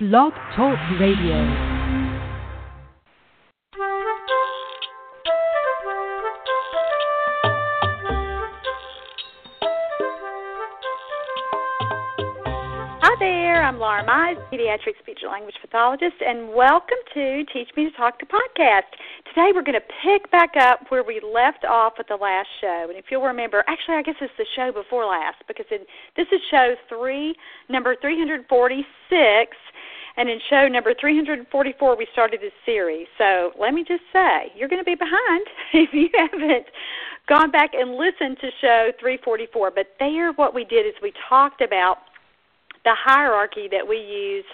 Blog 0.00 0.32
Talk 0.56 0.76
Radio. 0.98 1.38
Hi 13.02 13.14
there, 13.20 13.62
I'm 13.62 13.78
Laura 13.78 14.04
Mize, 14.04 14.34
pediatric 14.50 14.98
speech 14.98 15.20
and 15.22 15.30
language 15.30 15.54
pathologist, 15.60 16.16
and 16.26 16.52
welcome 16.52 16.98
to 17.14 17.44
Teach 17.52 17.68
Me 17.76 17.88
to 17.88 17.96
Talk 17.96 18.18
to 18.18 18.26
podcast. 18.26 18.90
Today 19.28 19.52
we're 19.54 19.62
going 19.62 19.78
to 19.78 19.86
pick 20.02 20.28
back 20.32 20.54
up 20.58 20.80
where 20.88 21.04
we 21.04 21.20
left 21.20 21.64
off 21.64 21.92
at 22.00 22.08
the 22.08 22.16
last 22.16 22.48
show. 22.60 22.86
And 22.88 22.98
if 22.98 23.04
you'll 23.12 23.22
remember, 23.22 23.62
actually, 23.68 23.94
I 23.94 24.02
guess 24.02 24.16
it's 24.20 24.32
the 24.38 24.46
show 24.56 24.72
before 24.72 25.06
last 25.06 25.36
because 25.46 25.66
this 25.70 26.26
is 26.32 26.40
show 26.50 26.74
three, 26.88 27.36
number 27.68 27.94
346. 28.00 29.56
And 30.16 30.30
in 30.30 30.38
show 30.48 30.68
number 30.68 30.94
344, 30.98 31.96
we 31.96 32.06
started 32.12 32.40
this 32.40 32.52
series. 32.64 33.06
So 33.18 33.50
let 33.58 33.74
me 33.74 33.84
just 33.86 34.02
say, 34.12 34.52
you're 34.56 34.68
going 34.68 34.82
to 34.82 34.84
be 34.84 34.94
behind 34.94 35.46
if 35.72 35.90
you 35.92 36.08
haven't 36.14 36.66
gone 37.28 37.50
back 37.50 37.70
and 37.74 37.96
listened 37.96 38.38
to 38.40 38.50
show 38.60 38.90
344. 39.00 39.72
But 39.72 39.86
there, 39.98 40.32
what 40.32 40.54
we 40.54 40.64
did 40.64 40.86
is 40.86 40.94
we 41.02 41.12
talked 41.28 41.62
about 41.62 41.98
the 42.84 42.94
hierarchy 42.94 43.66
that 43.72 43.86
we 43.86 43.96
use 43.96 44.44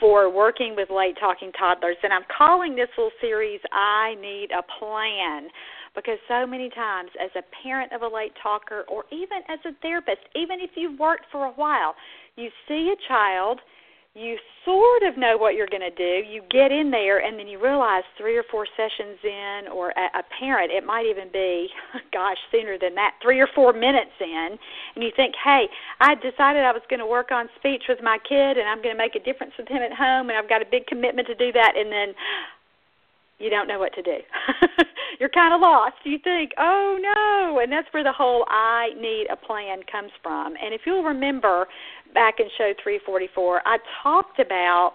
for 0.00 0.30
working 0.30 0.74
with 0.76 0.90
late 0.90 1.16
talking 1.20 1.52
toddlers. 1.52 1.96
And 2.02 2.12
I'm 2.12 2.24
calling 2.36 2.74
this 2.74 2.88
little 2.96 3.12
series 3.20 3.60
I 3.72 4.14
Need 4.20 4.48
a 4.52 4.62
Plan 4.78 5.48
because 5.94 6.18
so 6.26 6.46
many 6.46 6.70
times, 6.70 7.10
as 7.22 7.30
a 7.36 7.42
parent 7.62 7.92
of 7.92 8.02
a 8.02 8.08
late 8.08 8.32
talker, 8.42 8.84
or 8.88 9.04
even 9.12 9.38
as 9.48 9.60
a 9.64 9.70
therapist, 9.80 10.22
even 10.34 10.58
if 10.60 10.70
you've 10.74 10.98
worked 10.98 11.26
for 11.30 11.44
a 11.44 11.52
while, 11.52 11.94
you 12.36 12.50
see 12.66 12.92
a 12.92 13.08
child 13.08 13.60
you 14.16 14.38
sort 14.64 15.02
of 15.02 15.18
know 15.18 15.36
what 15.36 15.54
you're 15.54 15.66
going 15.66 15.82
to 15.82 15.90
do. 15.90 16.22
You 16.26 16.40
get 16.48 16.70
in 16.70 16.92
there, 16.92 17.18
and 17.18 17.36
then 17.36 17.48
you 17.48 17.60
realize 17.60 18.04
three 18.16 18.36
or 18.36 18.44
four 18.48 18.64
sessions 18.76 19.18
in, 19.24 19.62
or 19.72 19.90
a, 19.90 20.20
a 20.20 20.22
parent, 20.38 20.70
it 20.70 20.86
might 20.86 21.04
even 21.04 21.28
be, 21.32 21.68
gosh, 22.12 22.38
sooner 22.52 22.78
than 22.78 22.94
that, 22.94 23.14
three 23.20 23.40
or 23.40 23.48
four 23.56 23.72
minutes 23.72 24.14
in, 24.20 24.56
and 24.94 25.02
you 25.02 25.10
think, 25.16 25.34
hey, 25.42 25.66
I 26.00 26.14
decided 26.14 26.62
I 26.62 26.70
was 26.70 26.82
going 26.88 27.00
to 27.00 27.06
work 27.06 27.32
on 27.32 27.48
speech 27.58 27.84
with 27.88 27.98
my 28.02 28.18
kid, 28.22 28.56
and 28.56 28.68
I'm 28.68 28.80
going 28.80 28.94
to 28.94 28.98
make 28.98 29.16
a 29.16 29.24
difference 29.24 29.54
with 29.58 29.66
him 29.66 29.82
at 29.82 29.92
home, 29.92 30.30
and 30.30 30.38
I've 30.38 30.48
got 30.48 30.62
a 30.62 30.66
big 30.70 30.86
commitment 30.86 31.26
to 31.26 31.34
do 31.34 31.50
that, 31.50 31.74
and 31.76 31.90
then 31.90 32.14
you 33.38 33.50
don't 33.50 33.68
know 33.68 33.78
what 33.78 33.92
to 33.94 34.02
do. 34.02 34.18
You're 35.20 35.28
kind 35.28 35.54
of 35.54 35.60
lost. 35.60 35.96
You 36.04 36.18
think, 36.22 36.52
oh 36.58 36.98
no, 37.00 37.60
and 37.60 37.70
that's 37.70 37.88
where 37.92 38.04
the 38.04 38.12
whole 38.12 38.44
I 38.48 38.88
need 38.98 39.26
a 39.30 39.36
plan 39.36 39.80
comes 39.90 40.10
from. 40.22 40.54
And 40.62 40.74
if 40.74 40.82
you'll 40.86 41.04
remember 41.04 41.66
back 42.12 42.34
in 42.38 42.46
show 42.58 42.72
344, 42.82 43.62
I 43.64 43.78
talked 44.02 44.40
about 44.40 44.94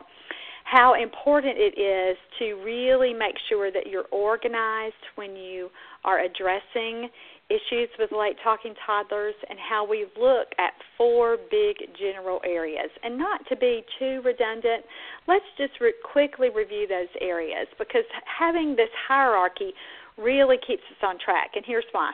how 0.64 0.94
important 1.02 1.56
it 1.58 1.80
is 1.80 2.18
to 2.38 2.54
really 2.64 3.14
make 3.14 3.36
sure 3.50 3.72
that 3.72 3.88
you're 3.88 4.06
organized 4.12 4.94
when 5.16 5.36
you 5.36 5.70
are 6.06 6.20
addressing 6.20 7.10
issues 7.50 7.90
with 7.98 8.12
late 8.12 8.38
talking 8.44 8.74
toddlers 8.86 9.36
and 9.50 9.58
how 9.60 9.88
we 9.88 10.06
look 10.20 10.48
at 10.58 10.74
four 10.98 11.38
big 11.50 11.78
general 12.00 12.40
areas. 12.46 12.90
And 13.04 13.18
not 13.18 13.42
to 13.50 13.56
be 13.56 13.84
too 13.98 14.22
redundant, 14.24 14.86
let's 15.28 15.46
just 15.58 15.74
re- 15.82 15.94
quickly 16.04 16.50
review 16.50 16.88
those 16.88 17.10
areas 17.22 17.68
because 17.78 18.04
having 18.26 18.76
this 18.76 18.90
hierarchy 19.08 19.74
really 20.18 20.58
keeps 20.66 20.84
us 20.92 21.04
on 21.04 21.18
track. 21.24 21.52
And 21.56 21.66
here's 21.66 21.86
why. 21.92 22.12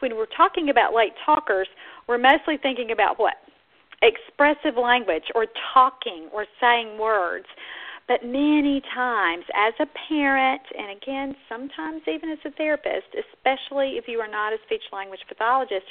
When 0.00 0.16
we're 0.16 0.26
talking 0.36 0.70
about 0.70 0.94
late 0.94 1.12
talkers, 1.24 1.68
we're 2.08 2.18
mostly 2.18 2.56
thinking 2.60 2.90
about 2.90 3.18
what? 3.18 3.34
Expressive 4.02 4.76
language 4.76 5.24
or 5.34 5.46
talking 5.72 6.28
or 6.32 6.46
saying 6.60 6.98
words. 6.98 7.46
But 8.06 8.24
many 8.24 8.82
times, 8.94 9.44
as 9.54 9.72
a 9.80 9.86
parent, 10.08 10.62
and 10.76 10.90
again, 10.90 11.34
sometimes 11.48 12.02
even 12.06 12.30
as 12.30 12.38
a 12.44 12.50
therapist, 12.50 13.08
especially 13.16 13.96
if 13.96 14.04
you 14.08 14.20
are 14.20 14.28
not 14.28 14.52
a 14.52 14.58
speech 14.66 14.82
language 14.92 15.20
pathologist, 15.26 15.86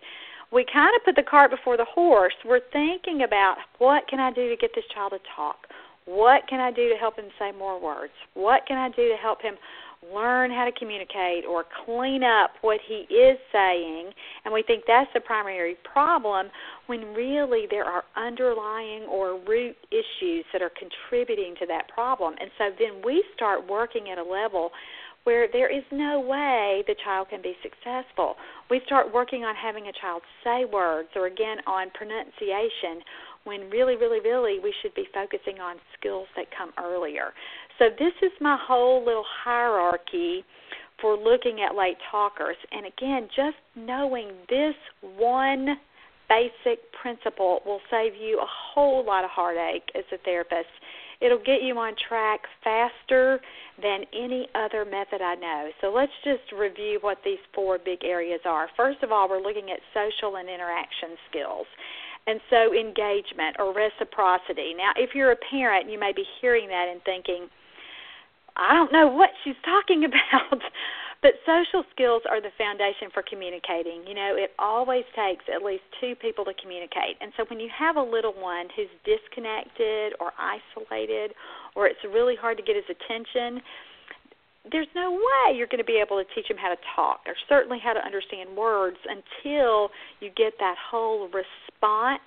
we 0.51 0.63
kind 0.71 0.95
of 0.95 1.03
put 1.03 1.15
the 1.15 1.23
cart 1.23 1.49
before 1.49 1.75
the 1.75 1.85
horse. 1.85 2.35
We're 2.45 2.61
thinking 2.71 3.23
about 3.23 3.57
what 3.79 4.07
can 4.07 4.19
I 4.19 4.31
do 4.31 4.47
to 4.49 4.55
get 4.55 4.71
this 4.75 4.85
child 4.93 5.13
to 5.13 5.19
talk? 5.35 5.67
What 6.05 6.47
can 6.47 6.59
I 6.59 6.69
do 6.69 6.89
to 6.89 6.95
help 6.95 7.17
him 7.17 7.31
say 7.39 7.51
more 7.51 7.81
words? 7.81 8.13
What 8.35 8.67
can 8.67 8.77
I 8.77 8.89
do 8.89 9.09
to 9.09 9.15
help 9.15 9.41
him 9.41 9.55
learn 10.13 10.51
how 10.51 10.65
to 10.65 10.71
communicate 10.71 11.45
or 11.45 11.65
clean 11.85 12.23
up 12.23 12.51
what 12.61 12.79
he 12.87 13.05
is 13.13 13.37
saying, 13.51 14.11
and 14.45 14.53
we 14.53 14.63
think 14.63 14.83
that's 14.87 15.09
the 15.13 15.19
primary 15.19 15.75
problem 15.91 16.49
when 16.87 17.13
really 17.13 17.67
there 17.69 17.85
are 17.85 18.03
underlying 18.15 19.03
or 19.03 19.39
root 19.47 19.75
issues 19.91 20.45
that 20.51 20.61
are 20.61 20.71
contributing 20.77 21.55
to 21.59 21.65
that 21.67 21.87
problem. 21.93 22.35
And 22.39 22.49
so 22.57 22.69
then 22.77 23.01
we 23.05 23.23
start 23.35 23.67
working 23.69 24.09
at 24.09 24.17
a 24.17 24.23
level 24.23 24.71
where 25.23 25.47
there 25.51 25.71
is 25.71 25.83
no 25.91 26.19
way 26.19 26.83
the 26.87 26.95
child 27.03 27.29
can 27.29 27.41
be 27.41 27.55
successful. 27.63 28.35
We 28.69 28.81
start 28.85 29.13
working 29.13 29.43
on 29.43 29.55
having 29.55 29.87
a 29.87 29.93
child 29.93 30.21
say 30.43 30.65
words 30.65 31.09
or 31.15 31.27
again 31.27 31.57
on 31.65 31.91
pronunciation 31.91 33.03
when 33.45 33.69
really, 33.69 33.95
really, 33.95 34.19
really 34.19 34.59
we 34.59 34.73
should 34.81 34.93
be 34.95 35.05
focusing 35.13 35.59
on 35.59 35.77
skills 35.97 36.27
that 36.35 36.45
come 36.57 36.71
earlier. 36.77 37.33
So 37.83 37.89
this 37.99 38.13
is 38.21 38.31
my 38.39 38.57
whole 38.65 39.03
little 39.03 39.25
hierarchy 39.43 40.45
for 41.01 41.17
looking 41.17 41.59
at 41.59 41.75
late 41.75 41.97
talkers. 42.09 42.55
And 42.71 42.85
again, 42.85 43.27
just 43.35 43.57
knowing 43.75 44.29
this 44.47 44.75
one 45.17 45.75
basic 46.29 46.79
principle 47.01 47.59
will 47.65 47.81
save 47.91 48.13
you 48.15 48.39
a 48.39 48.47
whole 48.47 49.05
lot 49.05 49.25
of 49.25 49.31
heartache 49.31 49.83
as 49.95 50.05
a 50.13 50.17
therapist. 50.23 50.69
It'll 51.19 51.43
get 51.43 51.61
you 51.61 51.77
on 51.77 51.95
track 52.07 52.39
faster 52.63 53.41
than 53.81 54.05
any 54.13 54.47
other 54.55 54.85
method 54.85 55.21
I 55.21 55.35
know. 55.35 55.67
So 55.81 55.91
let's 55.91 56.15
just 56.23 56.57
review 56.57 56.99
what 57.01 57.17
these 57.25 57.43
four 57.53 57.79
big 57.83 58.05
areas 58.05 58.39
are. 58.45 58.69
First 58.77 59.03
of 59.03 59.11
all, 59.11 59.27
we're 59.27 59.43
looking 59.43 59.71
at 59.71 59.79
social 59.93 60.37
and 60.37 60.47
interaction 60.47 61.19
skills. 61.29 61.67
And 62.27 62.39
so 62.49 62.71
engagement 62.71 63.57
or 63.59 63.75
reciprocity. 63.75 64.71
Now, 64.73 64.93
if 64.95 65.09
you're 65.13 65.33
a 65.33 65.43
parent, 65.51 65.91
you 65.91 65.99
may 65.99 66.13
be 66.15 66.23
hearing 66.39 66.69
that 66.69 66.87
and 66.89 67.03
thinking, 67.03 67.49
I 68.57 68.73
don't 68.73 68.91
know 68.91 69.07
what 69.07 69.29
she's 69.43 69.59
talking 69.65 70.05
about. 70.09 70.61
but 71.23 71.39
social 71.47 71.87
skills 71.95 72.21
are 72.29 72.41
the 72.41 72.51
foundation 72.57 73.07
for 73.13 73.23
communicating. 73.23 74.03
You 74.05 74.13
know, 74.13 74.35
it 74.35 74.51
always 74.59 75.07
takes 75.15 75.45
at 75.47 75.63
least 75.63 75.87
two 76.01 76.15
people 76.19 76.43
to 76.45 76.53
communicate. 76.61 77.15
And 77.21 77.31
so 77.37 77.45
when 77.47 77.63
you 77.63 77.71
have 77.71 77.95
a 77.95 78.03
little 78.03 78.35
one 78.35 78.67
who's 78.75 78.91
disconnected 79.07 80.19
or 80.19 80.35
isolated 80.35 81.31
or 81.75 81.87
it's 81.87 82.03
really 82.03 82.35
hard 82.35 82.57
to 82.57 82.63
get 82.63 82.75
his 82.75 82.85
attention, 82.91 83.63
there's 84.71 84.87
no 84.95 85.11
way 85.11 85.55
you're 85.55 85.67
going 85.67 85.83
to 85.83 85.87
be 85.87 85.99
able 85.99 86.19
to 86.19 86.27
teach 86.35 86.51
him 86.51 86.57
how 86.57 86.69
to 86.69 86.79
talk 86.95 87.21
or 87.25 87.35
certainly 87.47 87.79
how 87.79 87.93
to 87.93 87.99
understand 87.99 88.55
words 88.55 88.97
until 89.07 89.89
you 90.19 90.29
get 90.35 90.53
that 90.59 90.75
whole 90.79 91.27
response, 91.31 92.23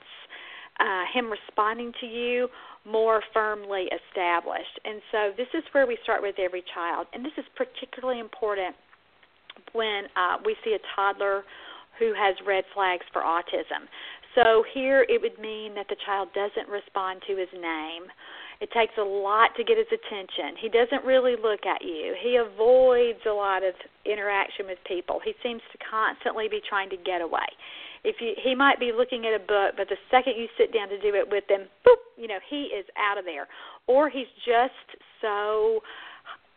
uh, 0.80 1.04
him 1.12 1.30
responding 1.30 1.92
to 2.00 2.06
you 2.06 2.48
more 2.84 3.22
firmly 3.34 3.88
established. 3.90 4.78
And 4.84 5.00
so 5.10 5.30
this 5.36 5.48
is 5.54 5.64
where 5.72 5.86
we 5.86 5.98
start 6.02 6.22
with 6.22 6.36
every 6.38 6.62
child. 6.74 7.06
And 7.12 7.24
this 7.24 7.32
is 7.36 7.44
particularly 7.56 8.20
important 8.20 8.76
when 9.72 10.04
uh, 10.16 10.38
we 10.44 10.56
see 10.64 10.74
a 10.74 10.82
toddler 10.94 11.42
who 11.98 12.12
has 12.14 12.36
red 12.46 12.64
flags 12.74 13.04
for 13.12 13.22
autism. 13.22 13.88
So 14.34 14.62
here 14.74 15.06
it 15.08 15.20
would 15.20 15.40
mean 15.40 15.74
that 15.74 15.88
the 15.88 15.96
child 16.04 16.28
doesn't 16.34 16.68
respond 16.68 17.22
to 17.26 17.36
his 17.36 17.48
name. 17.54 18.04
It 18.60 18.70
takes 18.72 18.92
a 19.00 19.04
lot 19.04 19.56
to 19.56 19.64
get 19.64 19.76
his 19.76 19.88
attention. 19.88 20.60
He 20.60 20.68
doesn't 20.68 21.04
really 21.04 21.36
look 21.40 21.64
at 21.64 21.82
you. 21.82 22.14
He 22.20 22.36
avoids 22.36 23.20
a 23.26 23.32
lot 23.32 23.64
of 23.64 23.74
interaction 24.04 24.66
with 24.66 24.78
people. 24.86 25.20
He 25.24 25.32
seems 25.42 25.60
to 25.72 25.78
constantly 25.80 26.48
be 26.48 26.60
trying 26.68 26.90
to 26.90 26.96
get 26.96 27.20
away 27.20 27.48
if 28.06 28.22
you 28.22 28.32
he 28.38 28.54
might 28.54 28.78
be 28.78 28.92
looking 28.94 29.26
at 29.26 29.34
a 29.34 29.42
book, 29.42 29.74
but 29.76 29.90
the 29.90 29.98
second 30.10 30.38
you 30.38 30.46
sit 30.56 30.72
down 30.72 30.88
to 30.88 30.98
do 31.02 31.12
it 31.14 31.26
with 31.28 31.44
him, 31.50 31.66
boop, 31.82 31.98
you 32.16 32.28
know, 32.28 32.38
he 32.48 32.70
is 32.70 32.86
out 32.96 33.18
of 33.18 33.24
there. 33.26 33.48
Or 33.88 34.08
he's 34.08 34.30
just 34.46 35.02
so 35.20 35.82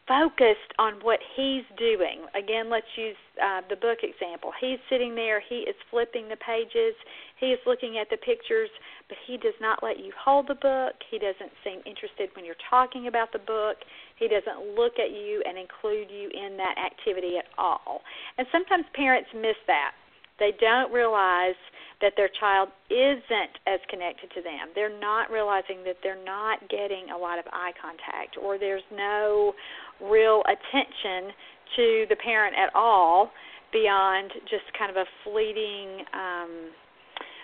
focused 0.08 0.74
on 0.78 0.94
what 1.06 1.20
he's 1.38 1.66
doing. 1.78 2.26
Again, 2.34 2.70
let's 2.70 2.90
use 2.98 3.18
uh, 3.38 3.62
the 3.70 3.76
book 3.78 4.02
example. 4.02 4.50
He's 4.60 4.82
sitting 4.90 5.14
there, 5.14 5.42
he 5.42 5.70
is 5.70 5.76
flipping 5.90 6.30
the 6.30 6.38
pages, 6.38 6.98
he 7.38 7.54
is 7.54 7.60
looking 7.66 8.02
at 8.02 8.10
the 8.10 8.18
pictures, 8.18 8.70
but 9.08 9.18
he 9.26 9.38
does 9.38 9.54
not 9.62 9.82
let 9.82 10.00
you 10.00 10.12
hold 10.18 10.50
the 10.50 10.58
book. 10.58 10.98
He 11.10 11.22
doesn't 11.22 11.54
seem 11.62 11.82
interested 11.86 12.30
when 12.34 12.44
you're 12.44 12.62
talking 12.70 13.06
about 13.06 13.32
the 13.32 13.42
book. 13.46 13.78
He 14.18 14.28
doesn't 14.28 14.74
look 14.74 14.98
at 14.98 15.14
you 15.14 15.46
and 15.46 15.58
include 15.58 16.10
you 16.10 16.30
in 16.34 16.58
that 16.58 16.78
activity 16.78 17.38
at 17.38 17.46
all. 17.58 18.02
And 18.38 18.48
sometimes 18.52 18.86
parents 18.98 19.30
miss 19.34 19.58
that 19.70 19.94
they 20.40 20.52
don't 20.60 20.92
realize 20.92 21.56
that 22.02 22.14
their 22.16 22.30
child 22.40 22.70
isn't 22.90 23.60
as 23.68 23.80
connected 23.90 24.32
to 24.32 24.42
them. 24.42 24.72
They're 24.74 25.00
not 25.00 25.30
realizing 25.30 25.84
that 25.84 25.98
they're 26.02 26.24
not 26.24 26.60
getting 26.70 27.12
a 27.14 27.18
lot 27.18 27.40
of 27.40 27.46
eye 27.52 27.74
contact 27.76 28.38
or 28.42 28.58
there's 28.58 28.88
no 28.96 29.54
real 30.00 30.42
attention 30.48 31.36
to 31.76 32.06
the 32.10 32.16
parent 32.16 32.56
at 32.56 32.74
all 32.74 33.32
beyond 33.74 34.32
just 34.50 34.66
kind 34.78 34.90
of 34.90 34.98
a 34.98 35.06
fleeting 35.24 36.06
um 36.14 36.72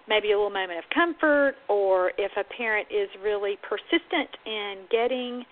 maybe 0.07 0.31
a 0.31 0.35
little 0.37 0.51
moment 0.51 0.77
of 0.77 0.85
comfort, 0.93 1.55
or 1.67 2.11
if 2.17 2.31
a 2.37 2.43
parent 2.55 2.87
is 2.91 3.09
really 3.23 3.57
persistent 3.67 4.29
in 4.45 4.85
getting 4.91 5.43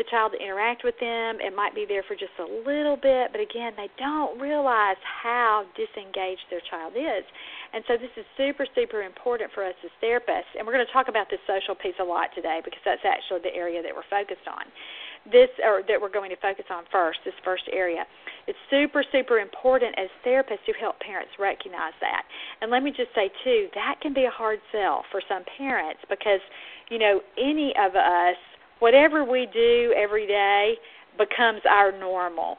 the 0.00 0.08
child 0.08 0.32
to 0.32 0.40
interact 0.40 0.80
with 0.80 0.96
them. 0.96 1.44
It 1.44 1.52
might 1.52 1.76
be 1.76 1.84
there 1.84 2.00
for 2.08 2.16
just 2.16 2.32
a 2.40 2.48
little 2.64 2.96
bit, 2.96 3.36
but 3.36 3.40
again, 3.44 3.76
they 3.76 3.92
don't 4.00 4.40
realize 4.40 4.96
how 5.04 5.68
disengaged 5.76 6.48
their 6.48 6.64
child 6.72 6.96
is. 6.96 7.20
And 7.76 7.84
so 7.84 8.00
this 8.00 8.08
is 8.16 8.24
super, 8.40 8.64
super 8.72 9.04
important 9.04 9.52
for 9.52 9.60
us 9.60 9.76
as 9.84 9.92
therapists. 10.00 10.56
And 10.56 10.64
we're 10.64 10.72
going 10.72 10.88
to 10.88 10.92
talk 10.96 11.12
about 11.12 11.28
this 11.28 11.44
social 11.44 11.76
piece 11.76 12.00
a 12.00 12.04
lot 12.04 12.32
today 12.32 12.64
because 12.64 12.80
that's 12.80 13.04
actually 13.04 13.44
the 13.44 13.52
area 13.52 13.84
that 13.84 13.92
we're 13.92 14.08
focused 14.08 14.48
on. 14.48 14.64
This, 15.28 15.52
or 15.60 15.84
that 15.84 16.00
we're 16.00 16.08
going 16.08 16.32
to 16.32 16.40
focus 16.40 16.64
on 16.72 16.88
first, 16.88 17.20
this 17.28 17.36
first 17.44 17.68
area. 17.68 18.08
It's 18.48 18.56
super, 18.72 19.04
super 19.12 19.36
important 19.36 19.92
as 20.00 20.08
therapists 20.24 20.64
to 20.64 20.72
help 20.80 20.98
parents 21.04 21.36
recognize 21.38 21.92
that. 22.00 22.24
And 22.64 22.72
let 22.72 22.82
me 22.82 22.88
just 22.88 23.12
say, 23.14 23.28
too, 23.44 23.68
that 23.76 24.00
can 24.00 24.16
be 24.16 24.24
a 24.24 24.32
hard 24.32 24.64
sell 24.72 25.04
for 25.12 25.20
some 25.28 25.44
parents 25.60 26.00
because, 26.08 26.40
you 26.88 26.98
know, 26.98 27.20
any 27.36 27.76
of 27.76 27.92
us 28.00 28.40
whatever 28.80 29.24
we 29.24 29.46
do 29.52 29.94
every 29.96 30.26
day 30.26 30.74
becomes 31.16 31.60
our 31.68 31.92
normal. 31.92 32.58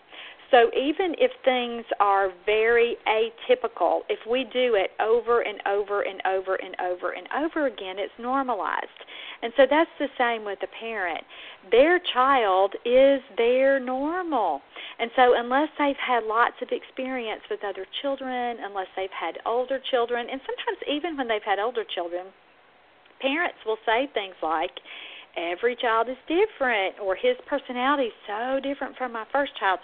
So 0.51 0.69
even 0.75 1.15
if 1.17 1.31
things 1.45 1.85
are 2.01 2.29
very 2.45 2.97
atypical, 3.07 4.01
if 4.09 4.19
we 4.29 4.43
do 4.43 4.75
it 4.75 4.91
over 4.99 5.41
and 5.41 5.61
over 5.65 6.01
and 6.01 6.21
over 6.27 6.55
and 6.55 6.75
over 6.81 7.11
and 7.11 7.25
over 7.39 7.67
again, 7.67 7.95
it's 7.97 8.11
normalized. 8.19 8.87
And 9.41 9.53
so 9.55 9.63
that's 9.69 9.89
the 9.97 10.09
same 10.17 10.43
with 10.43 10.59
the 10.59 10.67
parent. 10.77 11.23
Their 11.71 12.01
child 12.13 12.75
is 12.85 13.21
their 13.37 13.79
normal. 13.79 14.61
And 14.99 15.09
so 15.15 15.35
unless 15.37 15.69
they've 15.79 15.95
had 15.95 16.25
lots 16.25 16.55
of 16.61 16.67
experience 16.71 17.41
with 17.49 17.63
other 17.63 17.85
children, 18.01 18.57
unless 18.61 18.87
they've 18.97 19.09
had 19.17 19.39
older 19.45 19.79
children, 19.89 20.27
and 20.29 20.41
sometimes 20.41 20.77
even 20.85 21.15
when 21.15 21.29
they've 21.29 21.41
had 21.45 21.59
older 21.59 21.85
children, 21.95 22.25
parents 23.21 23.57
will 23.65 23.77
say 23.85 24.09
things 24.13 24.35
like, 24.43 24.71
every 25.37 25.75
child 25.75 26.09
is 26.09 26.17
different 26.27 26.99
or 27.01 27.15
his 27.15 27.35
personality 27.47 28.09
is 28.09 28.17
so 28.27 28.59
different 28.61 28.95
from 28.97 29.11
my 29.11 29.25
first 29.31 29.51
child 29.59 29.79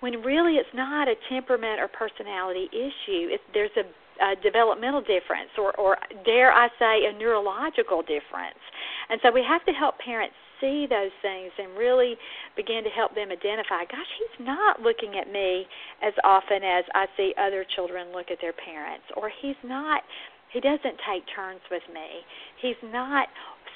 when 0.00 0.22
really 0.22 0.54
it's 0.54 0.74
not 0.74 1.08
a 1.08 1.14
temperament 1.28 1.80
or 1.80 1.88
personality 1.88 2.68
issue 2.72 3.28
it's 3.32 3.44
there's 3.52 3.74
a 3.76 3.84
a 4.20 4.36
developmental 4.42 5.00
difference 5.00 5.50
or 5.56 5.72
or 5.80 5.96
dare 6.24 6.52
I 6.52 6.68
say 6.78 7.06
a 7.08 7.12
neurological 7.18 8.02
difference. 8.02 8.60
And 9.08 9.20
so 9.22 9.32
we 9.32 9.42
have 9.42 9.64
to 9.64 9.72
help 9.72 9.98
parents 9.98 10.34
see 10.60 10.86
those 10.88 11.10
things 11.22 11.50
and 11.58 11.76
really 11.76 12.16
begin 12.54 12.84
to 12.84 12.90
help 12.90 13.14
them 13.14 13.32
identify, 13.32 13.88
gosh, 13.88 14.12
he's 14.20 14.46
not 14.46 14.82
looking 14.82 15.16
at 15.16 15.32
me 15.32 15.64
as 16.02 16.12
often 16.22 16.62
as 16.62 16.84
I 16.94 17.06
see 17.16 17.32
other 17.40 17.64
children 17.74 18.12
look 18.12 18.30
at 18.30 18.38
their 18.40 18.52
parents 18.52 19.04
or 19.16 19.32
he's 19.40 19.58
not 19.64 20.02
he 20.52 20.58
doesn't 20.58 20.98
take 21.06 21.22
turns 21.30 21.62
with 21.70 21.82
me. 21.94 22.26
He's 22.60 22.80
not 22.82 23.28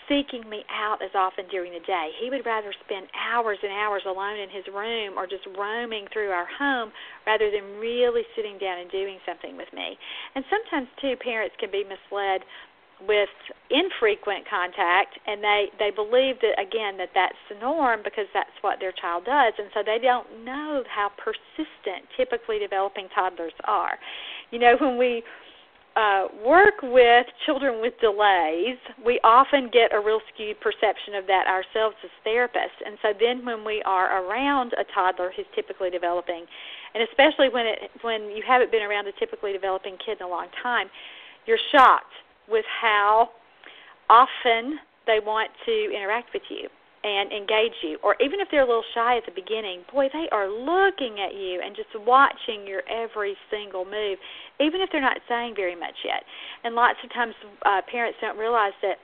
seeking 0.08 0.48
me 0.48 0.64
out 0.70 1.02
as 1.02 1.10
often 1.14 1.46
during 1.48 1.72
the 1.72 1.84
day. 1.86 2.10
He 2.20 2.30
would 2.30 2.44
rather 2.44 2.72
spend 2.84 3.06
hours 3.14 3.58
and 3.62 3.72
hours 3.72 4.02
alone 4.06 4.38
in 4.38 4.50
his 4.50 4.64
room 4.72 5.18
or 5.18 5.26
just 5.26 5.46
roaming 5.56 6.06
through 6.12 6.30
our 6.30 6.46
home 6.46 6.92
rather 7.26 7.50
than 7.50 7.78
really 7.80 8.22
sitting 8.36 8.58
down 8.58 8.78
and 8.78 8.90
doing 8.90 9.18
something 9.26 9.56
with 9.56 9.68
me. 9.72 9.96
And 10.34 10.44
sometimes 10.50 10.88
too 11.00 11.16
parents 11.16 11.56
can 11.58 11.70
be 11.70 11.84
misled 11.84 12.42
with 13.02 13.28
infrequent 13.70 14.48
contact 14.48 15.18
and 15.26 15.42
they 15.42 15.66
they 15.78 15.90
believe 15.90 16.36
that 16.40 16.54
again 16.60 16.96
that 16.96 17.10
that's 17.14 17.36
the 17.50 17.58
norm 17.58 18.00
because 18.04 18.26
that's 18.32 18.54
what 18.60 18.78
their 18.78 18.92
child 18.92 19.24
does 19.24 19.52
and 19.58 19.68
so 19.74 19.82
they 19.84 19.98
don't 19.98 20.26
know 20.44 20.82
how 20.88 21.10
persistent 21.18 22.06
typically 22.16 22.58
developing 22.58 23.08
toddlers 23.12 23.52
are 23.64 23.98
you 24.52 24.58
know 24.58 24.76
when 24.78 24.96
we 24.96 25.22
uh, 25.96 26.26
work 26.44 26.74
with 26.82 27.26
children 27.46 27.80
with 27.80 27.94
delays, 28.00 28.76
we 29.04 29.20
often 29.22 29.70
get 29.72 29.94
a 29.94 30.00
real 30.00 30.20
skewed 30.32 30.60
perception 30.60 31.14
of 31.14 31.26
that 31.28 31.46
ourselves 31.46 31.96
as 32.02 32.10
therapists. 32.26 32.82
And 32.84 32.98
so 33.00 33.12
then 33.18 33.44
when 33.44 33.64
we 33.64 33.80
are 33.82 34.24
around 34.24 34.72
a 34.72 34.84
toddler 34.92 35.32
who's 35.36 35.46
typically 35.54 35.90
developing, 35.90 36.46
and 36.94 37.02
especially 37.08 37.48
when 37.48 37.66
it 37.66 37.90
when 38.02 38.30
you 38.30 38.42
haven't 38.46 38.72
been 38.72 38.82
around 38.82 39.06
a 39.06 39.12
typically 39.12 39.52
developing 39.52 39.96
kid 40.04 40.18
in 40.20 40.26
a 40.26 40.28
long 40.28 40.46
time, 40.62 40.88
you're 41.46 41.58
shocked 41.70 42.12
with 42.48 42.64
how 42.80 43.30
often 44.10 44.78
they 45.06 45.20
want 45.24 45.50
to 45.64 45.92
interact 45.94 46.32
with 46.34 46.42
you 46.50 46.68
and 47.04 47.30
engage 47.32 47.76
you. 47.82 47.98
Or 48.02 48.16
even 48.18 48.40
if 48.40 48.48
they're 48.50 48.64
a 48.64 48.66
little 48.66 48.88
shy 48.94 49.18
at 49.18 49.26
the 49.26 49.36
beginning, 49.36 49.84
boy, 49.92 50.08
they 50.12 50.26
are 50.32 50.48
looking 50.48 51.20
at 51.20 51.36
you 51.36 51.60
and 51.62 51.76
just 51.76 51.92
watching 51.94 52.66
your 52.66 52.82
every 52.88 53.36
single 53.50 53.84
move, 53.84 54.18
even 54.58 54.80
if 54.80 54.88
they're 54.90 55.04
not 55.04 55.20
saying 55.28 55.54
very 55.54 55.76
much 55.76 55.94
yet. 56.02 56.24
And 56.64 56.74
lots 56.74 56.98
of 57.04 57.12
times 57.12 57.34
uh, 57.64 57.82
parents 57.92 58.18
don't 58.20 58.38
realize 58.38 58.72
that 58.80 58.96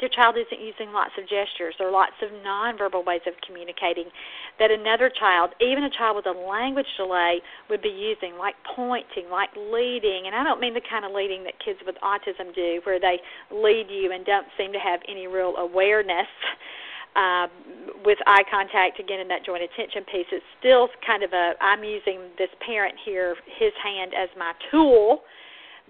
their 0.00 0.08
child 0.08 0.34
isn't 0.34 0.60
using 0.60 0.90
lots 0.92 1.12
of 1.16 1.22
gestures 1.30 1.78
or 1.78 1.88
lots 1.90 2.18
of 2.20 2.28
nonverbal 2.42 3.06
ways 3.06 3.22
of 3.30 3.34
communicating 3.46 4.10
that 4.58 4.72
another 4.72 5.08
child, 5.08 5.54
even 5.60 5.84
a 5.84 5.90
child 5.90 6.16
with 6.16 6.26
a 6.26 6.34
language 6.34 6.90
delay, 6.98 7.38
would 7.70 7.80
be 7.80 7.94
using, 7.94 8.34
like 8.36 8.56
pointing, 8.74 9.30
like 9.30 9.50
leading. 9.54 10.26
And 10.26 10.34
I 10.34 10.42
don't 10.42 10.58
mean 10.58 10.74
the 10.74 10.82
kind 10.82 11.04
of 11.04 11.12
leading 11.12 11.44
that 11.44 11.54
kids 11.64 11.78
with 11.86 11.94
autism 12.02 12.52
do, 12.54 12.80
where 12.82 12.98
they 12.98 13.22
lead 13.54 13.86
you 13.88 14.10
and 14.10 14.26
don't 14.26 14.46
seem 14.58 14.72
to 14.72 14.80
have 14.80 14.98
any 15.06 15.28
real 15.28 15.54
awareness 15.56 16.26
um, 17.16 17.48
with 18.04 18.18
eye 18.26 18.44
contact 18.50 19.00
again 19.00 19.20
in 19.20 19.28
that 19.28 19.44
joint 19.44 19.62
attention 19.62 20.04
piece 20.04 20.26
it's 20.32 20.44
still 20.58 20.88
kind 21.06 21.22
of 21.22 21.32
a 21.32 21.52
i'm 21.60 21.84
using 21.84 22.20
this 22.38 22.50
parent 22.66 22.94
here 23.04 23.36
his 23.58 23.72
hand 23.82 24.12
as 24.12 24.28
my 24.36 24.52
tool 24.70 25.22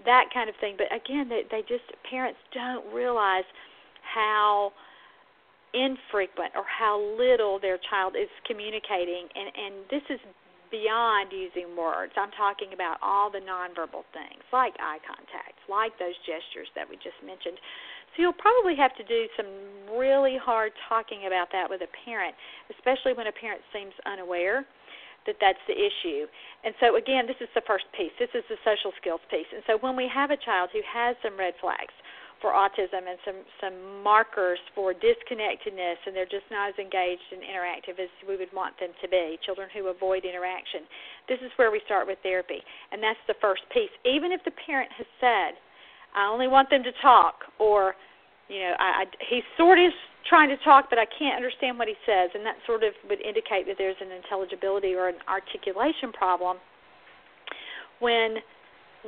that 0.03 0.27
kind 0.33 0.49
of 0.49 0.55
thing. 0.59 0.75
But 0.75 0.91
again 0.91 1.29
they 1.29 1.43
they 1.49 1.61
just 1.61 1.87
parents 2.09 2.39
don't 2.53 2.83
realize 2.93 3.47
how 4.03 4.73
infrequent 5.73 6.51
or 6.55 6.63
how 6.67 6.99
little 7.17 7.59
their 7.59 7.79
child 7.89 8.15
is 8.19 8.29
communicating. 8.45 9.27
And 9.35 9.47
and 9.55 9.73
this 9.89 10.03
is 10.09 10.19
beyond 10.71 11.31
using 11.31 11.77
words. 11.77 12.11
I'm 12.17 12.31
talking 12.35 12.73
about 12.73 12.97
all 13.01 13.31
the 13.31 13.39
nonverbal 13.39 14.03
things 14.11 14.43
like 14.51 14.73
eye 14.81 14.99
contact 15.07 15.55
like 15.69 15.95
those 15.97 16.17
gestures 16.25 16.67
that 16.75 16.89
we 16.89 16.95
just 16.97 17.17
mentioned 17.23 17.57
so 18.15 18.23
you'll 18.23 18.39
probably 18.39 18.75
have 18.75 18.95
to 18.95 19.03
do 19.03 19.27
some 19.35 19.45
really 19.91 20.37
hard 20.39 20.71
talking 20.87 21.27
about 21.27 21.51
that 21.51 21.69
with 21.69 21.81
a 21.81 21.91
parent, 22.07 22.35
especially 22.71 23.13
when 23.13 23.27
a 23.27 23.35
parent 23.35 23.61
seems 23.71 23.93
unaware 24.05 24.65
that 25.25 25.35
that's 25.41 25.61
the 25.67 25.73
issue. 25.73 26.29
And 26.63 26.73
so 26.79 26.95
again, 26.95 27.25
this 27.25 27.37
is 27.41 27.49
the 27.53 27.65
first 27.65 27.85
piece. 27.97 28.13
This 28.17 28.31
is 28.33 28.45
the 28.47 28.61
social 28.61 28.93
skills 29.01 29.21
piece. 29.29 29.49
And 29.53 29.65
so 29.65 29.77
when 29.81 29.97
we 29.97 30.07
have 30.07 30.29
a 30.29 30.37
child 30.37 30.69
who 30.71 30.81
has 30.85 31.17
some 31.21 31.37
red 31.37 31.53
flags 31.59 31.93
for 32.41 32.51
autism 32.51 33.07
and 33.09 33.17
some 33.25 33.39
some 33.57 34.03
markers 34.03 34.59
for 34.75 34.93
disconnectedness 34.93 35.97
and 36.05 36.13
they're 36.13 36.29
just 36.29 36.45
not 36.51 36.69
as 36.69 36.77
engaged 36.77 37.25
and 37.31 37.41
interactive 37.41 37.97
as 37.97 38.11
we 38.27 38.37
would 38.37 38.51
want 38.53 38.77
them 38.77 38.91
to 39.01 39.07
be, 39.07 39.39
children 39.41 39.69
who 39.73 39.87
avoid 39.87 40.25
interaction. 40.25 40.85
This 41.27 41.39
is 41.41 41.49
where 41.55 41.71
we 41.71 41.81
start 41.85 42.05
with 42.05 42.19
therapy. 42.21 42.61
And 42.91 43.01
that's 43.01 43.21
the 43.27 43.39
first 43.41 43.63
piece. 43.73 43.91
Even 44.05 44.31
if 44.31 44.43
the 44.45 44.53
parent 44.65 44.91
has 44.93 45.07
said, 45.17 45.57
I 46.15 46.27
only 46.31 46.47
want 46.47 46.69
them 46.69 46.83
to 46.83 46.91
talk, 47.01 47.43
or 47.59 47.95
you 48.47 48.59
know, 48.59 48.73
I, 48.79 49.03
I 49.03 49.05
he's 49.29 49.43
sort 49.57 49.79
of 49.79 49.91
trying 50.27 50.49
to 50.49 50.57
talk, 50.63 50.89
but 50.89 50.97
I 50.97 51.05
can't 51.05 51.35
understand 51.35 51.77
what 51.77 51.87
he 51.87 51.95
says, 52.05 52.31
and 52.33 52.45
that 52.45 52.55
sort 52.65 52.83
of 52.83 52.93
would 53.09 53.21
indicate 53.21 53.67
that 53.67 53.75
there's 53.77 53.99
an 54.01 54.11
intelligibility 54.11 54.93
or 54.95 55.07
an 55.09 55.17
articulation 55.27 56.11
problem. 56.13 56.57
When 57.99 58.37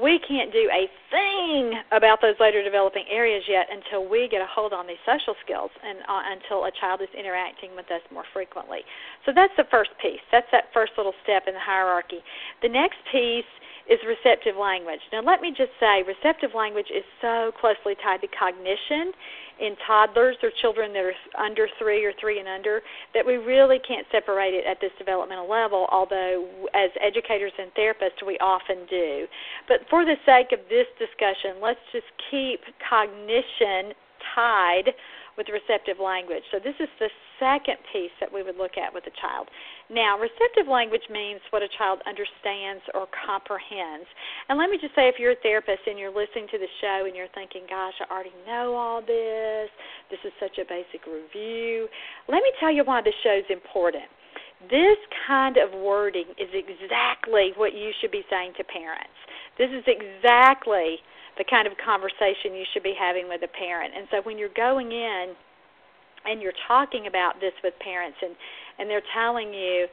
we 0.01 0.19
can't 0.27 0.53
do 0.53 0.69
a 0.69 0.85
thing 1.09 1.73
about 1.91 2.21
those 2.21 2.35
later 2.39 2.63
developing 2.63 3.05
areas 3.09 3.43
yet 3.47 3.67
until 3.71 4.07
we 4.07 4.27
get 4.29 4.41
a 4.41 4.47
hold 4.49 4.73
on 4.73 4.85
these 4.85 5.01
social 5.05 5.33
skills 5.43 5.71
and 5.83 5.99
uh, 6.07 6.21
until 6.31 6.65
a 6.65 6.71
child 6.79 7.01
is 7.01 7.09
interacting 7.17 7.75
with 7.75 7.89
us 7.89 8.01
more 8.13 8.25
frequently. 8.33 8.85
So 9.25 9.31
that's 9.33 9.53
the 9.57 9.65
first 9.71 9.91
piece. 10.01 10.21
That's 10.31 10.47
that 10.51 10.69
first 10.73 10.93
little 10.97 11.13
step 11.23 11.43
in 11.47 11.53
the 11.53 11.59
hierarchy. 11.59 12.21
The 12.61 12.69
next 12.69 12.97
piece 13.11 13.49
is 13.89 13.99
receptive 14.03 14.55
language. 14.59 14.99
Now, 15.11 15.23
let 15.23 15.41
me 15.41 15.49
just 15.49 15.71
say, 15.79 16.03
receptive 16.03 16.51
language 16.53 16.91
is 16.91 17.03
so 17.21 17.51
closely 17.59 17.95
tied 18.03 18.21
to 18.21 18.27
cognition 18.27 19.15
in 19.59 19.75
toddlers 19.85 20.35
or 20.43 20.51
children 20.61 20.93
that 20.93 21.03
are 21.03 21.13
under 21.37 21.67
three 21.79 22.05
or 22.05 22.13
three 22.19 22.39
and 22.39 22.47
under 22.47 22.81
that 23.13 23.25
we 23.25 23.37
really 23.37 23.79
can't 23.87 24.05
separate 24.11 24.53
it 24.53 24.65
at 24.65 24.79
this 24.81 24.91
developmental 24.97 25.49
level, 25.49 25.87
although 25.91 26.47
as 26.73 26.89
educators 27.01 27.51
and 27.57 27.71
therapists 27.73 28.25
we 28.25 28.37
often 28.39 28.85
do. 28.89 29.25
But 29.67 29.81
for 29.89 30.05
the 30.05 30.15
sake 30.25 30.51
of 30.51 30.59
this 30.69 30.87
discussion, 30.99 31.61
let's 31.61 31.79
just 31.91 32.07
keep 32.29 32.61
cognition 32.89 33.93
tied 34.35 34.93
with 35.37 35.47
receptive 35.49 35.97
language. 35.99 36.43
So 36.51 36.59
this 36.59 36.75
is 36.79 36.89
the 36.99 37.09
second 37.39 37.77
piece 37.93 38.13
that 38.19 38.31
we 38.31 38.43
would 38.43 38.57
look 38.57 38.77
at 38.77 38.93
with 38.93 39.05
a 39.07 39.15
child. 39.21 39.47
Now, 39.89 40.19
receptive 40.19 40.67
language 40.67 41.05
means 41.09 41.39
what 41.49 41.63
a 41.63 41.71
child 41.77 42.01
understands 42.05 42.83
or 42.93 43.07
comprehends. 43.13 44.07
And 44.49 44.59
let 44.59 44.69
me 44.69 44.77
just 44.81 44.93
say, 44.93 45.07
if 45.07 45.15
you're 45.17 45.37
a 45.37 45.43
therapist 45.43 45.87
and 45.87 45.97
you're 45.97 46.13
listening 46.13 46.47
to 46.51 46.59
the 46.59 46.69
show 46.81 47.05
and 47.07 47.15
you're 47.15 47.31
thinking, 47.33 47.63
gosh, 47.69 47.95
I 48.01 48.05
already 48.11 48.35
know 48.45 48.75
all 48.75 49.01
this, 49.01 49.69
this 50.11 50.19
is 50.25 50.33
such 50.39 50.57
a 50.59 50.65
basic 50.67 51.07
review, 51.07 51.87
let 52.27 52.43
me 52.43 52.51
tell 52.59 52.71
you 52.71 52.83
why 52.83 53.01
this 53.01 53.15
show 53.23 53.37
is 53.37 53.47
important. 53.49 54.09
This 54.69 54.97
kind 55.27 55.57
of 55.57 55.69
wording 55.71 56.25
is 56.41 56.49
exactly 56.49 57.53
what 57.55 57.73
you 57.73 57.91
should 58.01 58.11
be 58.11 58.25
saying 58.29 58.53
to 58.57 58.63
parents. 58.65 59.13
This 59.57 59.69
is 59.69 59.85
exactly 59.85 60.97
the 61.37 61.45
kind 61.45 61.67
of 61.67 61.73
conversation 61.77 62.57
you 62.57 62.65
should 62.73 62.81
be 62.81 62.97
having 62.97 63.29
with 63.29 63.41
a 63.43 63.47
parent. 63.47 63.93
And 63.95 64.07
so 64.09 64.21
when 64.23 64.37
you're 64.37 64.53
going 64.57 64.91
in 64.91 65.37
and 66.25 66.41
you're 66.41 66.57
talking 66.67 67.07
about 67.07 67.39
this 67.39 67.53
with 67.63 67.73
parents 67.79 68.17
and 68.21 68.35
and 68.79 68.89
they're 68.89 69.03
telling 69.13 69.53
you 69.53 69.87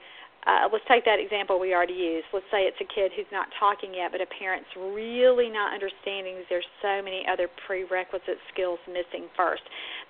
uh, 0.46 0.68
let's 0.68 0.84
take 0.84 1.04
that 1.04 1.16
example 1.20 1.58
we 1.58 1.72
already 1.72 1.96
used. 1.96 2.28
Let's 2.32 2.48
say 2.52 2.68
it's 2.68 2.80
a 2.80 2.88
kid 2.88 3.12
who's 3.16 3.28
not 3.32 3.48
talking 3.58 3.96
yet, 3.96 4.12
but 4.12 4.20
a 4.20 4.28
parent's 4.28 4.68
really 4.76 5.48
not 5.48 5.72
understanding 5.72 6.44
there's 6.50 6.68
so 6.82 7.00
many 7.00 7.24
other 7.24 7.48
prerequisite 7.66 8.36
skills 8.52 8.78
missing 8.84 9.32
first. 9.36 9.62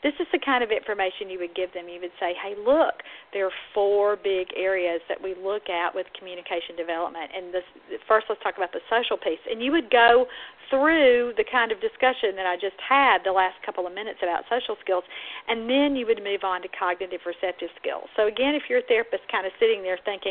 This 0.03 0.15
is 0.19 0.27
the 0.33 0.43
kind 0.43 0.63
of 0.63 0.71
information 0.71 1.31
you 1.31 1.39
would 1.39 1.55
give 1.55 1.73
them. 1.73 1.87
You 1.89 2.01
would 2.03 2.15
say, 2.19 2.35
hey, 2.35 2.59
look, 2.59 3.07
there 3.33 3.47
are 3.47 3.59
four 3.73 4.17
big 4.17 4.51
areas 4.57 5.01
that 5.09 5.23
we 5.23 5.35
look 5.39 5.71
at 5.71 5.95
with 5.95 6.07
communication 6.19 6.75
development. 6.77 7.31
And 7.31 7.55
this, 7.55 7.67
first, 8.09 8.27
let's 8.29 8.43
talk 8.43 8.57
about 8.57 8.73
the 8.73 8.83
social 8.91 9.17
piece. 9.17 9.41
And 9.47 9.63
you 9.63 9.71
would 9.71 9.91
go 9.91 10.27
through 10.71 11.35
the 11.37 11.45
kind 11.45 11.71
of 11.71 11.81
discussion 11.81 12.35
that 12.41 12.49
I 12.49 12.57
just 12.57 12.77
had 12.81 13.21
the 13.23 13.33
last 13.33 13.61
couple 13.65 13.87
of 13.87 13.93
minutes 13.93 14.21
about 14.25 14.49
social 14.49 14.77
skills, 14.81 15.05
and 15.49 15.69
then 15.69 15.93
you 15.95 16.07
would 16.09 16.25
move 16.25 16.41
on 16.43 16.63
to 16.65 16.69
cognitive 16.73 17.21
receptive 17.29 17.69
skills. 17.77 18.09
So, 18.17 18.27
again, 18.27 18.57
if 18.57 18.73
your 18.73 18.81
therapist 18.89 19.29
kind 19.29 19.45
of 19.45 19.53
sitting 19.61 19.85
there 19.85 20.01
thinking, 20.05 20.24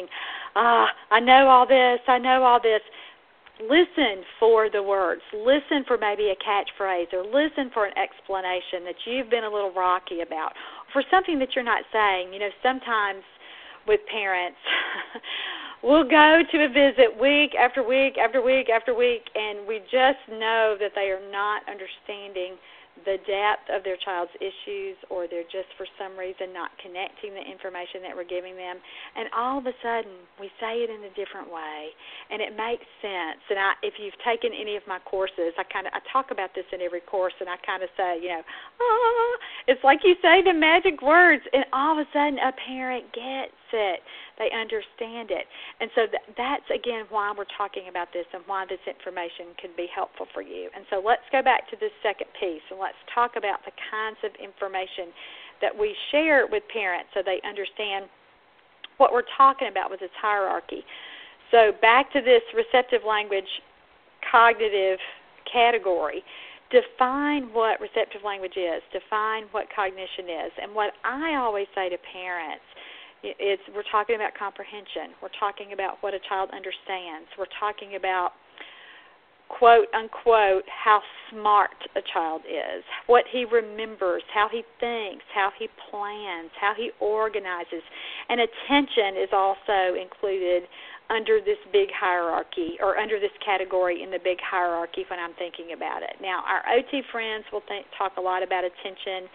ah, 0.55 0.87
I 1.11 1.19
know 1.19 1.47
all 1.47 1.67
this, 1.67 1.99
I 2.07 2.17
know 2.17 2.43
all 2.43 2.61
this, 2.61 2.81
listen 3.61 4.23
for 4.39 4.69
the 4.69 4.81
words. 4.81 5.21
Listen 5.33 5.83
for 5.87 5.97
maybe 5.97 6.31
a 6.31 6.35
catchphrase, 6.35 7.13
or 7.13 7.23
listen 7.23 7.69
for 7.73 7.85
an 7.85 7.93
explanation 7.97 8.83
that 8.85 8.95
you've 9.05 9.29
been 9.29 9.43
a 9.43 9.49
little 9.49 9.71
rocky 9.73 10.21
about, 10.21 10.53
for 10.91 11.03
something 11.11 11.39
that 11.39 11.55
you're 11.55 11.63
not 11.63 11.83
saying. 11.91 12.33
You 12.33 12.39
know, 12.39 12.49
sometimes 12.61 13.23
with 13.87 13.99
parents, 14.11 14.57
we'll 15.83 16.07
go 16.07 16.41
to 16.51 16.65
a 16.65 16.69
visit 16.69 17.19
week 17.19 17.55
after 17.55 17.83
week 17.83 18.17
after 18.17 18.41
week 18.41 18.69
after 18.69 18.93
week, 18.93 19.29
and 19.35 19.67
we 19.67 19.79
just 19.91 20.19
know 20.29 20.75
that 20.79 20.91
they 20.95 21.11
are 21.11 21.31
not 21.31 21.61
understanding 21.69 22.57
the 23.05 23.17
depth 23.25 23.67
of 23.73 23.83
their 23.83 23.97
child's 23.97 24.31
issues 24.37 24.95
or 25.09 25.25
they're 25.25 25.49
just 25.49 25.67
for 25.75 25.89
some 25.97 26.13
reason 26.13 26.53
not 26.53 26.69
connecting 26.77 27.33
the 27.33 27.41
information 27.41 28.05
that 28.05 28.13
we're 28.13 28.27
giving 28.27 28.55
them. 28.55 28.77
And 29.17 29.27
all 29.33 29.57
of 29.57 29.65
a 29.65 29.75
sudden 29.81 30.13
we 30.39 30.53
say 30.61 30.85
it 30.85 30.89
in 30.93 31.01
a 31.01 31.13
different 31.17 31.49
way. 31.49 31.89
And 32.29 32.39
it 32.39 32.53
makes 32.53 32.85
sense. 33.01 33.41
And 33.49 33.57
I 33.57 33.73
if 33.81 33.97
you've 33.97 34.17
taken 34.21 34.53
any 34.53 34.77
of 34.77 34.85
my 34.85 35.01
courses 35.03 35.57
I 35.57 35.65
kind 35.67 35.89
of 35.89 35.93
I 35.97 36.01
talk 36.13 36.29
about 36.29 36.53
this 36.53 36.69
in 36.71 36.81
every 36.81 37.01
course 37.01 37.33
and 37.41 37.49
I 37.49 37.57
kind 37.65 37.81
of 37.81 37.89
say 37.97 38.21
you 38.21 38.29
know 38.29 38.43
ah. 38.45 39.33
It's 39.67 39.83
like 39.83 40.05
you 40.05 40.15
say 40.21 40.45
the 40.45 40.53
magic 40.53 41.01
words. 41.01 41.43
And 41.51 41.65
all 41.73 41.97
of 41.97 42.05
a 42.05 42.07
sudden 42.13 42.37
a 42.37 42.53
parent 42.53 43.09
gets 43.11 43.57
it 43.73 43.99
they 44.37 44.49
understand 44.49 45.29
it. 45.29 45.45
And 45.79 45.89
so 45.93 46.09
th- 46.09 46.25
that's, 46.37 46.65
again, 46.73 47.05
why 47.09 47.33
we're 47.35 47.49
talking 47.57 47.89
about 47.89 48.09
this 48.13 48.25
and 48.33 48.41
why 48.47 48.65
this 48.65 48.81
information 48.89 49.53
can 49.61 49.69
be 49.77 49.85
helpful 49.93 50.25
for 50.33 50.41
you. 50.41 50.69
And 50.73 50.85
so 50.89 51.01
let's 51.03 51.25
go 51.31 51.41
back 51.41 51.69
to 51.69 51.75
this 51.77 51.93
second 52.01 52.27
piece 52.39 52.65
and 52.71 52.79
let's 52.79 52.97
talk 53.13 53.37
about 53.37 53.61
the 53.65 53.75
kinds 53.93 54.17
of 54.25 54.33
information 54.41 55.13
that 55.61 55.73
we 55.73 55.93
share 56.09 56.47
with 56.49 56.63
parents 56.73 57.13
so 57.13 57.21
they 57.21 57.37
understand 57.45 58.09
what 58.97 59.13
we're 59.13 59.29
talking 59.37 59.69
about 59.69 59.89
with 59.89 59.99
this 59.99 60.13
hierarchy. 60.17 60.81
So 61.51 61.71
back 61.81 62.11
to 62.13 62.21
this 62.21 62.41
receptive 62.57 63.05
language 63.05 63.49
cognitive 64.31 64.97
category 65.45 66.23
define 66.73 67.53
what 67.53 67.77
receptive 67.79 68.25
language 68.25 68.57
is, 68.57 68.81
define 68.89 69.45
what 69.51 69.67
cognition 69.69 70.25
is. 70.25 70.51
And 70.57 70.73
what 70.73 70.93
I 71.05 71.37
always 71.37 71.67
say 71.75 71.87
to 71.89 71.97
parents 72.11 72.65
it's 73.23 73.63
we're 73.73 73.87
talking 73.91 74.15
about 74.15 74.35
comprehension. 74.37 75.15
We're 75.21 75.33
talking 75.39 75.73
about 75.73 75.97
what 76.01 76.13
a 76.13 76.19
child 76.27 76.49
understands. 76.51 77.31
We're 77.39 77.51
talking 77.59 77.95
about 77.95 78.31
quote 79.47 79.87
unquote 79.93 80.63
how 80.67 80.99
smart 81.29 81.77
a 81.95 82.01
child 82.13 82.41
is, 82.47 82.83
what 83.07 83.23
he 83.31 83.45
remembers, 83.45 84.23
how 84.33 84.47
he 84.51 84.63
thinks, 84.79 85.23
how 85.33 85.49
he 85.57 85.67
plans, 85.89 86.51
how 86.59 86.73
he 86.75 86.91
organizes. 86.99 87.83
And 88.29 88.41
attention 88.41 89.15
is 89.21 89.29
also 89.31 89.95
included 89.99 90.63
under 91.09 91.39
this 91.39 91.59
big 91.71 91.89
hierarchy 91.93 92.79
or 92.81 92.97
under 92.97 93.19
this 93.19 93.33
category 93.45 94.01
in 94.01 94.09
the 94.09 94.19
big 94.23 94.39
hierarchy 94.41 95.05
when 95.09 95.19
I'm 95.19 95.35
thinking 95.37 95.73
about 95.75 96.01
it. 96.01 96.15
Now, 96.21 96.43
our 96.47 96.63
OT 96.73 97.03
friends 97.11 97.45
will 97.51 97.63
think, 97.67 97.85
talk 97.97 98.13
a 98.17 98.21
lot 98.21 98.41
about 98.41 98.63
attention 98.63 99.29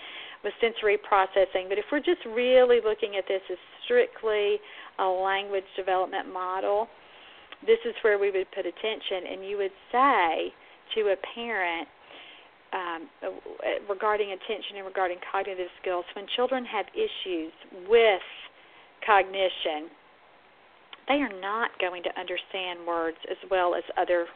with 0.44 0.54
sensory 0.60 0.96
processing. 0.96 1.68
But 1.68 1.78
if 1.78 1.84
we're 1.92 2.04
just 2.04 2.24
really 2.26 2.80
looking 2.82 3.16
at 3.18 3.28
this 3.28 3.42
as 3.50 3.58
strictly 3.88 4.60
a 5.00 5.08
language 5.08 5.64
development 5.76 6.30
model, 6.30 6.88
this 7.64 7.80
is 7.88 7.94
where 8.02 8.18
we 8.18 8.30
would 8.30 8.46
put 8.52 8.66
attention. 8.66 9.32
And 9.32 9.48
you 9.48 9.56
would 9.56 9.74
say 9.90 10.52
to 10.94 11.00
a 11.12 11.16
parent, 11.34 11.88
um, 12.68 13.08
regarding 13.88 14.28
attention 14.28 14.76
and 14.76 14.84
regarding 14.84 15.16
cognitive 15.32 15.72
skills, 15.80 16.04
when 16.14 16.26
children 16.36 16.64
have 16.66 16.84
issues 16.92 17.52
with 17.88 18.20
cognition, 19.06 19.88
they 21.08 21.24
are 21.24 21.40
not 21.40 21.70
going 21.80 22.02
to 22.02 22.10
understand 22.20 22.86
words 22.86 23.16
as 23.30 23.38
well 23.50 23.74
as 23.74 23.82
other 23.96 24.26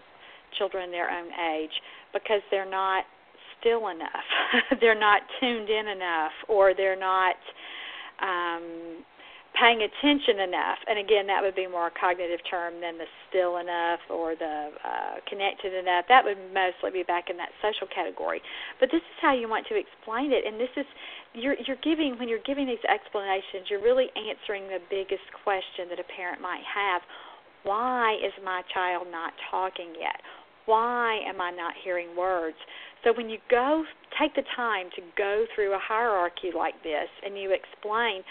children 0.59 0.91
their 0.91 1.11
own 1.11 1.29
age 1.53 1.73
because 2.13 2.41
they're 2.51 2.69
not 2.69 3.05
still 3.61 3.89
enough. 3.89 4.27
they're 4.81 4.99
not 4.99 5.23
tuned 5.39 5.69
in 5.69 5.89
enough, 5.89 6.33
or 6.49 6.73
they're 6.75 6.99
not 6.99 7.37
um, 8.23 9.05
paying 9.59 9.85
attention 9.85 10.41
enough. 10.41 10.81
And 10.89 10.99
again, 10.99 11.27
that 11.29 11.43
would 11.43 11.55
be 11.55 11.67
more 11.67 11.89
a 11.89 11.95
cognitive 11.95 12.41
term 12.49 12.81
than 12.81 12.97
the 12.97 13.05
still 13.29 13.59
enough 13.59 14.01
or 14.09 14.35
the 14.35 14.73
uh, 14.81 15.21
connected 15.29 15.77
enough. 15.77 16.07
That 16.09 16.25
would 16.25 16.41
mostly 16.53 16.91
be 16.91 17.05
back 17.05 17.29
in 17.29 17.37
that 17.37 17.53
social 17.61 17.87
category. 17.87 18.41
But 18.81 18.89
this 18.91 19.05
is 19.05 19.17
how 19.21 19.35
you 19.35 19.49
want 19.49 19.67
to 19.69 19.77
explain 19.77 20.33
it, 20.33 20.45
and 20.49 20.59
this 20.59 20.73
is 20.77 20.87
you're 21.35 21.57
you're 21.67 21.81
giving 21.85 22.17
when 22.19 22.29
you're 22.29 22.45
giving 22.45 22.67
these 22.67 22.85
explanations, 22.89 23.69
you're 23.69 23.83
really 23.83 24.09
answering 24.17 24.69
the 24.69 24.81
biggest 24.89 25.25
question 25.45 25.89
that 25.93 26.01
a 26.01 26.09
parent 26.17 26.41
might 26.41 26.65
have. 26.65 27.03
Why 27.63 28.19
is 28.19 28.33
my 28.43 28.63
child 28.75 29.07
not 29.11 29.33
talking 29.51 29.95
yet? 30.01 30.19
Why 30.67 31.21
am 31.27 31.41
I 31.41 31.51
not 31.51 31.75
hearing 31.83 32.17
words? 32.17 32.57
So 33.05 33.13
when 33.13 33.29
you 33.29 33.39
go, 33.51 33.85
take 34.19 34.35
the 34.35 34.45
time 34.55 34.87
to 34.97 35.03
go 35.17 35.45
through 35.55 35.75
a 35.75 35.79
hierarchy 35.79 36.51
like 36.55 36.83
this 36.83 37.09
and 37.25 37.37
you 37.37 37.51
explain, 37.53 38.23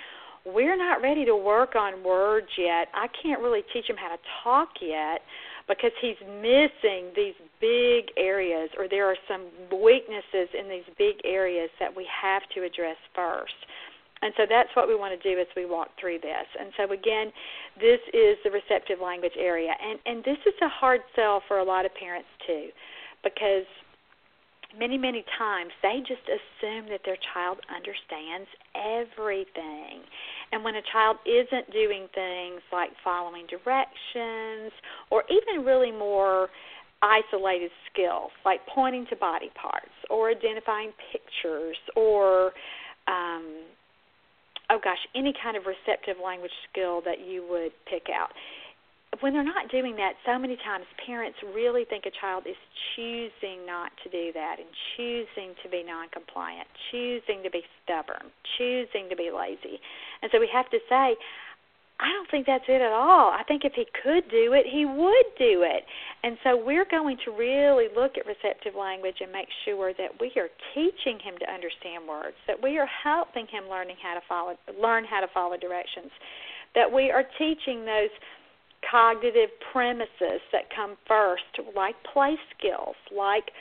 we're 0.45 0.77
not 0.77 1.01
ready 1.01 1.25
to 1.25 1.35
work 1.35 1.75
on 1.75 2.03
words 2.03 2.47
yet. 2.57 2.87
I 2.93 3.07
can't 3.21 3.41
really 3.41 3.63
teach 3.73 3.85
him 3.87 3.97
how 3.97 4.09
to 4.09 4.21
talk 4.43 4.69
yet 4.81 5.21
because 5.67 5.91
he's 6.01 6.19
missing 6.41 7.13
these 7.15 7.35
big 7.59 8.11
areas 8.17 8.69
or 8.77 8.87
there 8.89 9.05
are 9.05 9.17
some 9.27 9.45
weaknesses 9.71 10.49
in 10.57 10.67
these 10.67 10.87
big 10.97 11.17
areas 11.23 11.69
that 11.79 11.95
we 11.95 12.07
have 12.09 12.41
to 12.55 12.63
address 12.63 12.97
first. 13.15 13.53
And 14.23 14.33
so 14.37 14.43
that's 14.47 14.69
what 14.75 14.87
we 14.87 14.95
want 14.95 15.19
to 15.19 15.21
do 15.21 15.39
as 15.39 15.47
we 15.55 15.65
walk 15.65 15.89
through 15.99 16.19
this. 16.21 16.45
And 16.59 16.71
so 16.77 16.91
again, 16.93 17.31
this 17.79 17.99
is 18.13 18.37
the 18.43 18.51
receptive 18.51 18.99
language 19.01 19.33
area. 19.37 19.73
And 19.81 19.99
and 20.05 20.23
this 20.23 20.37
is 20.45 20.53
a 20.61 20.69
hard 20.69 21.01
sell 21.15 21.41
for 21.47 21.59
a 21.59 21.63
lot 21.63 21.85
of 21.85 21.93
parents 21.95 22.29
too 22.45 22.69
because 23.23 23.65
many, 24.77 24.97
many 24.97 25.23
times 25.37 25.71
they 25.81 25.99
just 25.99 26.23
assume 26.27 26.89
that 26.89 27.01
their 27.05 27.17
child 27.33 27.59
understands 27.69 28.47
everything. 28.75 30.01
And 30.51 30.63
when 30.63 30.75
a 30.75 30.81
child 30.91 31.17
isn't 31.25 31.71
doing 31.71 32.07
things 32.13 32.61
like 32.71 32.89
following 33.03 33.45
directions 33.47 34.71
or 35.09 35.23
even 35.29 35.65
really 35.65 35.91
more 35.91 36.49
isolated 37.01 37.71
skills 37.91 38.29
like 38.45 38.59
pointing 38.73 39.07
to 39.09 39.15
body 39.15 39.49
parts 39.59 39.89
or 40.09 40.29
identifying 40.29 40.91
pictures 41.11 41.77
or 41.95 42.51
um, 43.07 43.65
oh 44.69 44.79
gosh, 44.81 44.99
any 45.15 45.33
kind 45.43 45.57
of 45.57 45.63
receptive 45.65 46.15
language 46.23 46.51
skill 46.71 47.01
that 47.03 47.19
you 47.19 47.45
would 47.49 47.71
pick 47.89 48.07
out 48.13 48.29
when 49.21 49.33
they're 49.33 49.43
not 49.43 49.69
doing 49.71 49.95
that, 49.95 50.13
so 50.25 50.37
many 50.37 50.57
times 50.57 50.85
parents 51.05 51.37
really 51.55 51.85
think 51.85 52.05
a 52.05 52.11
child 52.19 52.43
is 52.45 52.57
choosing 52.95 53.65
not 53.65 53.91
to 54.03 54.09
do 54.09 54.33
that 54.33 54.57
and 54.59 54.67
choosing 54.97 55.55
to 55.63 55.69
be 55.69 55.83
non-compliant, 55.85 56.67
choosing 56.91 57.41
to 57.43 57.49
be 57.49 57.61
stubborn, 57.83 58.33
choosing 58.57 59.09
to 59.09 59.15
be 59.15 59.29
lazy. 59.29 59.79
And 60.21 60.29
so 60.33 60.39
we 60.39 60.49
have 60.51 60.69
to 60.71 60.79
say, 60.89 61.15
I 62.01 62.09
don't 62.17 62.25
think 62.33 62.49
that's 62.49 62.65
it 62.67 62.81
at 62.81 62.91
all. 62.91 63.29
I 63.29 63.43
think 63.47 63.61
if 63.63 63.73
he 63.77 63.85
could 64.01 64.25
do 64.33 64.57
it, 64.57 64.65
he 64.65 64.85
would 64.89 65.29
do 65.37 65.61
it. 65.61 65.85
And 66.23 66.35
so 66.43 66.57
we're 66.57 66.89
going 66.89 67.17
to 67.25 67.31
really 67.31 67.93
look 67.93 68.17
at 68.17 68.25
receptive 68.25 68.73
language 68.73 69.21
and 69.21 69.31
make 69.31 69.47
sure 69.65 69.93
that 69.93 70.17
we 70.19 70.33
are 70.41 70.49
teaching 70.73 71.21
him 71.21 71.37
to 71.37 71.45
understand 71.45 72.09
words, 72.09 72.33
that 72.49 72.57
we 72.57 72.79
are 72.79 72.89
helping 72.89 73.45
him 73.45 73.69
learning 73.69 73.97
how 74.01 74.15
to 74.15 74.21
follow 74.27 74.57
learn 74.81 75.05
how 75.05 75.21
to 75.21 75.29
follow 75.31 75.57
directions, 75.61 76.09
that 76.73 76.89
we 76.91 77.11
are 77.11 77.23
teaching 77.37 77.85
those 77.85 78.09
cognitive 78.89 79.49
premises 79.71 80.41
that 80.51 80.63
come 80.75 80.97
first, 81.07 81.43
like 81.75 81.95
play 82.11 82.35
skills, 82.57 82.95
like 83.15 83.51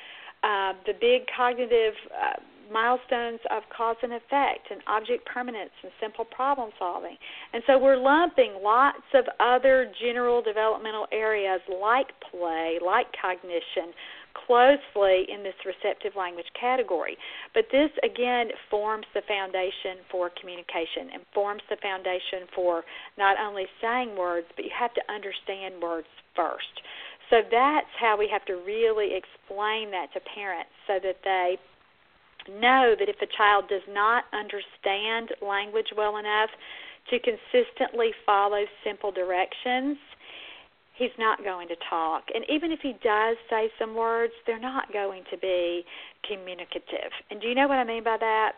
uh, 0.42 0.72
the 0.86 0.92
big 1.00 1.22
cognitive 1.36 1.94
uh, 2.10 2.40
milestones 2.72 3.40
of 3.50 3.62
cause 3.76 3.96
and 4.02 4.12
effect 4.12 4.70
and 4.70 4.80
object 4.86 5.26
permanence 5.26 5.74
and 5.82 5.90
simple 6.00 6.24
problem 6.24 6.70
solving. 6.78 7.16
And 7.52 7.62
so 7.66 7.78
we're 7.78 7.96
lumping 7.96 8.54
lots 8.62 9.02
of 9.14 9.24
other 9.40 9.92
general 10.00 10.40
developmental 10.40 11.06
areas 11.12 11.60
like 11.68 12.08
play, 12.30 12.78
like 12.84 13.06
cognition, 13.20 13.92
closely 14.34 15.26
in 15.28 15.42
this 15.42 15.54
receptive 15.64 16.16
language 16.16 16.48
category. 16.58 17.16
But 17.54 17.66
this, 17.72 17.90
again, 18.02 18.48
forms 18.70 19.06
the 19.14 19.22
foundation 19.26 20.02
for 20.10 20.30
communication 20.40 21.10
and 21.12 21.22
forms 21.34 21.62
the 21.68 21.76
foundation 21.82 22.46
for 22.54 22.84
not 23.18 23.36
only 23.38 23.66
saying 23.80 24.16
words, 24.16 24.46
but 24.56 24.64
you 24.64 24.70
have 24.78 24.94
to 24.94 25.02
understand 25.12 25.82
words 25.82 26.08
first. 26.34 26.82
So 27.30 27.42
that's 27.50 27.90
how 27.98 28.16
we 28.18 28.28
have 28.32 28.44
to 28.46 28.54
really 28.54 29.14
explain 29.14 29.90
that 29.92 30.12
to 30.14 30.20
parents 30.34 30.74
so 30.86 30.98
that 31.02 31.22
they 31.22 31.58
know 32.48 32.94
that 32.98 33.08
if 33.08 33.16
a 33.22 33.30
child 33.36 33.68
does 33.68 33.86
not 33.88 34.24
understand 34.32 35.30
language 35.40 35.92
well 35.96 36.16
enough 36.16 36.50
to 37.10 37.18
consistently 37.18 38.10
follow 38.26 38.64
simple 38.84 39.12
directions, 39.12 39.96
he's 41.00 41.16
not 41.18 41.42
going 41.42 41.66
to 41.68 41.76
talk. 41.88 42.24
And 42.34 42.44
even 42.52 42.70
if 42.70 42.80
he 42.82 42.92
does 43.02 43.40
say 43.48 43.72
some 43.78 43.96
words, 43.96 44.34
they're 44.46 44.60
not 44.60 44.92
going 44.92 45.24
to 45.32 45.38
be 45.38 45.82
communicative. 46.28 47.08
And 47.30 47.40
do 47.40 47.48
you 47.48 47.54
know 47.54 47.66
what 47.66 47.80
I 47.80 47.84
mean 47.84 48.04
by 48.04 48.18
that? 48.20 48.52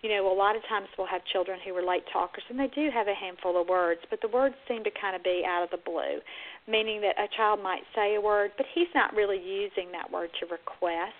You 0.00 0.08
know, 0.08 0.32
a 0.32 0.36
lot 0.36 0.56
of 0.56 0.62
times 0.68 0.88
we'll 0.96 1.06
have 1.06 1.20
children 1.30 1.60
who 1.64 1.76
are 1.76 1.84
late 1.84 2.04
talkers 2.10 2.42
and 2.48 2.58
they 2.58 2.68
do 2.74 2.88
have 2.92 3.06
a 3.06 3.14
handful 3.14 3.60
of 3.60 3.68
words, 3.68 4.00
but 4.08 4.20
the 4.20 4.28
words 4.28 4.54
seem 4.66 4.82
to 4.84 4.90
kind 5.00 5.14
of 5.14 5.22
be 5.22 5.44
out 5.46 5.62
of 5.62 5.70
the 5.70 5.80
blue, 5.84 6.20
meaning 6.68 7.00
that 7.00 7.20
a 7.20 7.28
child 7.36 7.62
might 7.62 7.84
say 7.94 8.16
a 8.16 8.20
word, 8.20 8.52
but 8.56 8.66
he's 8.74 8.88
not 8.94 9.14
really 9.14 9.40
using 9.40 9.92
that 9.92 10.10
word 10.10 10.28
to 10.40 10.46
request. 10.46 11.12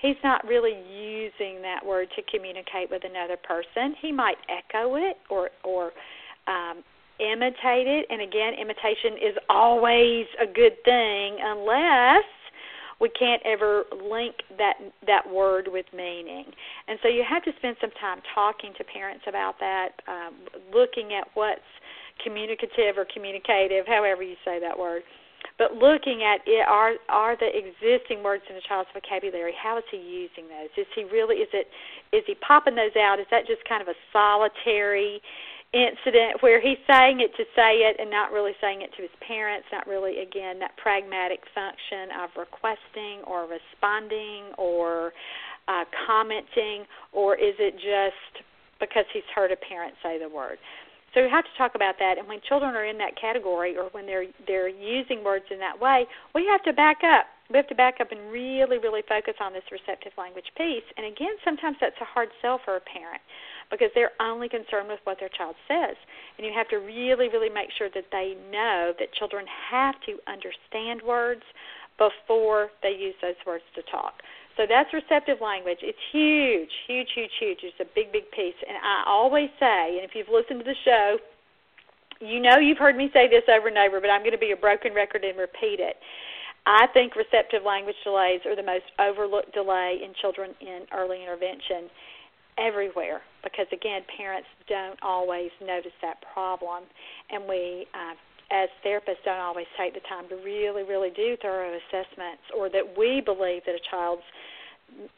He's 0.00 0.20
not 0.22 0.44
really 0.46 0.76
using 0.88 1.60
that 1.62 1.80
word 1.84 2.08
to 2.16 2.22
communicate 2.28 2.90
with 2.90 3.02
another 3.04 3.36
person. 3.40 3.96
He 4.00 4.12
might 4.12 4.36
echo 4.52 4.96
it 4.96 5.16
or 5.28 5.50
or 5.64 5.92
um, 6.46 6.84
imitate 7.20 7.86
it. 7.86 8.06
And 8.10 8.20
again, 8.20 8.54
imitation 8.54 9.14
is 9.14 9.36
always 9.48 10.26
a 10.40 10.46
good 10.46 10.76
thing 10.84 11.38
unless 11.40 12.24
we 13.00 13.08
can't 13.10 13.42
ever 13.44 13.84
link 13.92 14.36
that 14.56 14.74
that 15.06 15.28
word 15.28 15.68
with 15.70 15.86
meaning. 15.94 16.46
And 16.88 16.98
so 17.02 17.08
you 17.08 17.24
have 17.28 17.42
to 17.44 17.52
spend 17.58 17.76
some 17.80 17.90
time 18.00 18.20
talking 18.34 18.72
to 18.78 18.84
parents 18.84 19.24
about 19.28 19.58
that, 19.60 19.88
um, 20.06 20.34
looking 20.72 21.12
at 21.12 21.28
what's 21.34 21.60
communicative 22.22 22.96
or 22.96 23.06
communicative, 23.12 23.86
however 23.86 24.22
you 24.22 24.36
say 24.44 24.60
that 24.60 24.78
word. 24.78 25.02
But 25.58 25.74
looking 25.74 26.22
at 26.22 26.40
it, 26.46 26.66
are 26.66 26.94
are 27.08 27.36
the 27.36 27.46
existing 27.46 28.22
words 28.22 28.42
in 28.48 28.56
a 28.56 28.60
child's 28.66 28.90
vocabulary? 28.94 29.52
How 29.60 29.78
is 29.78 29.84
he 29.90 29.98
using 29.98 30.48
those? 30.48 30.70
Is 30.76 30.86
he 30.94 31.04
really? 31.04 31.36
Is 31.36 31.48
it? 31.52 31.68
Is 32.12 32.22
he 32.26 32.34
popping 32.36 32.74
those 32.74 32.96
out? 32.96 33.20
Is 33.20 33.26
that 33.30 33.46
just 33.46 33.62
kind 33.68 33.82
of 33.82 33.88
a 33.88 33.94
solitary? 34.12 35.20
Incident 35.74 36.38
where 36.40 36.62
he's 36.62 36.78
saying 36.86 37.18
it 37.18 37.34
to 37.36 37.44
say 37.58 37.82
it 37.82 37.98
and 37.98 38.08
not 38.08 38.30
really 38.30 38.54
saying 38.60 38.82
it 38.82 38.94
to 38.96 39.02
his 39.02 39.10
parents, 39.26 39.66
not 39.72 39.86
really, 39.86 40.22
again, 40.22 40.58
that 40.60 40.76
pragmatic 40.78 41.42
function 41.50 42.14
of 42.22 42.30
requesting 42.38 43.26
or 43.26 43.50
responding 43.50 44.54
or 44.56 45.12
uh, 45.66 45.84
commenting, 46.06 46.86
or 47.12 47.34
is 47.34 47.58
it 47.58 47.74
just 47.74 48.44
because 48.78 49.04
he's 49.12 49.26
heard 49.34 49.50
a 49.50 49.56
parent 49.56 49.94
say 50.02 50.18
the 50.18 50.28
word? 50.28 50.58
So 51.14 51.22
we 51.22 51.30
have 51.30 51.44
to 51.44 51.54
talk 51.56 51.74
about 51.74 51.94
that. 51.98 52.18
And 52.18 52.26
when 52.26 52.40
children 52.46 52.74
are 52.74 52.84
in 52.84 52.98
that 52.98 53.14
category, 53.18 53.76
or 53.76 53.86
when 53.92 54.06
they're 54.06 54.26
they're 54.46 54.68
using 54.68 55.22
words 55.22 55.46
in 55.50 55.58
that 55.58 55.78
way, 55.78 56.06
we 56.34 56.46
have 56.50 56.62
to 56.64 56.72
back 56.72 56.98
up. 57.06 57.26
We 57.50 57.56
have 57.56 57.68
to 57.68 57.74
back 57.74 58.00
up 58.00 58.10
and 58.10 58.32
really, 58.32 58.78
really 58.78 59.02
focus 59.06 59.34
on 59.40 59.52
this 59.52 59.62
receptive 59.70 60.12
language 60.18 60.50
piece. 60.56 60.86
And 60.96 61.06
again, 61.06 61.38
sometimes 61.44 61.76
that's 61.80 61.98
a 62.00 62.04
hard 62.04 62.30
sell 62.42 62.58
for 62.64 62.76
a 62.76 62.80
parent 62.80 63.22
because 63.74 63.90
they're 63.94 64.14
only 64.20 64.48
concerned 64.48 64.88
with 64.88 65.00
what 65.04 65.18
their 65.18 65.28
child 65.28 65.56
says. 65.66 65.96
And 66.38 66.46
you 66.46 66.52
have 66.54 66.68
to 66.68 66.78
really, 66.78 67.28
really 67.28 67.50
make 67.50 67.70
sure 67.76 67.88
that 67.94 68.06
they 68.12 68.38
know 68.50 68.94
that 68.98 69.12
children 69.14 69.46
have 69.70 69.94
to 70.06 70.18
understand 70.30 71.02
words 71.02 71.42
before 71.98 72.70
they 72.82 72.94
use 72.94 73.14
those 73.22 73.38
words 73.46 73.64
to 73.74 73.82
talk. 73.90 74.22
So 74.56 74.66
that's 74.68 74.92
receptive 74.94 75.42
language. 75.42 75.78
It's 75.82 75.98
huge, 76.12 76.70
huge, 76.86 77.10
huge, 77.14 77.34
huge. 77.38 77.58
It's 77.62 77.80
a 77.80 77.90
big, 77.94 78.12
big 78.12 78.30
piece. 78.30 78.58
And 78.62 78.78
I 78.78 79.02
always 79.06 79.50
say, 79.58 79.98
and 79.98 80.06
if 80.06 80.14
you've 80.14 80.30
listened 80.30 80.62
to 80.62 80.64
the 80.64 80.78
show, 80.84 81.18
you 82.20 82.38
know 82.38 82.58
you've 82.58 82.78
heard 82.78 82.96
me 82.96 83.10
say 83.12 83.26
this 83.26 83.42
over 83.50 83.66
and 83.66 83.78
over, 83.78 84.00
but 84.00 84.10
I'm 84.10 84.22
going 84.22 84.32
to 84.32 84.38
be 84.38 84.52
a 84.52 84.56
broken 84.56 84.94
record 84.94 85.24
and 85.24 85.38
repeat 85.38 85.82
it. 85.82 85.98
I 86.66 86.86
think 86.94 87.16
receptive 87.16 87.66
language 87.66 87.98
delays 88.04 88.40
are 88.46 88.56
the 88.56 88.62
most 88.62 88.86
overlooked 88.98 89.52
delay 89.52 90.00
in 90.02 90.14
children 90.20 90.54
in 90.60 90.86
early 90.94 91.20
intervention 91.20 91.90
everywhere 92.56 93.20
because 93.44 93.66
again 93.72 94.02
parents 94.16 94.48
don't 94.68 94.98
always 95.02 95.50
notice 95.60 95.94
that 96.02 96.16
problem. 96.32 96.84
And 97.30 97.44
we 97.46 97.86
uh, 97.94 98.14
as 98.50 98.68
therapists 98.84 99.24
don't 99.24 99.40
always 99.40 99.66
take 99.78 99.94
the 99.94 100.00
time 100.08 100.28
to 100.28 100.36
really 100.36 100.82
really 100.82 101.10
do 101.10 101.36
thorough 101.40 101.78
assessments 101.78 102.42
or 102.56 102.68
that 102.70 102.96
we 102.96 103.20
believe 103.20 103.62
that 103.66 103.74
a 103.74 103.84
child's 103.90 104.22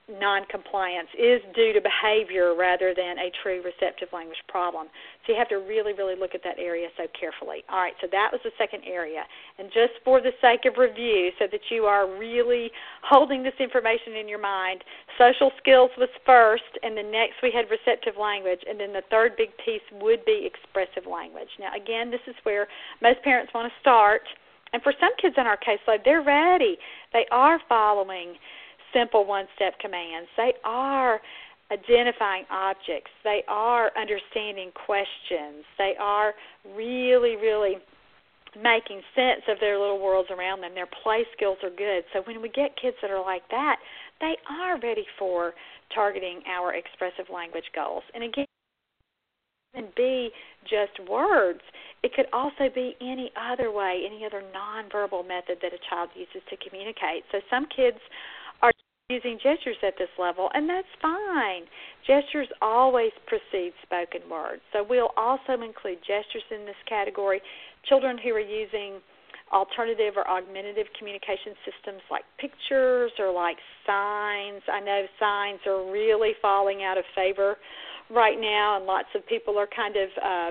noncompliance 0.08 1.08
is 1.18 1.42
due 1.54 1.72
to 1.72 1.80
behavior 1.80 2.54
rather 2.54 2.94
than 2.94 3.18
a 3.18 3.30
true 3.42 3.62
receptive 3.62 4.08
language 4.12 4.38
problem. 4.48 4.86
So 5.26 5.32
you 5.32 5.38
have 5.38 5.48
to 5.50 5.56
really, 5.56 5.92
really 5.92 6.14
look 6.14 6.34
at 6.34 6.42
that 6.44 6.58
area 6.58 6.88
so 6.96 7.04
carefully. 7.18 7.64
All 7.68 7.80
right, 7.80 7.94
so 8.00 8.06
that 8.12 8.30
was 8.30 8.40
the 8.44 8.52
second 8.56 8.82
area. 8.86 9.24
And 9.58 9.68
just 9.68 9.98
for 10.04 10.20
the 10.20 10.32
sake 10.40 10.64
of 10.64 10.78
review, 10.78 11.30
so 11.38 11.46
that 11.50 11.60
you 11.70 11.84
are 11.84 12.06
really 12.06 12.70
holding 13.02 13.42
this 13.42 13.58
information 13.58 14.14
in 14.14 14.28
your 14.28 14.40
mind, 14.40 14.84
social 15.18 15.50
skills 15.58 15.90
was 15.98 16.08
first, 16.24 16.70
and 16.82 16.96
then 16.96 17.10
next 17.10 17.42
we 17.42 17.50
had 17.50 17.66
receptive 17.70 18.14
language, 18.20 18.60
and 18.68 18.78
then 18.78 18.92
the 18.92 19.02
third 19.10 19.36
big 19.36 19.50
piece 19.64 19.84
would 20.00 20.24
be 20.24 20.46
expressive 20.46 21.10
language. 21.10 21.50
Now, 21.58 21.74
again, 21.74 22.10
this 22.10 22.24
is 22.26 22.34
where 22.44 22.68
most 23.02 23.22
parents 23.22 23.52
want 23.52 23.70
to 23.70 23.74
start. 23.80 24.22
And 24.72 24.82
for 24.82 24.92
some 25.00 25.10
kids 25.20 25.36
in 25.38 25.46
our 25.46 25.56
caseload, 25.56 26.04
they're 26.04 26.22
ready. 26.22 26.76
They 27.12 27.26
are 27.30 27.60
following 27.68 28.34
simple 28.96 29.26
one 29.26 29.46
step 29.54 29.78
commands. 29.78 30.28
They 30.36 30.54
are 30.64 31.20
identifying 31.70 32.44
objects. 32.50 33.10
They 33.24 33.42
are 33.48 33.90
understanding 33.98 34.70
questions. 34.86 35.64
They 35.78 35.94
are 36.00 36.32
really, 36.76 37.36
really 37.36 37.76
making 38.54 39.02
sense 39.14 39.42
of 39.48 39.58
their 39.60 39.78
little 39.78 40.00
worlds 40.00 40.30
around 40.30 40.62
them. 40.62 40.72
Their 40.74 40.88
play 41.02 41.24
skills 41.36 41.58
are 41.62 41.70
good. 41.70 42.04
So 42.12 42.22
when 42.24 42.40
we 42.40 42.48
get 42.48 42.70
kids 42.80 42.96
that 43.02 43.10
are 43.10 43.20
like 43.20 43.42
that, 43.50 43.76
they 44.20 44.36
are 44.48 44.80
ready 44.80 45.04
for 45.18 45.52
targeting 45.94 46.40
our 46.48 46.74
expressive 46.74 47.26
language 47.32 47.66
goals. 47.74 48.02
And 48.14 48.24
again, 48.24 48.46
and 49.74 49.94
be 49.94 50.30
just 50.62 51.08
words. 51.08 51.60
It 52.02 52.14
could 52.14 52.26
also 52.32 52.72
be 52.74 52.96
any 53.00 53.30
other 53.36 53.70
way, 53.70 54.02
any 54.06 54.24
other 54.24 54.42
nonverbal 54.56 55.28
method 55.28 55.58
that 55.60 55.72
a 55.72 55.80
child 55.90 56.08
uses 56.14 56.40
to 56.48 56.56
communicate. 56.66 57.24
So 57.30 57.40
some 57.50 57.66
kids 57.74 57.98
using 59.08 59.38
gestures 59.38 59.76
at 59.86 59.94
this 59.98 60.10
level, 60.18 60.50
and 60.52 60.68
that's 60.68 60.90
fine. 61.00 61.62
Gestures 62.06 62.48
always 62.60 63.12
precede 63.26 63.72
spoken 63.82 64.28
words. 64.28 64.62
So 64.72 64.82
we'll 64.82 65.14
also 65.16 65.62
include 65.62 65.98
gestures 66.02 66.42
in 66.50 66.66
this 66.66 66.78
category. 66.88 67.40
Children 67.88 68.18
who 68.18 68.30
are 68.30 68.40
using 68.40 68.98
alternative 69.52 70.14
or 70.16 70.26
augmentative 70.28 70.86
communication 70.98 71.54
systems 71.62 72.02
like 72.10 72.24
pictures 72.40 73.12
or 73.20 73.30
like 73.32 73.58
signs. 73.86 74.62
I 74.66 74.80
know 74.82 75.06
signs 75.20 75.60
are 75.66 75.88
really 75.92 76.32
falling 76.42 76.82
out 76.82 76.98
of 76.98 77.04
favor 77.14 77.56
right 78.10 78.40
now, 78.40 78.76
and 78.76 78.86
lots 78.86 79.08
of 79.14 79.24
people 79.28 79.56
are 79.56 79.68
kind 79.70 79.94
of 79.94 80.08
uh, 80.18 80.50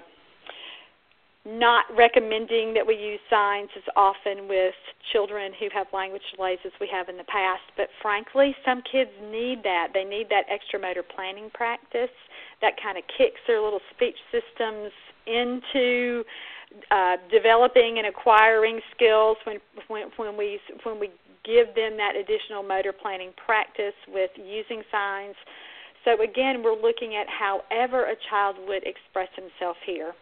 not 1.46 1.86
recommending 1.96 2.74
that 2.74 2.86
we 2.86 2.96
use 2.96 3.20
signs 3.30 3.70
as 3.78 3.84
often 3.96 4.48
with 4.50 4.74
children 5.14 5.52
who 5.60 5.68
have 5.72 5.86
language 5.94 6.24
delays 6.36 6.58
as 6.66 6.72
we 6.82 6.90
have 6.92 7.08
in 7.08 7.18
the 7.18 7.24
past. 7.26 7.62
But 7.78 7.90
frankly, 8.02 8.56
some 8.66 8.82
kids 8.82 9.12
need 9.30 9.62
that. 9.64 9.90
They 9.94 10.04
need 10.04 10.28
that 10.30 10.46
extra 10.50 10.80
motor 10.80 11.04
planning 11.04 11.52
practice 11.54 12.10
that 12.62 12.82
kind 12.82 12.98
of 12.98 13.04
kicks 13.16 13.40
their 13.46 13.62
little 13.62 13.82
speech 13.94 14.18
systems 14.34 14.92
into 15.28 16.24
uh, 16.90 17.18
developing 17.32 18.00
and 18.00 18.08
acquiring 18.08 18.82
skills 18.96 19.38
when 19.46 19.58
when 19.88 20.10
when 20.18 20.36
we 20.36 20.60
when 20.84 21.00
we 21.00 21.10
give 21.46 21.68
them 21.76 21.96
that 21.96 22.16
additional 22.18 22.64
motor 22.64 22.92
planning 22.92 23.30
practice 23.46 23.94
with 24.08 24.32
using 24.36 24.82
signs. 24.92 25.36
So 26.04 26.22
again, 26.22 26.64
we're 26.64 26.80
looking 26.80 27.16
at 27.16 27.28
however 27.30 28.06
a 28.06 28.16
child 28.30 28.56
would 28.68 28.84
express 28.84 29.30
himself 29.38 29.78
here 29.86 30.14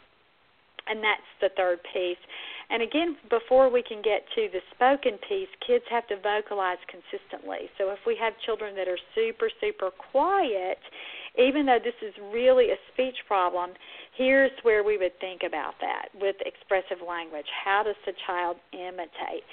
and 0.88 1.04
that's 1.04 1.30
the 1.41 1.50
third 1.56 1.80
piece. 1.93 2.22
And 2.69 2.82
again, 2.82 3.17
before 3.30 3.69
we 3.69 3.84
can 3.84 4.02
get 4.02 4.26
to 4.36 4.48
the 4.52 4.60
spoken 4.74 5.19
piece, 5.28 5.50
kids 5.65 5.84
have 5.89 6.08
to 6.08 6.15
vocalize 6.17 6.80
consistently. 6.88 7.69
So 7.78 7.91
if 7.91 8.00
we 8.08 8.15
have 8.19 8.34
children 8.46 8.76
that 8.76 8.88
are 8.88 8.98
super, 9.13 9.50
super 9.62 9.91
quiet, 9.91 10.80
even 11.38 11.65
though 11.65 11.80
this 11.84 11.98
is 12.02 12.13
really 12.32 12.72
a 12.72 12.80
speech 12.93 13.17
problem, 13.28 13.72
here's 14.17 14.52
where 14.63 14.84
we 14.84 14.98
would 14.98 15.17
think 15.19 15.41
about 15.46 15.74
that 15.82 16.10
with 16.19 16.36
expressive 16.46 17.06
language. 17.06 17.48
How 17.63 17.84
does 17.84 18.00
the 18.06 18.13
child 18.26 18.58
imitate? 18.72 19.43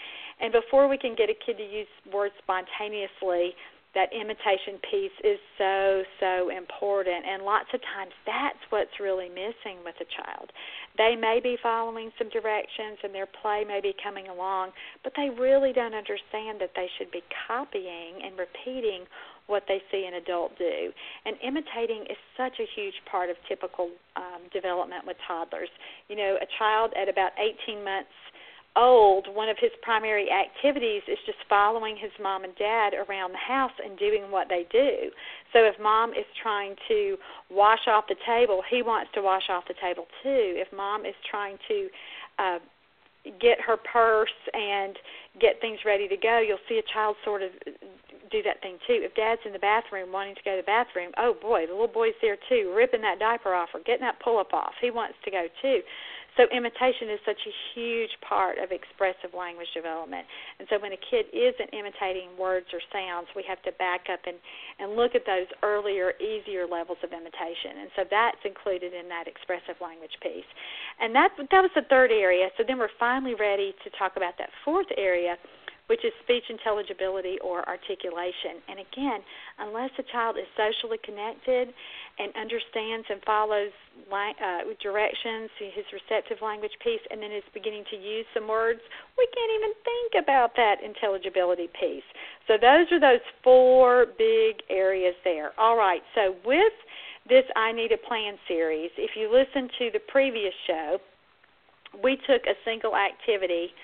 And 0.41 0.53
before 0.53 0.89
we 0.89 0.97
can 0.97 1.15
get 1.15 1.29
a 1.29 1.35
kid 1.35 1.57
to 1.59 1.65
use 1.65 1.89
words 2.13 2.35
spontaneously, 2.43 3.55
that 3.95 4.13
imitation 4.15 4.79
piece 4.91 5.17
is 5.25 5.39
so 5.59 6.03
so 6.21 6.49
important. 6.51 7.27
And 7.27 7.43
lots 7.43 7.69
of 7.75 7.81
times 7.83 8.13
that's 8.27 8.63
what's 8.71 9.01
really 9.01 9.29
missing 9.29 9.83
with 9.85 9.97
a 10.01 10.09
child. 10.09 10.53
They 10.97 11.17
may 11.17 11.41
be 11.43 11.57
following 11.63 12.11
some 12.19 12.29
directions 12.29 12.99
and 13.03 13.15
their 13.15 13.27
play 13.27 13.65
may 13.67 13.81
be 13.81 13.95
coming 14.03 14.29
along 14.29 14.71
but 15.03 15.13
they 15.17 15.31
really 15.31 15.73
don't 15.73 15.95
understand 15.95 16.61
that 16.61 16.73
they 16.77 16.89
should 16.99 17.11
be 17.11 17.23
copying 17.49 18.21
and 18.23 18.39
repeating 18.39 19.05
what 19.47 19.65
they 19.67 19.83
see 19.91 20.07
an 20.07 20.15
adult 20.15 20.57
do. 20.59 20.93
And 21.27 21.37
imitating 21.43 22.07
is 22.07 22.17
such 22.37 22.61
a 22.61 22.67
huge 22.77 22.95
part 23.11 23.31
of 23.31 23.37
typical 23.49 23.91
um, 24.15 24.47
development 24.53 25.07
with 25.07 25.17
toddlers. 25.27 25.71
You 26.09 26.17
know 26.17 26.39
a 26.41 26.47
child 26.59 26.93
at 26.95 27.09
about 27.09 27.33
18 27.67 27.83
months 27.83 28.15
old, 28.77 29.27
one 29.33 29.49
of 29.49 29.57
his 29.61 29.71
primary 29.83 30.29
activities 30.31 31.03
is 31.09 31.19
just 31.27 31.39
following 31.49 31.97
his 31.97 32.13
mom 32.23 32.45
and 32.45 32.55
dad 32.57 32.93
around 32.95 33.33
the 33.33 33.39
house 33.39 33.73
and 33.85 33.99
doing 33.99 34.31
what 34.31 34.49
they 34.49 34.67
do. 34.71 35.11
So 35.53 35.65
if 35.65 35.75
mom 35.81 36.11
is 36.11 36.27
trying 36.43 36.77
to 36.89 37.17
wash 37.51 37.87
off 37.89 38.05
the 38.09 38.17
table, 38.27 38.63
he 38.69 38.83
wants 38.83 39.11
to 39.15 39.23
wash 39.23 39.51
off 39.51 39.65
the 39.67 39.75
table 39.81 40.07
too. 40.23 40.55
If 40.57 40.69
mom 40.73 41.05
is 41.05 41.15
trying 41.29 41.59
to 41.69 41.89
uh 42.39 42.59
get 43.41 43.61
her 43.61 43.77
purse 43.77 44.31
and 44.55 44.97
get 45.41 45.61
things 45.61 45.81
ready 45.85 46.09
to 46.09 46.17
go, 46.17 46.41
you'll 46.41 46.65
see 46.69 46.79
a 46.79 46.93
child 46.95 47.17
sort 47.25 47.43
of 47.43 47.51
do 48.31 48.43
that 48.43 48.63
thing 48.63 48.79
too. 48.87 49.03
If 49.03 49.15
dad's 49.15 49.43
in 49.45 49.53
the 49.53 49.59
bathroom 49.59 50.13
wanting 50.13 50.37
to 50.37 50.41
go 50.45 50.57
to 50.57 50.63
the 50.63 50.67
bathroom, 50.67 51.13
oh 51.19 51.35
boy, 51.35 51.67
the 51.67 51.73
little 51.73 51.89
boy's 51.89 52.17
there 52.23 52.39
too, 52.49 52.73
ripping 52.75 53.03
that 53.03 53.19
diaper 53.19 53.53
off 53.53 53.71
or 53.75 53.81
getting 53.81 54.07
that 54.07 54.21
pull 54.23 54.39
up 54.39 54.55
off. 54.55 54.73
He 54.81 54.91
wants 54.91 55.17
to 55.25 55.31
go 55.31 55.47
too. 55.61 55.81
So 56.41 56.49
imitation 56.57 57.13
is 57.13 57.21
such 57.29 57.45
a 57.45 57.53
huge 57.77 58.17
part 58.25 58.57
of 58.57 58.73
expressive 58.73 59.37
language 59.37 59.69
development. 59.77 60.25
And 60.57 60.65
so 60.73 60.81
when 60.81 60.97
a 60.97 61.03
kid 61.13 61.29
isn't 61.37 61.69
imitating 61.77 62.33
words 62.41 62.65
or 62.73 62.81
sounds, 62.89 63.29
we 63.37 63.45
have 63.45 63.61
to 63.69 63.77
back 63.77 64.09
up 64.09 64.25
and, 64.25 64.41
and 64.81 64.97
look 64.97 65.13
at 65.13 65.29
those 65.29 65.45
earlier, 65.61 66.17
easier 66.17 66.65
levels 66.65 66.97
of 67.05 67.13
imitation. 67.13 67.85
And 67.85 67.93
so 67.93 68.09
that's 68.09 68.41
included 68.49 68.97
in 68.97 69.05
that 69.13 69.29
expressive 69.29 69.77
language 69.85 70.17
piece. 70.25 70.49
And 70.97 71.13
that 71.13 71.37
that 71.37 71.61
was 71.61 71.77
the 71.77 71.85
third 71.93 72.09
area. 72.09 72.49
So 72.57 72.65
then 72.65 72.81
we're 72.81 72.97
finally 72.97 73.37
ready 73.37 73.77
to 73.85 73.93
talk 74.01 74.17
about 74.17 74.41
that 74.41 74.49
fourth 74.65 74.89
area 74.97 75.37
which 75.91 76.07
is 76.07 76.15
speech 76.23 76.47
intelligibility 76.47 77.35
or 77.43 77.67
articulation. 77.67 78.63
And 78.71 78.79
again, 78.79 79.27
unless 79.59 79.91
a 79.99 80.07
child 80.15 80.39
is 80.39 80.47
socially 80.55 81.03
connected 81.03 81.75
and 82.15 82.31
understands 82.39 83.11
and 83.11 83.19
follows 83.27 83.75
uh, 84.07 84.71
directions, 84.79 85.51
his 85.59 85.83
receptive 85.91 86.39
language 86.47 86.79
piece, 86.79 87.03
and 87.11 87.19
then 87.19 87.35
is 87.35 87.43
beginning 87.53 87.83
to 87.91 87.99
use 87.99 88.25
some 88.33 88.47
words, 88.47 88.79
we 89.19 89.27
can't 89.35 89.51
even 89.59 89.75
think 89.83 90.23
about 90.23 90.55
that 90.55 90.79
intelligibility 90.79 91.67
piece. 91.75 92.07
So 92.47 92.55
those 92.55 92.87
are 92.95 93.03
those 93.03 93.27
four 93.43 94.07
big 94.15 94.63
areas 94.71 95.19
there. 95.25 95.51
All 95.59 95.77
right, 95.77 96.03
so 96.15 96.37
with 96.47 96.77
this 97.29 97.45
I 97.57 97.73
Need 97.73 97.91
a 97.91 97.99
Plan 97.99 98.39
series, 98.47 98.95
if 98.97 99.19
you 99.19 99.27
listen 99.27 99.67
to 99.83 99.91
the 99.91 100.01
previous 100.07 100.55
show, 100.69 100.99
we 101.99 102.15
took 102.15 102.47
a 102.47 102.55
single 102.65 102.95
activity 102.95 103.75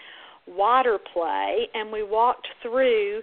water 0.47 0.99
play, 1.13 1.69
and 1.75 1.93
we 1.93 2.03
walked 2.03 2.47
through 2.63 3.23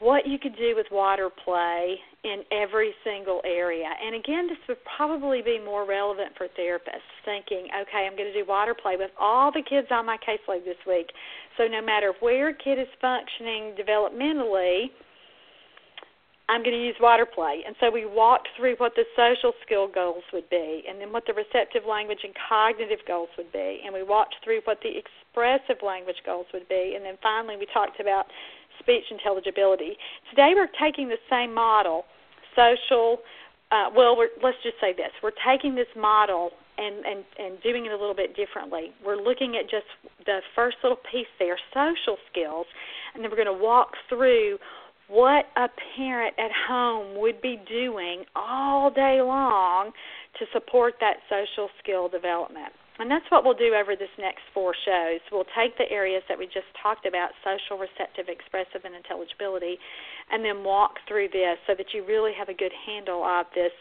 what 0.00 0.26
you 0.26 0.38
could 0.38 0.56
do 0.56 0.72
with 0.74 0.86
water 0.90 1.28
play 1.44 1.96
in 2.24 2.42
every 2.50 2.92
single 3.04 3.40
area. 3.44 3.88
And 4.02 4.14
again, 4.16 4.46
this 4.48 4.56
would 4.66 4.78
probably 4.96 5.42
be 5.42 5.60
more 5.62 5.86
relevant 5.86 6.32
for 6.36 6.48
therapists 6.58 7.12
thinking, 7.24 7.68
okay, 7.82 8.08
I'm 8.08 8.16
going 8.16 8.32
to 8.32 8.42
do 8.42 8.48
water 8.48 8.74
play 8.74 8.96
with 8.96 9.10
all 9.20 9.52
the 9.52 9.62
kids 9.62 9.88
on 9.90 10.06
my 10.06 10.16
caseload 10.16 10.64
this 10.64 10.80
week. 10.86 11.08
So 11.58 11.66
no 11.66 11.82
matter 11.82 12.14
where 12.20 12.48
a 12.48 12.54
kid 12.54 12.78
is 12.78 12.88
functioning 13.00 13.74
developmentally, 13.76 14.88
I'm 16.50 16.64
going 16.64 16.74
to 16.74 16.82
use 16.82 16.96
water 16.98 17.24
play. 17.24 17.62
And 17.64 17.76
so 17.78 17.92
we 17.94 18.06
walked 18.06 18.48
through 18.58 18.74
what 18.78 18.96
the 18.96 19.04
social 19.14 19.52
skill 19.64 19.86
goals 19.86 20.24
would 20.32 20.50
be, 20.50 20.82
and 20.88 21.00
then 21.00 21.12
what 21.12 21.22
the 21.24 21.32
receptive 21.32 21.86
language 21.88 22.26
and 22.26 22.34
cognitive 22.34 22.98
goals 23.06 23.28
would 23.38 23.52
be, 23.52 23.80
and 23.86 23.94
we 23.94 24.02
walked 24.02 24.34
through 24.42 24.60
what 24.64 24.78
the 24.82 24.90
expressive 24.90 25.78
language 25.86 26.18
goals 26.26 26.46
would 26.52 26.68
be, 26.68 26.94
and 26.96 27.04
then 27.04 27.14
finally 27.22 27.56
we 27.56 27.66
talked 27.72 28.00
about 28.00 28.26
speech 28.80 29.04
intelligibility. 29.12 29.94
Today 30.30 30.50
we're 30.56 30.74
taking 30.74 31.08
the 31.08 31.22
same 31.30 31.54
model, 31.54 32.04
social. 32.56 33.22
Uh, 33.70 33.86
well, 33.94 34.16
we're, 34.16 34.34
let's 34.42 34.58
just 34.64 34.80
say 34.80 34.92
this: 34.92 35.14
we're 35.22 35.38
taking 35.46 35.76
this 35.76 35.92
model 35.94 36.50
and, 36.78 37.06
and 37.06 37.22
and 37.38 37.62
doing 37.62 37.86
it 37.86 37.92
a 37.92 37.96
little 37.96 38.16
bit 38.16 38.34
differently. 38.34 38.90
We're 39.06 39.22
looking 39.22 39.54
at 39.54 39.70
just 39.70 39.86
the 40.26 40.40
first 40.56 40.78
little 40.82 40.98
piece 41.12 41.30
there, 41.38 41.58
social 41.72 42.18
skills, 42.32 42.66
and 43.14 43.22
then 43.22 43.30
we're 43.30 43.38
going 43.38 43.54
to 43.58 43.62
walk 43.62 43.94
through 44.08 44.58
what 45.10 45.46
a 45.56 45.66
parent 45.96 46.34
at 46.38 46.50
home 46.68 47.20
would 47.20 47.42
be 47.42 47.60
doing 47.68 48.24
all 48.36 48.90
day 48.90 49.18
long 49.20 49.90
to 50.38 50.46
support 50.52 50.94
that 51.00 51.18
social 51.28 51.68
skill 51.82 52.08
development. 52.08 52.72
And 53.00 53.10
that's 53.10 53.24
what 53.30 53.44
we'll 53.44 53.56
do 53.56 53.74
over 53.74 53.96
this 53.96 54.12
next 54.18 54.44
four 54.52 54.74
shows. 54.84 55.20
We'll 55.32 55.48
take 55.56 55.76
the 55.78 55.90
areas 55.90 56.22
that 56.28 56.38
we 56.38 56.44
just 56.44 56.68
talked 56.82 57.06
about 57.06 57.30
social, 57.42 57.80
receptive, 57.80 58.28
expressive, 58.28 58.84
and 58.84 58.94
intelligibility 58.94 59.80
and 60.30 60.44
then 60.44 60.62
walk 60.62 61.00
through 61.08 61.28
this 61.32 61.56
so 61.66 61.74
that 61.74 61.90
you 61.92 62.04
really 62.06 62.32
have 62.38 62.48
a 62.48 62.54
good 62.54 62.72
handle 62.86 63.24
of 63.24 63.46
this 63.54 63.72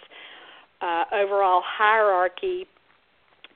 uh, 0.82 1.04
overall 1.14 1.62
hierarchy 1.62 2.66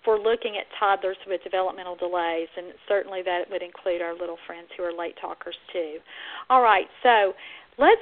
for 0.03 0.19
looking 0.19 0.59
at 0.59 0.67
toddlers 0.77 1.15
with 1.25 1.41
developmental 1.43 1.95
delays, 1.95 2.49
and 2.57 2.73
certainly 2.89 3.21
that 3.23 3.49
would 3.49 3.63
include 3.63 4.01
our 4.01 4.11
little 4.11 4.37
friends 4.45 4.67
who 4.75 4.83
are 4.83 4.91
late 4.91 5.15
talkers 5.21 5.55
too. 5.71 5.97
All 6.49 6.61
right, 6.61 6.87
so 7.01 7.31
let's 7.77 8.01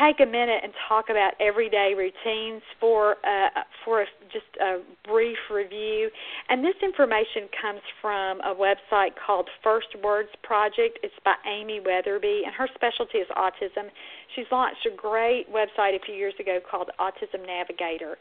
take 0.00 0.20
a 0.20 0.26
minute 0.26 0.60
and 0.62 0.72
talk 0.88 1.06
about 1.10 1.34
everyday 1.40 1.94
routines 1.96 2.62
for 2.78 3.16
uh, 3.24 3.62
for 3.84 4.02
a, 4.02 4.06
just 4.32 4.48
a 4.60 4.80
brief 5.06 5.38
review. 5.50 6.10
And 6.48 6.64
this 6.64 6.74
information 6.82 7.48
comes 7.60 7.80
from 8.00 8.40
a 8.40 8.54
website 8.54 9.10
called 9.14 9.48
First 9.62 9.88
Words 10.02 10.30
Project. 10.42 10.98
It's 11.02 11.14
by 11.24 11.34
Amy 11.46 11.80
Wetherby, 11.84 12.42
and 12.46 12.54
her 12.54 12.68
specialty 12.74 13.18
is 13.18 13.28
autism. 13.36 13.90
She's 14.34 14.46
launched 14.50 14.86
a 14.86 14.96
great 14.96 15.46
website 15.52 15.94
a 15.94 16.00
few 16.04 16.14
years 16.14 16.34
ago 16.40 16.58
called 16.68 16.90
Autism 16.98 17.46
Navigator. 17.46 18.16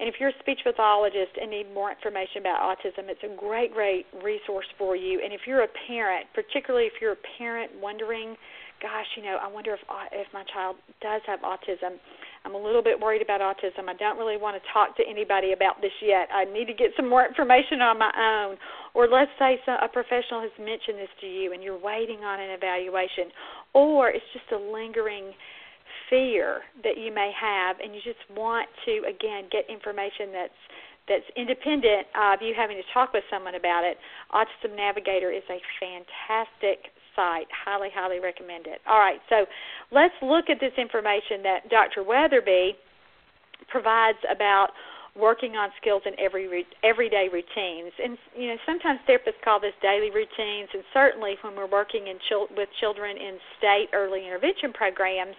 And 0.00 0.08
if 0.08 0.14
you're 0.20 0.30
a 0.30 0.38
speech 0.38 0.60
pathologist 0.62 1.34
and 1.40 1.50
need 1.50 1.74
more 1.74 1.90
information 1.90 2.38
about 2.38 2.62
autism, 2.62 3.10
it's 3.10 3.22
a 3.24 3.34
great, 3.36 3.74
great 3.74 4.06
resource 4.22 4.66
for 4.78 4.94
you. 4.94 5.20
And 5.22 5.32
if 5.32 5.40
you're 5.44 5.62
a 5.62 5.72
parent, 5.88 6.26
particularly 6.34 6.86
if 6.86 6.94
you're 7.00 7.18
a 7.18 7.24
parent 7.36 7.72
wondering 7.82 8.36
gosh, 8.80 9.06
you 9.16 9.22
know, 9.22 9.38
I 9.40 9.48
wonder 9.48 9.74
if 9.74 9.80
if 10.12 10.26
my 10.32 10.44
child 10.52 10.76
does 11.00 11.22
have 11.26 11.40
autism. 11.40 11.98
I'm 12.44 12.54
a 12.54 12.58
little 12.58 12.82
bit 12.82 12.98
worried 12.98 13.22
about 13.22 13.40
autism. 13.40 13.88
I 13.88 13.94
don't 13.94 14.16
really 14.16 14.36
want 14.36 14.60
to 14.60 14.62
talk 14.72 14.96
to 14.96 15.02
anybody 15.08 15.52
about 15.52 15.80
this 15.82 15.92
yet. 16.00 16.28
I 16.32 16.44
need 16.44 16.66
to 16.66 16.74
get 16.74 16.94
some 16.96 17.08
more 17.08 17.26
information 17.26 17.82
on 17.82 17.98
my 17.98 18.12
own. 18.14 18.56
Or 18.94 19.08
let's 19.08 19.30
say 19.38 19.58
a 19.66 19.88
professional 19.88 20.40
has 20.40 20.54
mentioned 20.58 20.98
this 20.98 21.12
to 21.20 21.26
you 21.26 21.52
and 21.52 21.62
you're 21.62 21.78
waiting 21.78 22.24
on 22.24 22.40
an 22.40 22.50
evaluation, 22.50 23.30
or 23.74 24.10
it's 24.10 24.24
just 24.32 24.46
a 24.52 24.58
lingering 24.58 25.34
fear 26.08 26.62
that 26.84 26.96
you 26.96 27.12
may 27.12 27.32
have 27.36 27.76
and 27.80 27.94
you 27.94 28.00
just 28.00 28.22
want 28.32 28.68
to 28.84 29.04
again 29.04 29.44
get 29.52 29.68
information 29.68 30.32
that's 30.32 30.60
that's 31.08 31.24
independent 31.36 32.04
of 32.16 32.40
you 32.44 32.52
having 32.52 32.76
to 32.76 32.84
talk 32.92 33.12
with 33.12 33.24
someone 33.32 33.56
about 33.56 33.82
it. 33.82 33.96
Autism 34.32 34.76
Navigator 34.76 35.32
is 35.32 35.42
a 35.48 35.56
fantastic 35.80 36.92
site. 37.18 37.50
Highly, 37.50 37.90
highly 37.90 38.22
recommend 38.22 38.70
it. 38.70 38.78
All 38.86 39.02
right, 39.02 39.18
so 39.28 39.42
let's 39.90 40.14
look 40.22 40.46
at 40.46 40.62
this 40.62 40.72
information 40.78 41.42
that 41.42 41.66
Dr. 41.66 42.06
Wetherby 42.06 42.78
provides 43.66 44.22
about 44.30 44.70
working 45.18 45.58
on 45.58 45.70
skills 45.82 46.02
in 46.06 46.14
every 46.14 46.46
everyday 46.86 47.26
routines. 47.26 47.90
And 47.98 48.16
you 48.38 48.54
know, 48.54 48.56
sometimes 48.64 49.00
therapists 49.10 49.42
call 49.42 49.58
this 49.58 49.74
daily 49.82 50.14
routines, 50.14 50.70
and 50.72 50.86
certainly 50.94 51.34
when 51.42 51.56
we're 51.56 51.66
working 51.70 52.06
in 52.06 52.16
chil- 52.28 52.46
with 52.56 52.68
children 52.78 53.18
in 53.18 53.38
state 53.58 53.90
early 53.92 54.24
intervention 54.24 54.72
programs, 54.72 55.34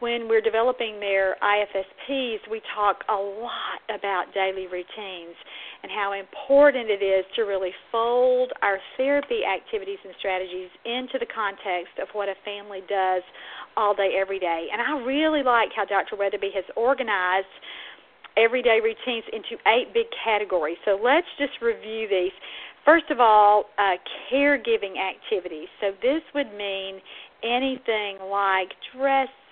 when 0.00 0.28
we're 0.28 0.40
developing 0.40 1.00
their 1.00 1.36
IFSPs, 1.42 2.38
we 2.50 2.62
talk 2.74 3.02
a 3.08 3.14
lot 3.14 3.82
about 3.90 4.32
daily 4.32 4.66
routines 4.66 5.34
and 5.82 5.90
how 5.90 6.12
important 6.12 6.88
it 6.88 7.02
is 7.02 7.24
to 7.34 7.42
really 7.42 7.72
fold 7.90 8.52
our 8.62 8.78
therapy 8.96 9.40
activities 9.42 9.98
and 10.04 10.14
strategies 10.18 10.70
into 10.84 11.18
the 11.18 11.26
context 11.26 11.98
of 12.00 12.08
what 12.12 12.28
a 12.28 12.34
family 12.44 12.80
does 12.88 13.22
all 13.76 13.94
day, 13.94 14.14
every 14.18 14.38
day. 14.38 14.68
And 14.72 14.80
I 14.80 15.04
really 15.04 15.42
like 15.42 15.70
how 15.74 15.84
Dr. 15.84 16.16
Wetherby 16.16 16.50
has 16.54 16.64
organized 16.76 17.50
everyday 18.36 18.78
routines 18.82 19.24
into 19.32 19.58
eight 19.66 19.92
big 19.92 20.06
categories. 20.24 20.78
So 20.84 20.98
let's 21.02 21.26
just 21.38 21.60
review 21.60 22.06
these. 22.08 22.32
First 22.84 23.10
of 23.10 23.18
all, 23.18 23.64
uh, 23.78 23.98
caregiving 24.32 24.94
activities. 24.96 25.68
So 25.80 25.90
this 26.00 26.22
would 26.34 26.54
mean 26.54 27.00
anything 27.42 28.18
like 28.30 28.70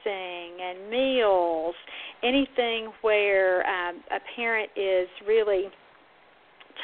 dress 0.06 0.60
and 0.60 0.90
meals, 0.90 1.74
anything 2.22 2.92
where 3.02 3.66
um, 3.66 3.96
a 4.10 4.20
parent 4.36 4.70
is 4.76 5.08
really 5.26 5.68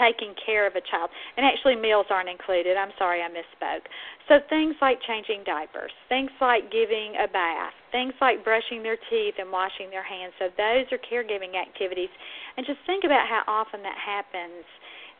taking 0.00 0.34
care 0.46 0.66
of 0.66 0.72
a 0.74 0.80
child. 0.80 1.10
And 1.36 1.44
actually, 1.44 1.76
meals 1.76 2.06
aren't 2.08 2.28
included. 2.28 2.76
I'm 2.76 2.92
sorry, 2.98 3.20
I 3.20 3.28
misspoke. 3.28 3.84
So 4.28 4.38
things 4.48 4.74
like 4.80 4.98
changing 5.06 5.44
diapers, 5.44 5.92
things 6.08 6.30
like 6.40 6.72
giving 6.72 7.12
a 7.20 7.28
bath, 7.28 7.74
things 7.92 8.14
like 8.20 8.42
brushing 8.42 8.82
their 8.82 8.96
teeth 9.10 9.34
and 9.38 9.52
washing 9.52 9.90
their 9.90 10.04
hands. 10.04 10.32
So 10.38 10.48
those 10.56 10.88
are 10.92 11.02
caregiving 11.04 11.60
activities. 11.60 12.08
And 12.56 12.64
just 12.64 12.78
think 12.86 13.04
about 13.04 13.28
how 13.28 13.42
often 13.46 13.82
that 13.82 13.98
happens 13.98 14.64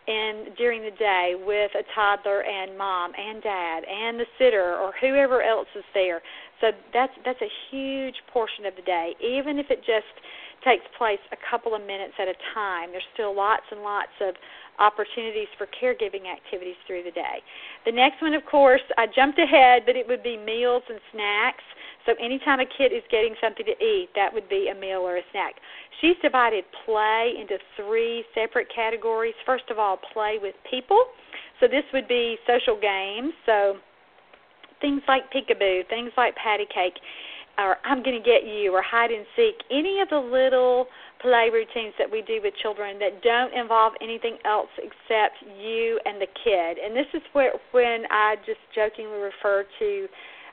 in 0.06 0.54
during 0.56 0.82
the 0.82 0.96
day 0.98 1.34
with 1.38 1.70
a 1.74 1.84
toddler 1.94 2.42
and 2.42 2.76
mom 2.76 3.12
and 3.16 3.42
dad 3.42 3.84
and 3.84 4.18
the 4.18 4.26
sitter 4.38 4.76
or 4.76 4.92
whoever 5.00 5.42
else 5.42 5.68
is 5.76 5.84
there. 5.94 6.20
So 6.60 6.70
that's 6.92 7.12
that's 7.24 7.40
a 7.42 7.52
huge 7.70 8.16
portion 8.32 8.66
of 8.66 8.74
the 8.76 8.82
day. 8.82 9.14
Even 9.22 9.58
if 9.58 9.66
it 9.70 9.78
just 9.78 10.10
takes 10.64 10.84
place 10.96 11.18
a 11.32 11.38
couple 11.50 11.74
of 11.74 11.82
minutes 11.82 12.14
at 12.18 12.28
a 12.28 12.34
time, 12.54 12.90
there's 12.90 13.06
still 13.14 13.34
lots 13.34 13.66
and 13.70 13.82
lots 13.82 14.14
of 14.20 14.34
opportunities 14.78 15.48
for 15.58 15.66
caregiving 15.66 16.30
activities 16.30 16.76
through 16.87 17.02
the 17.04 17.11
day. 17.11 17.42
The 17.85 17.92
next 17.92 18.22
one, 18.22 18.35
of 18.35 18.44
course, 18.46 18.82
I 18.96 19.06
jumped 19.06 19.38
ahead, 19.38 19.82
but 19.87 19.96
it 19.96 20.06
would 20.08 20.22
be 20.22 20.37
meals 20.37 20.82
and 20.88 20.98
snacks. 21.12 21.64
So 22.06 22.14
anytime 22.20 22.58
a 22.58 22.66
kid 22.66 22.92
is 22.92 23.02
getting 23.11 23.35
something 23.40 23.64
to 23.66 23.85
eat, 23.85 24.08
that 24.16 24.32
would 24.32 24.48
be 24.48 24.68
a 24.68 24.74
meal 24.74 25.00
or 25.00 25.18
a 25.18 25.22
snack. 25.30 25.54
She's 26.00 26.16
divided 26.20 26.64
play 26.85 27.35
into 27.38 27.58
three 27.76 28.24
separate 28.35 28.66
categories. 28.74 29.35
First 29.46 29.70
of 29.70 29.78
all, 29.78 29.98
play 30.12 30.38
with 30.40 30.54
people. 30.68 31.04
So 31.61 31.68
this 31.68 31.85
would 31.92 32.08
be 32.08 32.38
social 32.46 32.78
games. 32.80 33.32
So 33.46 33.76
things 34.80 35.02
like 35.06 35.30
peekaboo, 35.32 35.88
things 35.88 36.11
like 36.16 36.35
patty 36.35 36.66
cake, 36.74 36.98
or 37.62 37.77
I'm 37.85 38.03
going 38.03 38.20
to 38.20 38.25
get 38.25 38.44
you, 38.44 38.75
or 38.75 38.83
hide 38.83 39.11
and 39.11 39.25
seek. 39.37 39.55
Any 39.70 40.01
of 40.01 40.09
the 40.09 40.18
little 40.18 40.87
play 41.20 41.48
routines 41.53 41.94
that 41.98 42.11
we 42.11 42.22
do 42.22 42.40
with 42.42 42.53
children 42.61 42.98
that 42.98 43.22
don't 43.22 43.55
involve 43.55 43.94
anything 44.03 44.37
else 44.44 44.68
except 44.77 45.37
you 45.59 46.01
and 46.05 46.20
the 46.20 46.27
kid. 46.44 46.79
And 46.85 46.96
this 46.96 47.07
is 47.14 47.22
where 47.33 47.53
when 47.70 48.05
I 48.11 48.37
just 48.44 48.59
jokingly 48.75 49.18
refer 49.18 49.64
to 49.79 50.09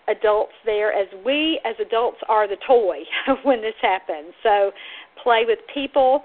adults 0.07 0.53
there 0.65 0.93
as 0.93 1.07
we 1.25 1.59
as 1.65 1.75
adults 1.79 2.17
are 2.27 2.47
the 2.47 2.57
toy 2.67 2.99
when 3.43 3.61
this 3.61 3.75
happens. 3.81 4.33
So 4.43 4.71
play 5.21 5.43
with 5.45 5.59
people. 5.73 6.23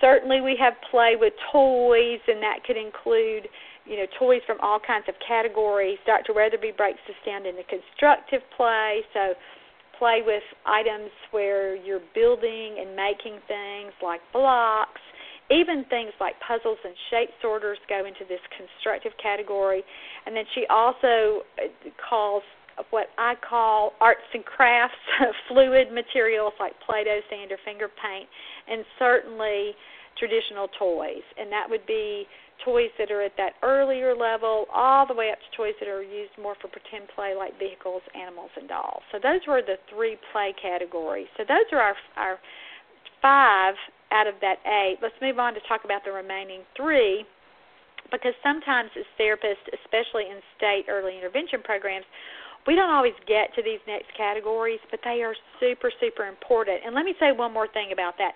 Certainly 0.00 0.40
we 0.42 0.56
have 0.60 0.74
play 0.90 1.16
with 1.18 1.32
toys 1.52 2.20
and 2.28 2.42
that 2.42 2.64
could 2.64 2.76
include 2.76 3.48
you 3.84 3.96
know 3.96 4.06
toys 4.18 4.42
from 4.46 4.58
all 4.60 4.78
kinds 4.78 5.06
of 5.08 5.14
categories. 5.26 5.98
Dr. 6.06 6.34
Wetherby 6.34 6.72
breaks 6.76 7.00
this 7.06 7.16
down 7.24 7.46
into 7.46 7.62
constructive 7.64 8.42
play. 8.56 9.02
So 9.12 9.34
play 9.98 10.20
with 10.24 10.42
items 10.66 11.10
where 11.30 11.76
you're 11.76 12.04
building 12.14 12.76
and 12.80 12.96
making 12.96 13.38
things 13.48 13.92
like 14.02 14.20
blocks. 14.32 15.00
Even 15.50 15.84
things 15.88 16.10
like 16.20 16.34
puzzles 16.46 16.78
and 16.84 16.94
shape 17.10 17.30
sorters 17.40 17.78
go 17.88 18.04
into 18.04 18.26
this 18.28 18.40
constructive 18.56 19.12
category. 19.22 19.84
And 20.26 20.34
then 20.34 20.44
she 20.54 20.66
also 20.68 21.46
uh, 21.56 21.70
calls 22.10 22.42
what 22.90 23.06
I 23.16 23.34
call 23.48 23.92
arts 24.00 24.26
and 24.34 24.44
crafts, 24.44 24.96
fluid 25.48 25.92
materials 25.92 26.52
like 26.60 26.72
Play 26.84 27.04
Doh, 27.04 27.20
sand, 27.30 27.52
or 27.52 27.58
finger 27.64 27.88
paint, 27.88 28.28
and 28.68 28.84
certainly 28.98 29.72
traditional 30.18 30.68
toys. 30.78 31.24
And 31.38 31.50
that 31.52 31.68
would 31.68 31.86
be 31.86 32.26
toys 32.64 32.90
that 32.98 33.10
are 33.10 33.22
at 33.22 33.36
that 33.36 33.54
earlier 33.62 34.14
level, 34.14 34.66
all 34.74 35.06
the 35.06 35.14
way 35.14 35.30
up 35.30 35.38
to 35.38 35.56
toys 35.56 35.74
that 35.80 35.88
are 35.88 36.02
used 36.02 36.32
more 36.40 36.54
for 36.60 36.68
pretend 36.68 37.08
play 37.14 37.34
like 37.36 37.58
vehicles, 37.58 38.02
animals, 38.14 38.50
and 38.56 38.68
dolls. 38.68 39.02
So 39.12 39.18
those 39.22 39.40
were 39.46 39.62
the 39.62 39.76
three 39.92 40.16
play 40.32 40.54
categories. 40.60 41.28
So 41.36 41.44
those 41.46 41.66
are 41.72 41.80
our 41.80 41.96
our 42.16 42.38
five 43.22 43.74
out 44.12 44.26
of 44.26 44.34
that 44.40 44.58
eight. 44.66 44.98
Let's 45.02 45.16
move 45.20 45.38
on 45.38 45.54
to 45.54 45.60
talk 45.68 45.84
about 45.84 46.04
the 46.04 46.12
remaining 46.12 46.62
three 46.76 47.24
because 48.10 48.34
sometimes 48.42 48.90
as 48.98 49.04
therapists, 49.18 49.66
especially 49.82 50.30
in 50.30 50.38
state 50.56 50.86
early 50.88 51.16
intervention 51.16 51.62
programs, 51.62 52.06
we 52.66 52.74
don't 52.74 52.90
always 52.90 53.14
get 53.26 53.54
to 53.54 53.62
these 53.62 53.78
next 53.86 54.10
categories, 54.16 54.80
but 54.90 55.00
they 55.04 55.22
are 55.22 55.34
super, 55.60 55.90
super 56.00 56.26
important. 56.26 56.80
And 56.84 56.94
let 56.94 57.04
me 57.04 57.14
say 57.20 57.30
one 57.30 57.52
more 57.52 57.68
thing 57.68 57.92
about 57.92 58.18
that. 58.18 58.32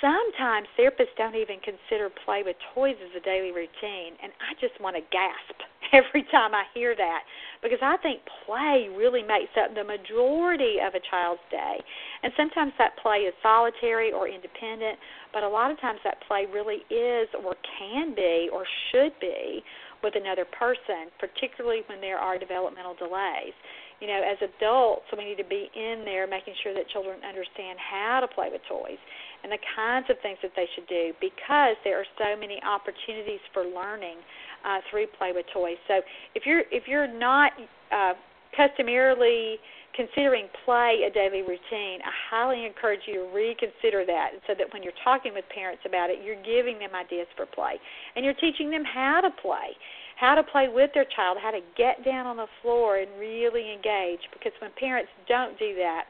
Sometimes 0.00 0.66
therapists 0.78 1.12
don't 1.18 1.36
even 1.36 1.60
consider 1.60 2.08
play 2.24 2.42
with 2.42 2.56
toys 2.74 2.96
as 3.04 3.12
a 3.16 3.20
daily 3.20 3.52
routine, 3.52 4.16
and 4.22 4.32
I 4.40 4.56
just 4.56 4.80
want 4.80 4.96
to 4.96 5.02
gasp 5.12 5.60
every 5.92 6.24
time 6.32 6.54
I 6.54 6.64
hear 6.72 6.96
that 6.96 7.20
because 7.62 7.80
I 7.82 7.98
think 7.98 8.20
play 8.46 8.88
really 8.96 9.22
makes 9.22 9.52
up 9.60 9.74
the 9.74 9.84
majority 9.84 10.80
of 10.80 10.94
a 10.94 11.04
child's 11.10 11.44
day. 11.50 11.76
And 12.22 12.32
sometimes 12.36 12.72
that 12.78 12.96
play 13.02 13.28
is 13.28 13.34
solitary 13.42 14.12
or 14.12 14.26
independent, 14.26 14.96
but 15.34 15.42
a 15.42 15.48
lot 15.48 15.70
of 15.70 15.78
times 15.80 16.00
that 16.04 16.16
play 16.26 16.46
really 16.48 16.80
is 16.88 17.28
or 17.36 17.54
can 17.78 18.14
be 18.14 18.48
or 18.52 18.64
should 18.90 19.12
be 19.20 19.60
with 20.02 20.16
another 20.16 20.46
person, 20.48 21.12
particularly 21.20 21.82
when 21.92 22.00
there 22.00 22.16
are 22.16 22.38
developmental 22.38 22.94
delays. 22.94 23.52
You 24.00 24.08
know, 24.08 24.24
as 24.24 24.40
adults, 24.40 25.04
we 25.12 25.28
need 25.28 25.36
to 25.36 25.44
be 25.44 25.68
in 25.76 26.08
there 26.08 26.26
making 26.26 26.54
sure 26.64 26.72
that 26.72 26.88
children 26.88 27.20
understand 27.20 27.76
how 27.76 28.24
to 28.24 28.28
play 28.32 28.48
with 28.50 28.62
toys 28.64 28.96
and 29.42 29.52
the 29.52 29.58
kinds 29.76 30.06
of 30.10 30.16
things 30.22 30.38
that 30.42 30.52
they 30.56 30.66
should 30.74 30.86
do 30.88 31.12
because 31.20 31.76
there 31.84 31.98
are 31.98 32.08
so 32.18 32.38
many 32.38 32.60
opportunities 32.62 33.40
for 33.52 33.64
learning 33.64 34.18
uh, 34.64 34.80
through 34.90 35.06
play 35.18 35.32
with 35.32 35.46
toys. 35.52 35.78
So 35.88 36.00
if 36.34 36.44
you're 36.46 36.62
if 36.70 36.86
you're 36.86 37.08
not 37.08 37.52
uh, 37.92 38.14
customarily 38.56 39.58
considering 39.94 40.46
play 40.64 41.02
a 41.06 41.10
daily 41.10 41.42
routine, 41.42 41.98
I 42.02 42.12
highly 42.30 42.64
encourage 42.64 43.00
you 43.06 43.14
to 43.14 43.34
reconsider 43.34 44.06
that 44.06 44.30
so 44.46 44.54
that 44.56 44.72
when 44.72 44.82
you're 44.82 44.96
talking 45.02 45.34
with 45.34 45.44
parents 45.52 45.82
about 45.84 46.10
it, 46.10 46.20
you're 46.24 46.40
giving 46.42 46.78
them 46.78 46.94
ideas 46.94 47.26
for 47.36 47.46
play 47.46 47.80
and 48.14 48.24
you're 48.24 48.38
teaching 48.38 48.70
them 48.70 48.84
how 48.84 49.20
to 49.20 49.30
play, 49.42 49.74
how 50.16 50.34
to 50.34 50.42
play 50.42 50.68
with 50.68 50.90
their 50.94 51.06
child, 51.16 51.38
how 51.42 51.50
to 51.50 51.60
get 51.76 52.04
down 52.04 52.26
on 52.26 52.36
the 52.36 52.46
floor 52.62 52.98
and 52.98 53.10
really 53.18 53.72
engage 53.72 54.20
because 54.32 54.52
when 54.60 54.70
parents 54.78 55.10
don't 55.28 55.58
do 55.58 55.74
that, 55.76 56.04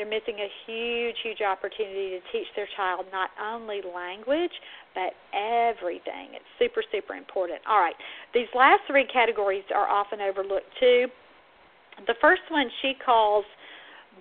they're 0.00 0.08
missing 0.08 0.40
a 0.40 0.48
huge, 0.64 1.16
huge 1.22 1.44
opportunity 1.44 2.16
to 2.16 2.20
teach 2.32 2.48
their 2.56 2.68
child 2.74 3.04
not 3.12 3.28
only 3.36 3.84
language, 3.84 4.52
but 4.96 5.12
everything. 5.36 6.32
It's 6.32 6.48
super, 6.58 6.80
super 6.90 7.20
important. 7.20 7.60
All 7.68 7.78
right, 7.78 7.94
these 8.32 8.48
last 8.56 8.80
three 8.88 9.04
categories 9.12 9.64
are 9.74 9.84
often 9.86 10.22
overlooked 10.22 10.72
too. 10.80 11.04
The 12.06 12.14
first 12.22 12.40
one 12.48 12.64
she 12.80 12.94
calls 13.04 13.44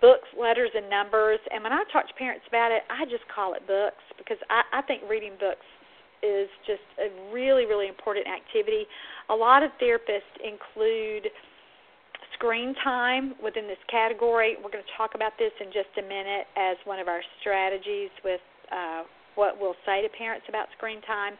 books, 0.02 0.28
letters, 0.36 0.70
and 0.76 0.90
numbers. 0.90 1.40
And 1.50 1.64
when 1.64 1.72
I 1.72 1.84
talk 1.94 2.08
to 2.08 2.14
parents 2.16 2.44
about 2.50 2.74
it, 2.74 2.84
I 2.92 3.06
just 3.06 3.24
call 3.34 3.54
it 3.54 3.66
books 3.66 4.04
because 4.18 4.38
I, 4.50 4.80
I 4.80 4.82
think 4.82 5.04
reading 5.10 5.40
books 5.40 5.64
is 6.20 6.52
just 6.68 6.84
a 7.00 7.08
really, 7.32 7.64
really 7.66 7.88
important 7.88 8.28
activity. 8.28 8.84
A 9.30 9.36
lot 9.36 9.64
of 9.64 9.72
therapists 9.82 10.36
include 10.44 11.32
screen 12.40 12.74
time 12.84 13.36
within 13.44 13.68
this 13.68 13.82
category. 13.92 14.56
We're 14.64 14.72
going 14.72 14.84
to 14.84 14.98
talk 14.98 15.12
about 15.14 15.34
this 15.38 15.52
in 15.60 15.68
just 15.76 15.92
a 16.00 16.02
minute 16.02 16.48
as 16.56 16.78
one 16.88 17.00
of 17.00 17.08
our 17.08 17.20
strategies 17.42 18.10
with 18.24 18.40
uh, 18.72 19.04
what 19.36 19.60
we'll 19.60 19.76
say 19.86 20.02
to 20.02 20.10
parents 20.16 20.48
about 20.48 20.68
screen 20.78 21.02
time. 21.04 21.36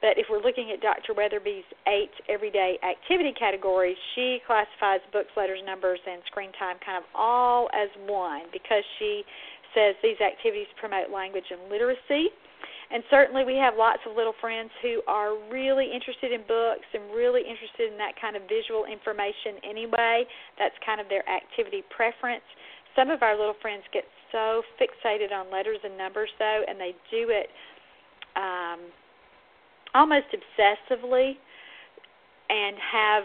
But 0.00 0.22
if 0.22 0.26
we're 0.30 0.42
looking 0.42 0.70
at 0.70 0.80
Dr. 0.80 1.14
Wetherby's 1.18 1.66
eight 1.88 2.14
everyday 2.28 2.78
activity 2.86 3.32
categories, 3.34 3.96
she 4.14 4.38
classifies 4.46 5.00
books, 5.10 5.34
letters, 5.36 5.58
numbers, 5.66 5.98
and 6.06 6.22
screen 6.30 6.52
time 6.60 6.76
kind 6.84 6.98
of 6.98 7.04
all 7.14 7.68
as 7.74 7.88
one 8.06 8.46
because 8.52 8.84
she 8.98 9.24
says 9.74 9.96
these 10.02 10.20
activities 10.20 10.68
promote 10.78 11.10
language 11.10 11.50
and 11.50 11.58
literacy. 11.70 12.30
And 12.90 13.02
certainly, 13.10 13.44
we 13.44 13.56
have 13.56 13.74
lots 13.76 13.98
of 14.08 14.16
little 14.16 14.34
friends 14.40 14.70
who 14.80 15.02
are 15.08 15.34
really 15.50 15.90
interested 15.92 16.30
in 16.30 16.42
books 16.46 16.86
and 16.94 17.10
really 17.10 17.42
interested 17.42 17.90
in 17.90 17.98
that 17.98 18.14
kind 18.20 18.36
of 18.36 18.42
visual 18.48 18.84
information 18.86 19.58
anyway. 19.68 20.24
That's 20.58 20.74
kind 20.84 21.00
of 21.00 21.08
their 21.08 21.26
activity 21.28 21.82
preference. 21.90 22.46
Some 22.94 23.10
of 23.10 23.22
our 23.22 23.36
little 23.36 23.58
friends 23.60 23.82
get 23.92 24.04
so 24.30 24.62
fixated 24.78 25.32
on 25.32 25.50
letters 25.50 25.78
and 25.84 25.98
numbers, 25.98 26.30
though, 26.38 26.62
and 26.66 26.78
they 26.78 26.94
do 27.10 27.28
it 27.30 27.50
um, 28.36 28.80
almost 29.94 30.26
obsessively 30.30 31.34
and 32.48 32.76
have 32.78 33.24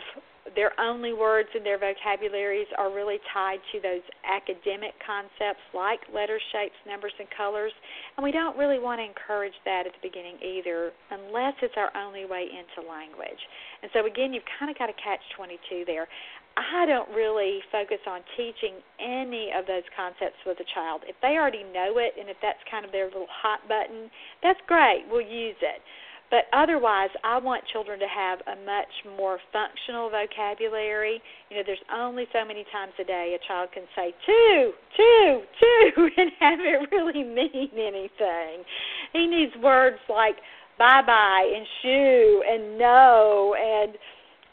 their 0.56 0.74
only 0.80 1.14
words 1.14 1.50
in 1.56 1.64
their 1.64 1.78
vocabularies 1.78 2.68
are 2.78 2.92
really 2.92 3.20
tied 3.34 3.60
to 3.72 3.80
those 3.80 4.02
academic 4.26 4.98
concepts 5.06 5.62
like 5.74 6.02
letter 6.14 6.40
shapes, 6.52 6.76
numbers, 6.88 7.14
and 7.20 7.28
colors. 7.36 7.72
And 8.18 8.24
we 8.24 8.32
don't 8.32 8.58
really 8.58 8.80
want 8.80 9.00
to 9.00 9.06
encourage 9.06 9.54
that 9.66 9.86
at 9.86 9.94
the 9.94 10.02
beginning 10.02 10.42
either, 10.42 10.92
unless 11.12 11.54
it's 11.62 11.78
our 11.78 11.94
only 11.96 12.26
way 12.26 12.50
into 12.50 12.88
language. 12.90 13.40
And 13.82 13.92
so, 13.94 14.06
again, 14.06 14.34
you've 14.34 14.48
kind 14.58 14.72
of 14.72 14.78
got 14.78 14.90
a 14.90 14.98
catch 14.98 15.22
22 15.38 15.86
there. 15.86 16.08
I 16.58 16.86
don't 16.86 17.08
really 17.16 17.62
focus 17.72 18.04
on 18.08 18.22
teaching 18.36 18.84
any 19.00 19.54
of 19.56 19.66
those 19.68 19.88
concepts 19.96 20.42
with 20.46 20.60
a 20.60 20.68
child. 20.76 21.02
If 21.08 21.16
they 21.22 21.40
already 21.40 21.64
know 21.64 21.96
it 21.96 22.20
and 22.20 22.28
if 22.28 22.36
that's 22.42 22.60
kind 22.70 22.84
of 22.84 22.92
their 22.92 23.06
little 23.06 23.30
hot 23.32 23.64
button, 23.70 24.12
that's 24.44 24.60
great. 24.68 25.06
We'll 25.10 25.24
use 25.24 25.56
it. 25.62 25.80
But 26.32 26.48
otherwise, 26.54 27.10
I 27.26 27.38
want 27.40 27.62
children 27.72 28.00
to 28.00 28.08
have 28.08 28.40
a 28.48 28.56
much 28.66 28.88
more 29.18 29.38
functional 29.52 30.10
vocabulary. 30.10 31.22
You 31.50 31.58
know, 31.58 31.64
there's 31.66 31.84
only 31.94 32.26
so 32.32 32.48
many 32.48 32.66
times 32.72 32.94
a 33.00 33.04
day 33.04 33.36
a 33.36 33.48
child 33.48 33.70
can 33.74 33.84
say 33.96 34.16
two, 34.26 34.72
two, 34.96 35.42
two, 35.60 36.10
and 36.18 36.32
have 36.40 36.60
it 36.62 36.90
really 36.90 37.24
mean 37.24 37.70
anything. 37.76 38.64
He 39.12 39.28
needs 39.28 39.52
words 39.62 40.00
like 40.10 40.38
bye 40.80 41.02
bye 41.06 41.54
and 41.54 41.68
shoo 41.84 42.44
and 42.48 42.80
no 42.80 43.54
and 43.60 43.94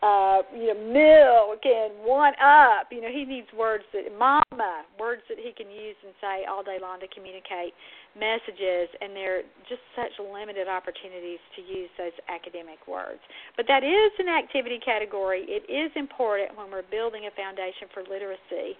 uh, 0.02 0.46
you 0.54 0.70
know, 0.70 0.78
milk 0.78 1.60
and 1.64 1.92
one 2.06 2.34
up. 2.38 2.86
You 2.90 3.02
know, 3.02 3.10
he 3.10 3.24
needs 3.24 3.48
words 3.56 3.84
that 3.92 4.06
mama, 4.14 4.86
words 4.98 5.22
that 5.28 5.38
he 5.38 5.50
can 5.50 5.70
use 5.70 5.98
and 6.04 6.14
say 6.20 6.46
all 6.46 6.62
day 6.62 6.78
long 6.80 7.00
to 7.00 7.08
communicate 7.10 7.74
messages 8.16 8.90
and 9.00 9.14
there 9.14 9.42
are 9.42 9.46
just 9.70 9.82
such 9.94 10.10
limited 10.18 10.66
opportunities 10.66 11.38
to 11.54 11.62
use 11.62 11.90
those 11.98 12.14
academic 12.26 12.82
words. 12.88 13.22
But 13.54 13.66
that 13.70 13.86
is 13.86 14.10
an 14.18 14.26
activity 14.26 14.80
category. 14.82 15.46
It 15.46 15.68
is 15.70 15.92
important 15.94 16.56
when 16.58 16.70
we're 16.70 16.86
building 16.90 17.30
a 17.30 17.32
foundation 17.38 17.86
for 17.94 18.02
literacy 18.02 18.74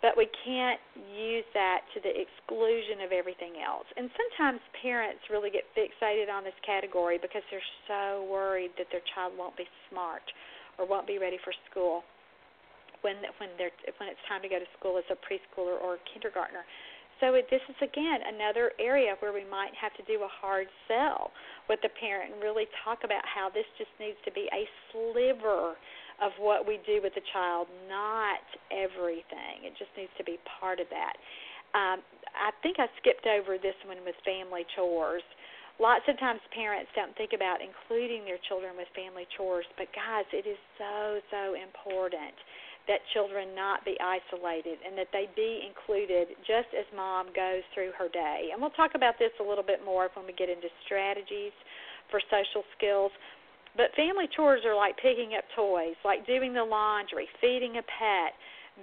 but 0.00 0.16
we 0.16 0.28
can't 0.44 0.80
use 1.12 1.44
that 1.52 1.84
to 1.92 2.00
the 2.00 2.08
exclusion 2.08 3.04
of 3.04 3.12
everything 3.12 3.60
else. 3.60 3.84
And 3.96 4.08
sometimes 4.16 4.60
parents 4.80 5.20
really 5.28 5.52
get 5.52 5.68
fixated 5.76 6.32
on 6.32 6.44
this 6.44 6.56
category 6.64 7.20
because 7.20 7.44
they're 7.52 7.72
so 7.84 8.24
worried 8.24 8.72
that 8.80 8.88
their 8.88 9.04
child 9.14 9.36
won't 9.36 9.56
be 9.56 9.68
smart 9.92 10.24
or 10.80 10.88
won't 10.88 11.06
be 11.06 11.20
ready 11.20 11.36
for 11.44 11.52
school 11.68 12.02
when 13.02 13.16
when 13.40 13.52
they're 13.56 13.72
when 14.00 14.08
it's 14.08 14.20
time 14.28 14.40
to 14.40 14.48
go 14.48 14.58
to 14.58 14.68
school 14.76 14.96
as 14.96 15.04
a 15.12 15.18
preschooler 15.20 15.76
or 15.76 16.00
a 16.00 16.02
kindergartner. 16.12 16.64
So 17.20 17.36
it, 17.36 17.52
this 17.52 17.60
is 17.68 17.76
again 17.84 18.24
another 18.24 18.72
area 18.80 19.12
where 19.20 19.32
we 19.36 19.44
might 19.44 19.76
have 19.76 19.92
to 20.00 20.04
do 20.08 20.24
a 20.24 20.32
hard 20.40 20.66
sell 20.88 21.32
with 21.68 21.80
the 21.84 21.92
parent 22.00 22.32
and 22.32 22.40
really 22.40 22.64
talk 22.84 23.04
about 23.04 23.20
how 23.28 23.52
this 23.52 23.68
just 23.76 23.92
needs 24.00 24.16
to 24.24 24.32
be 24.32 24.48
a 24.56 24.64
sliver 24.88 25.76
of 26.20 26.32
what 26.38 26.68
we 26.68 26.78
do 26.84 27.00
with 27.02 27.16
the 27.16 27.24
child, 27.32 27.66
not 27.88 28.44
everything. 28.68 29.64
It 29.64 29.72
just 29.80 29.90
needs 29.96 30.12
to 30.20 30.24
be 30.24 30.36
part 30.60 30.78
of 30.78 30.86
that. 30.92 31.16
Um, 31.72 32.04
I 32.36 32.52
think 32.62 32.76
I 32.78 32.86
skipped 33.00 33.26
over 33.26 33.56
this 33.56 33.76
one 33.88 33.98
with 34.04 34.14
family 34.24 34.68
chores. 34.76 35.24
Lots 35.80 36.04
of 36.12 36.20
times 36.20 36.44
parents 36.52 36.92
don't 36.92 37.16
think 37.16 37.32
about 37.32 37.64
including 37.64 38.28
their 38.28 38.40
children 38.52 38.76
with 38.76 38.84
family 38.92 39.24
chores, 39.32 39.64
but 39.80 39.88
guys, 39.96 40.28
it 40.28 40.44
is 40.44 40.60
so, 40.76 41.24
so 41.32 41.56
important 41.56 42.36
that 42.88 43.00
children 43.14 43.54
not 43.54 43.84
be 43.84 43.96
isolated 44.00 44.76
and 44.84 44.96
that 44.98 45.08
they 45.12 45.28
be 45.36 45.64
included 45.64 46.36
just 46.44 46.68
as 46.76 46.84
mom 46.92 47.32
goes 47.32 47.64
through 47.72 47.92
her 47.96 48.08
day. 48.12 48.50
And 48.52 48.60
we'll 48.60 48.74
talk 48.76 48.92
about 48.92 49.14
this 49.16 49.32
a 49.40 49.46
little 49.46 49.64
bit 49.64 49.84
more 49.84 50.08
when 50.12 50.26
we 50.26 50.34
get 50.34 50.48
into 50.48 50.68
strategies 50.84 51.54
for 52.10 52.20
social 52.28 52.66
skills. 52.76 53.12
But 53.76 53.94
family 53.94 54.28
chores 54.34 54.62
are 54.66 54.74
like 54.74 54.96
picking 54.96 55.34
up 55.38 55.44
toys, 55.54 55.96
like 56.04 56.26
doing 56.26 56.52
the 56.52 56.64
laundry, 56.64 57.28
feeding 57.40 57.76
a 57.78 57.82
pet, 57.82 58.34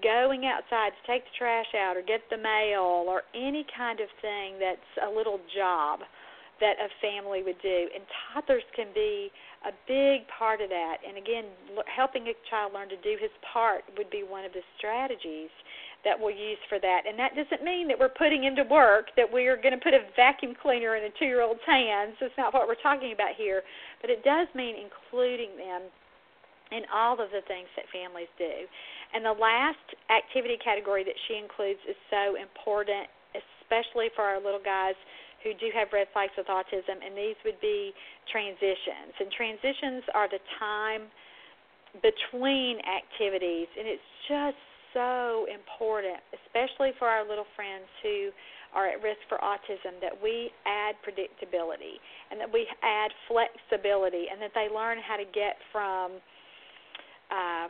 going 0.04 0.46
outside 0.46 0.92
to 0.96 1.02
take 1.12 1.24
the 1.26 1.36
trash 1.38 1.74
out 1.76 1.98
or 1.98 2.02
get 2.02 2.22
the 2.30 2.38
mail 2.38 3.06
or 3.08 3.24
any 3.36 3.66
kind 3.76 4.00
of 4.00 4.08
thing 4.22 4.60
that's 4.60 4.92
a 5.06 5.10
little 5.10 5.40
job 5.56 6.02
that 6.60 6.74
a 6.82 6.90
family 7.02 7.44
would 7.44 7.62
do. 7.62 7.90
And 7.94 8.04
toddlers 8.34 8.66
can 8.76 8.88
be 8.94 9.30
a 9.66 9.72
big 9.88 10.26
part 10.28 10.62
of 10.62 10.70
that. 10.70 10.98
And 11.08 11.18
again, 11.18 11.46
helping 11.86 12.28
a 12.28 12.36
child 12.50 12.74
learn 12.74 12.90
to 12.90 12.98
do 12.98 13.18
his 13.20 13.34
part 13.54 13.84
would 13.98 14.10
be 14.10 14.24
one 14.26 14.46
of 14.46 14.54
the 14.54 14.66
strategies 14.78 15.54
that 16.08 16.16
we'll 16.16 16.32
use 16.32 16.58
for 16.72 16.80
that. 16.80 17.04
And 17.04 17.20
that 17.20 17.36
doesn't 17.36 17.68
mean 17.68 17.92
that 17.92 18.00
we're 18.00 18.16
putting 18.16 18.48
into 18.48 18.64
work 18.64 19.12
that 19.20 19.28
we 19.28 19.52
are 19.52 19.60
going 19.60 19.76
to 19.76 19.84
put 19.84 19.92
a 19.92 20.08
vacuum 20.16 20.56
cleaner 20.56 20.96
in 20.96 21.04
a 21.04 21.12
two 21.20 21.28
year 21.28 21.44
old's 21.44 21.64
hands. 21.68 22.16
That's 22.24 22.34
not 22.40 22.56
what 22.56 22.64
we're 22.64 22.80
talking 22.80 23.12
about 23.12 23.36
here. 23.36 23.62
But 24.00 24.10
it 24.10 24.24
does 24.24 24.48
mean 24.56 24.80
including 24.80 25.60
them 25.60 25.92
in 26.72 26.88
all 26.88 27.20
of 27.20 27.28
the 27.36 27.44
things 27.48 27.68
that 27.76 27.92
families 27.92 28.32
do. 28.40 28.68
And 29.12 29.24
the 29.28 29.36
last 29.36 29.84
activity 30.08 30.56
category 30.64 31.04
that 31.04 31.16
she 31.28 31.36
includes 31.36 31.80
is 31.88 31.96
so 32.08 32.40
important, 32.40 33.12
especially 33.36 34.08
for 34.16 34.24
our 34.24 34.40
little 34.40 34.64
guys 34.64 34.96
who 35.44 35.52
do 35.60 35.72
have 35.76 35.92
red 35.94 36.08
flags 36.12 36.36
with 36.36 36.48
autism, 36.48 37.00
and 37.00 37.16
these 37.16 37.38
would 37.46 37.60
be 37.62 37.94
transitions. 38.32 39.16
And 39.20 39.32
transitions 39.32 40.04
are 40.12 40.28
the 40.28 40.44
time 40.60 41.08
between 42.04 42.84
activities, 42.84 43.72
and 43.80 43.88
it's 43.88 44.10
just 44.28 44.67
so 44.98 45.46
important, 45.46 46.18
especially 46.34 46.98
for 46.98 47.06
our 47.06 47.22
little 47.22 47.46
friends 47.54 47.86
who 48.02 48.34
are 48.74 48.90
at 48.90 48.98
risk 49.06 49.22
for 49.30 49.38
autism, 49.38 50.02
that 50.02 50.12
we 50.18 50.50
add 50.66 50.98
predictability 51.06 52.02
and 52.32 52.42
that 52.42 52.52
we 52.52 52.66
add 52.82 53.14
flexibility 53.30 54.26
and 54.34 54.42
that 54.42 54.52
they 54.58 54.68
learn 54.74 54.98
how 54.98 55.16
to 55.16 55.28
get 55.30 55.62
from 55.72 56.18
uh, 57.30 57.68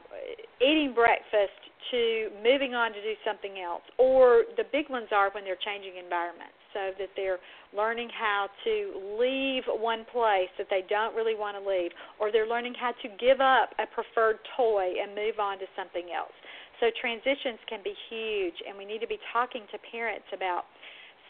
eating 0.62 0.94
breakfast 0.94 1.58
to 1.92 2.30
moving 2.44 2.74
on 2.74 2.94
to 2.94 3.02
do 3.02 3.14
something 3.26 3.60
else. 3.60 3.82
Or 3.98 4.46
the 4.56 4.66
big 4.72 4.90
ones 4.90 5.08
are 5.12 5.30
when 5.32 5.44
they're 5.44 5.60
changing 5.66 5.98
environments, 5.98 6.58
so 6.74 6.92
that 7.00 7.10
they're 7.16 7.42
learning 7.76 8.10
how 8.14 8.50
to 8.66 9.18
leave 9.18 9.64
one 9.66 10.06
place 10.12 10.52
that 10.58 10.68
they 10.70 10.84
don't 10.90 11.16
really 11.16 11.34
want 11.34 11.58
to 11.58 11.64
leave, 11.64 11.92
or 12.20 12.32
they're 12.32 12.48
learning 12.48 12.76
how 12.78 12.92
to 13.02 13.08
give 13.18 13.42
up 13.42 13.74
a 13.82 13.88
preferred 13.90 14.38
toy 14.58 14.94
and 15.02 15.16
move 15.16 15.40
on 15.40 15.58
to 15.58 15.66
something 15.76 16.14
else. 16.14 16.36
So 16.80 16.94
transitions 17.02 17.58
can 17.68 17.82
be 17.84 17.94
huge, 18.10 18.54
and 18.68 18.78
we 18.78 18.86
need 18.86 19.02
to 19.02 19.08
be 19.10 19.20
talking 19.34 19.66
to 19.72 19.78
parents 19.92 20.28
about 20.34 20.66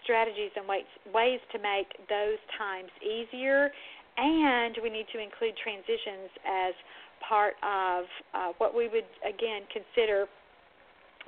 strategies 0.03 0.51
and 0.55 0.67
ways, 0.67 0.87
ways 1.13 1.39
to 1.51 1.59
make 1.59 1.87
those 2.09 2.39
times 2.57 2.91
easier. 2.99 3.71
And 4.17 4.75
we 4.81 4.89
need 4.89 5.05
to 5.13 5.19
include 5.21 5.53
transitions 5.61 6.31
as 6.43 6.73
part 7.21 7.53
of 7.63 8.05
uh, 8.33 8.51
what 8.57 8.75
we 8.75 8.87
would, 8.89 9.07
again, 9.23 9.63
consider 9.71 10.27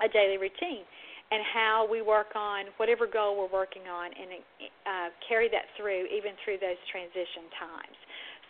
a 0.03 0.07
daily 0.09 0.37
routine 0.37 0.83
and 1.31 1.43
how 1.53 1.87
we 1.89 2.01
work 2.01 2.33
on 2.35 2.65
whatever 2.77 3.05
goal 3.05 3.37
we're 3.37 3.53
working 3.53 3.85
on 3.85 4.09
and 4.09 4.41
uh, 4.89 5.09
carry 5.27 5.47
that 5.49 5.69
through 5.77 6.05
even 6.09 6.33
through 6.43 6.57
those 6.57 6.79
transition 6.89 7.45
times. 7.59 7.97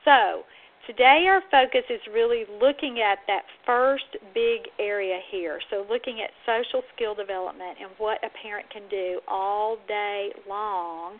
So, 0.05 0.47
Today, 0.87 1.25
our 1.27 1.41
focus 1.51 1.83
is 1.89 2.01
really 2.11 2.45
looking 2.59 2.99
at 2.99 3.19
that 3.27 3.43
first 3.65 4.17
big 4.33 4.61
area 4.79 5.19
here. 5.29 5.59
So, 5.69 5.85
looking 5.89 6.21
at 6.21 6.31
social 6.45 6.83
skill 6.95 7.13
development 7.13 7.77
and 7.79 7.91
what 7.97 8.17
a 8.23 8.29
parent 8.41 8.69
can 8.71 8.83
do 8.89 9.19
all 9.27 9.77
day 9.87 10.31
long 10.47 11.19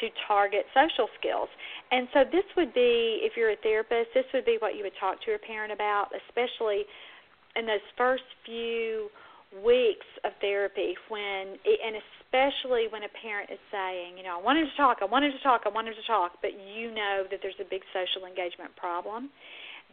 to 0.00 0.06
target 0.28 0.66
social 0.72 1.08
skills. 1.18 1.48
And 1.90 2.06
so, 2.12 2.22
this 2.30 2.44
would 2.56 2.72
be, 2.74 3.20
if 3.22 3.32
you're 3.36 3.50
a 3.50 3.56
therapist, 3.56 4.10
this 4.14 4.26
would 4.32 4.44
be 4.44 4.56
what 4.60 4.76
you 4.76 4.84
would 4.84 4.96
talk 5.00 5.20
to 5.24 5.30
your 5.30 5.40
parent 5.40 5.72
about, 5.72 6.08
especially 6.28 6.84
in 7.56 7.66
those 7.66 7.84
first 7.96 8.24
few 8.44 9.10
weeks 9.64 10.06
of 10.24 10.32
therapy 10.40 10.94
when 11.08 11.56
and 11.64 11.96
especially 12.28 12.92
when 12.92 13.08
a 13.08 13.12
parent 13.24 13.48
is 13.48 13.58
saying, 13.72 14.20
you 14.20 14.22
know, 14.22 14.36
I 14.38 14.42
wanted 14.42 14.68
to 14.68 14.76
talk, 14.76 14.98
I 15.00 15.08
wanted 15.08 15.32
to 15.32 15.40
talk, 15.40 15.62
I 15.64 15.72
wanted 15.72 15.96
to 15.96 16.04
talk, 16.06 16.36
but 16.44 16.52
you 16.52 16.92
know 16.92 17.24
that 17.30 17.40
there's 17.40 17.56
a 17.60 17.64
big 17.64 17.80
social 17.96 18.28
engagement 18.28 18.76
problem. 18.76 19.30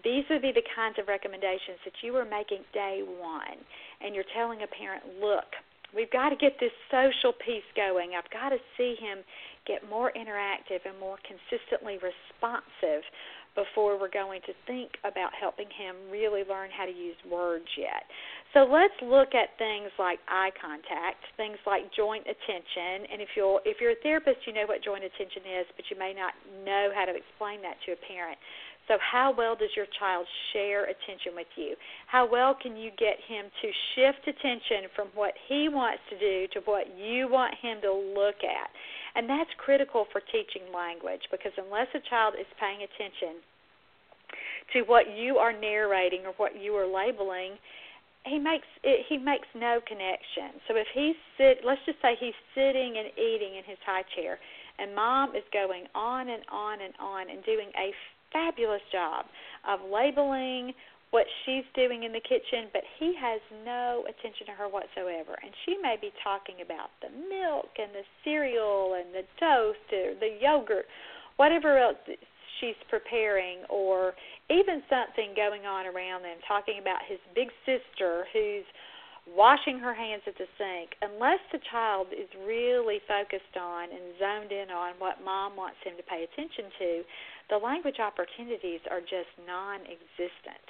These 0.04 0.28
would 0.30 0.43
be 0.43 0.52
the 0.52 0.65
kinds 0.76 1.00
of 1.00 1.08
recommendations 1.08 1.80
that 1.88 1.95
you 2.04 2.15
are 2.19 2.28
making 2.28 2.67
day 2.74 3.02
one, 3.08 3.58
and 4.04 4.13
you're 4.13 4.28
telling 4.36 4.62
a 4.62 4.67
parent, 4.67 5.04
look, 5.24 5.48
we've 5.95 6.12
got 6.12 6.30
to 6.30 6.36
get 6.36 6.60
this 6.60 6.76
social 6.91 7.32
piece 7.32 7.65
going. 7.74 8.19
I've 8.19 8.30
got 8.30 8.52
to 8.52 8.60
see 8.76 9.00
him 9.00 9.24
get 9.65 9.88
more 9.89 10.12
interactive 10.12 10.84
and 10.84 11.00
more 11.00 11.17
consistently 11.24 11.98
responsive 12.04 13.02
before 13.56 14.00
we're 14.00 14.12
going 14.12 14.41
to 14.46 14.54
think 14.68 14.91
about 15.04 15.32
helping 15.34 15.72
him 15.72 15.96
really 16.12 16.44
learn 16.44 16.70
how 16.70 16.86
to 16.86 16.91
use 16.91 17.15
words 17.26 17.65
yet. 17.80 18.04
So 18.54 18.63
let's 18.63 18.96
look 19.04 19.36
at 19.36 19.56
things 19.58 19.91
like 20.00 20.20
eye 20.28 20.52
contact, 20.60 21.24
things 21.36 21.58
like 21.68 21.91
joint 21.96 22.24
attention, 22.24 23.12
and 23.12 23.20
if 23.20 23.36
you're 23.36 23.60
if 23.65 23.80
you're 23.80 23.96
a 23.96 24.02
therapist, 24.04 24.48
you 24.48 24.54
know 24.54 24.68
what 24.68 24.84
joint 24.84 25.04
attention 25.04 25.44
is, 25.44 25.65
but 25.76 25.84
you 25.91 26.00
may 26.00 26.13
not 26.15 26.32
know 26.63 26.91
how 26.96 27.04
to 27.04 27.15
explain 27.15 27.60
that 27.63 27.76
to 27.88 27.91
a 27.91 28.00
parent. 28.08 28.39
So 28.88 28.98
how 29.02 29.34
well 29.36 29.56
does 29.56 29.74
your 29.76 29.88
child 29.98 30.28
share 30.54 30.86
attention 30.86 31.34
with 31.34 31.50
you? 31.56 31.76
How 32.08 32.30
well 32.30 32.54
can 32.54 32.78
you 32.78 32.91
get 32.98 33.17
him 33.28 33.50
to 33.50 33.67
shift 33.95 34.28
attention 34.28 34.89
from 34.95 35.08
what 35.15 35.34
he 35.50 35.69
wants 35.69 36.02
to 36.10 36.19
do 36.19 36.48
to 36.54 36.60
what 36.65 36.86
you 36.93 37.28
want 37.28 37.56
him 37.62 37.82
to 37.82 37.91
look 37.91 38.45
at? 38.45 38.69
And 39.15 39.30
that's 39.30 39.50
critical 39.58 40.06
for 40.12 40.21
teaching 40.21 40.69
language 40.74 41.21
because 41.32 41.54
unless 41.58 41.88
a 41.95 42.04
child 42.10 42.36
is 42.39 42.45
paying 42.60 42.86
attention 42.86 43.41
to 44.74 44.82
what 44.84 45.06
you 45.15 45.38
are 45.38 45.54
narrating 45.54 46.26
or 46.26 46.34
what 46.38 46.60
you 46.60 46.74
are 46.74 46.86
labeling, 46.86 47.58
he 48.26 48.39
makes 48.39 48.65
it, 48.84 49.06
he 49.08 49.17
makes 49.17 49.48
no 49.54 49.80
connection. 49.88 50.58
So 50.67 50.76
if 50.76 50.88
he's 50.93 51.15
sit, 51.38 51.62
let's 51.63 51.82
just 51.86 52.02
say 52.02 52.17
he's 52.19 52.38
sitting 52.54 52.98
and 52.98 53.13
eating 53.17 53.56
in 53.56 53.63
his 53.65 53.78
high 53.86 54.04
chair, 54.17 54.39
and 54.78 54.93
mom 54.93 55.36
is 55.36 55.45
going 55.54 55.86
on 55.93 56.30
and 56.30 56.41
on 56.52 56.82
and 56.82 56.93
on 57.00 57.30
and 57.30 57.45
doing 57.45 57.69
a 57.78 57.93
fabulous 58.36 58.84
job 58.91 59.24
of 59.63 59.80
labeling 59.88 60.76
what 61.15 61.24
she's 61.45 61.63
doing 61.71 62.04
in 62.04 62.12
the 62.12 62.19
kitchen, 62.19 62.67
but 62.76 62.84
he 63.00 63.15
has 63.15 63.39
no 63.63 64.04
attention 64.04 64.43
to 64.48 64.52
her 64.52 64.67
whatsoever. 64.67 65.39
And 65.39 65.56
she 65.63 65.80
may 65.80 65.95
be 65.95 66.12
talking 66.20 66.59
about 66.59 66.91
the 66.99 67.07
milk 67.07 67.72
and 67.80 67.95
the 67.95 68.03
cereal 68.28 68.99
and 68.99 69.16
the 69.16 69.24
toast 69.39 69.88
or 69.95 70.20
the 70.20 70.36
yogurt, 70.43 70.84
whatever 71.38 71.80
else 71.80 71.95
she's 72.59 72.76
preparing, 72.89 73.64
or 73.70 74.12
even 74.51 74.84
something 74.91 75.32
going 75.36 75.64
on 75.64 75.88
around 75.88 76.24
them, 76.24 76.36
talking 76.47 76.84
about 76.84 76.99
his 77.07 77.20
big 77.32 77.47
sister 77.64 78.28
who's 78.36 78.68
washing 79.26 79.80
her 79.80 79.93
hands 79.93 80.22
at 80.28 80.38
the 80.38 80.45
sink, 80.59 80.93
unless 81.01 81.39
the 81.51 81.59
child 81.72 82.07
is 82.14 82.30
really 82.45 82.99
focused 83.07 83.55
on 83.57 83.89
and 83.89 84.14
zoned 84.20 84.51
in 84.51 84.70
on 84.70 84.93
what 84.99 85.24
mom 85.24 85.55
wants 85.55 85.78
him 85.84 85.97
to 85.97 86.03
pay 86.03 86.28
attention 86.28 86.70
to, 86.78 87.01
the 87.50 87.58
language 87.58 88.00
opportunities 88.00 88.82
are 88.89 89.02
just 89.02 89.30
non 89.46 89.82
existent. 89.86 90.66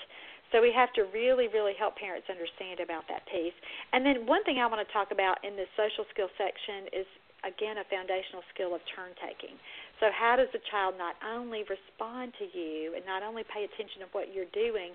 So 0.52 0.62
we 0.62 0.72
have 0.76 0.94
to 0.94 1.10
really, 1.10 1.50
really 1.50 1.74
help 1.74 1.98
parents 1.98 2.30
understand 2.30 2.80
about 2.80 3.04
that 3.10 3.26
piece. 3.28 3.56
And 3.92 4.06
then 4.06 4.30
one 4.30 4.44
thing 4.46 4.62
I 4.62 4.68
want 4.68 4.86
to 4.86 4.92
talk 4.94 5.10
about 5.10 5.42
in 5.44 5.58
the 5.58 5.66
social 5.76 6.06
skill 6.14 6.30
section 6.38 6.88
is 6.94 7.08
again 7.44 7.78
a 7.82 7.86
foundational 7.90 8.46
skill 8.54 8.74
of 8.74 8.82
turn 8.94 9.14
taking. 9.22 9.58
So 10.00 10.14
how 10.14 10.36
does 10.36 10.50
the 10.54 10.62
child 10.70 10.96
not 10.98 11.16
only 11.24 11.66
respond 11.66 12.34
to 12.40 12.46
you 12.46 12.94
and 12.96 13.06
not 13.06 13.24
only 13.24 13.44
pay 13.48 13.66
attention 13.66 14.06
to 14.06 14.10
what 14.12 14.34
you're 14.34 14.50
doing, 14.54 14.94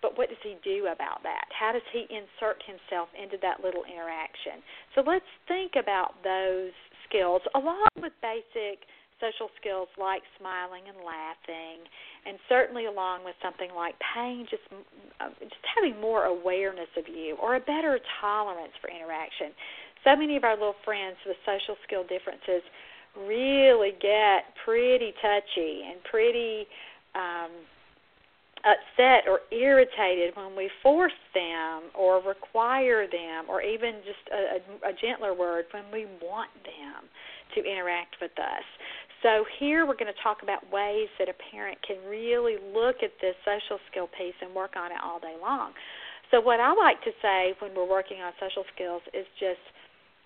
but 0.00 0.16
what 0.16 0.28
does 0.28 0.40
he 0.42 0.56
do 0.62 0.86
about 0.86 1.22
that? 1.26 1.46
How 1.50 1.72
does 1.72 1.84
he 1.92 2.06
insert 2.06 2.62
himself 2.62 3.08
into 3.18 3.36
that 3.42 3.64
little 3.64 3.82
interaction? 3.84 4.62
So 4.94 5.02
let's 5.02 5.26
think 5.46 5.74
about 5.74 6.14
those 6.22 6.74
skills 7.08 7.42
along 7.54 7.90
with 7.98 8.12
basic 8.22 8.86
social 9.20 9.50
skills 9.60 9.88
like 9.98 10.22
smiling 10.38 10.86
and 10.88 10.98
laughing, 11.04 11.84
and 12.26 12.38
certainly 12.48 12.86
along 12.86 13.24
with 13.24 13.34
something 13.42 13.70
like 13.74 13.94
pain, 14.14 14.46
just 14.48 14.62
uh, 15.20 15.30
just 15.40 15.64
having 15.74 16.00
more 16.00 16.24
awareness 16.24 16.88
of 16.96 17.08
you 17.08 17.36
or 17.42 17.56
a 17.56 17.60
better 17.60 17.98
tolerance 18.20 18.72
for 18.80 18.90
interaction. 18.90 19.52
So 20.04 20.14
many 20.14 20.36
of 20.36 20.44
our 20.44 20.54
little 20.54 20.78
friends 20.84 21.16
with 21.26 21.36
social 21.44 21.76
skill 21.86 22.02
differences 22.02 22.62
really 23.16 23.92
get 24.00 24.54
pretty 24.64 25.12
touchy 25.20 25.82
and 25.90 26.02
pretty 26.04 26.66
um, 27.14 27.50
upset 28.64 29.26
or 29.28 29.40
irritated 29.50 30.34
when 30.36 30.56
we 30.56 30.70
force 30.82 31.18
them 31.34 31.90
or 31.94 32.22
require 32.22 33.06
them 33.06 33.46
or 33.48 33.62
even 33.62 33.94
just 34.04 34.22
a, 34.32 34.58
a, 34.58 34.90
a 34.90 34.92
gentler 34.94 35.34
word 35.34 35.66
when 35.72 35.84
we 35.92 36.06
want 36.22 36.50
them 36.64 37.08
to 37.54 37.60
interact 37.60 38.16
with 38.20 38.32
us. 38.38 38.66
So 39.22 39.44
here 39.58 39.86
we're 39.86 39.98
going 39.98 40.12
to 40.12 40.22
talk 40.22 40.42
about 40.42 40.62
ways 40.70 41.08
that 41.18 41.28
a 41.28 41.36
parent 41.50 41.78
can 41.82 41.98
really 42.08 42.54
look 42.74 43.02
at 43.02 43.10
this 43.20 43.34
social 43.42 43.82
skill 43.90 44.06
piece 44.14 44.36
and 44.40 44.54
work 44.54 44.78
on 44.78 44.92
it 44.92 44.98
all 45.02 45.18
day 45.18 45.34
long. 45.40 45.72
So 46.30 46.40
what 46.40 46.60
I 46.60 46.72
like 46.72 47.02
to 47.02 47.10
say 47.22 47.54
when 47.58 47.74
we're 47.74 47.88
working 47.88 48.20
on 48.20 48.32
social 48.38 48.64
skills 48.74 49.02
is 49.14 49.26
just 49.40 49.62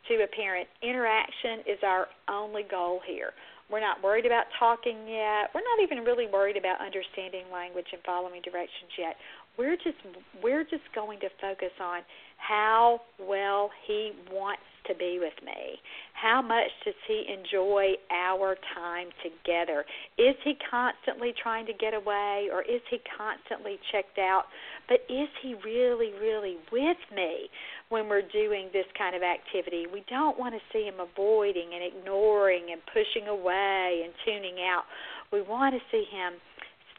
to 0.08 0.24
a 0.24 0.28
parent, 0.28 0.68
interaction 0.82 1.64
is 1.64 1.78
our 1.86 2.08
only 2.28 2.64
goal 2.68 3.00
here. 3.06 3.32
We're 3.70 3.80
not 3.80 4.02
worried 4.02 4.26
about 4.26 4.44
talking 4.58 5.08
yet. 5.08 5.48
We're 5.54 5.64
not 5.64 5.80
even 5.80 6.04
really 6.04 6.26
worried 6.26 6.58
about 6.58 6.84
understanding 6.84 7.48
language 7.48 7.86
and 7.92 8.02
following 8.04 8.42
directions 8.42 8.92
yet. 8.98 9.16
We're 9.58 9.76
just 9.76 9.98
we're 10.42 10.64
just 10.64 10.84
going 10.94 11.20
to 11.20 11.28
focus 11.40 11.72
on 11.80 12.00
how 12.36 13.00
well 13.20 13.70
he 13.86 14.12
wants 14.30 14.62
to 14.86 14.94
be 14.94 15.18
with 15.20 15.34
me? 15.44 15.78
How 16.14 16.42
much 16.42 16.70
does 16.84 16.94
he 17.06 17.24
enjoy 17.30 17.94
our 18.10 18.56
time 18.74 19.08
together? 19.22 19.84
Is 20.18 20.34
he 20.44 20.54
constantly 20.70 21.32
trying 21.40 21.66
to 21.66 21.72
get 21.72 21.94
away 21.94 22.48
or 22.52 22.62
is 22.62 22.80
he 22.90 22.98
constantly 23.16 23.78
checked 23.90 24.18
out? 24.18 24.44
But 24.88 25.00
is 25.08 25.28
he 25.42 25.54
really, 25.64 26.12
really 26.20 26.56
with 26.70 26.98
me 27.14 27.48
when 27.88 28.08
we're 28.08 28.26
doing 28.26 28.70
this 28.72 28.86
kind 28.98 29.14
of 29.14 29.22
activity? 29.22 29.86
We 29.92 30.04
don't 30.08 30.38
want 30.38 30.54
to 30.54 30.60
see 30.72 30.84
him 30.84 31.00
avoiding 31.00 31.70
and 31.74 31.82
ignoring 31.84 32.70
and 32.72 32.80
pushing 32.92 33.28
away 33.28 34.02
and 34.04 34.12
tuning 34.24 34.58
out. 34.62 34.84
We 35.32 35.42
want 35.42 35.74
to 35.74 35.80
see 35.90 36.04
him 36.10 36.34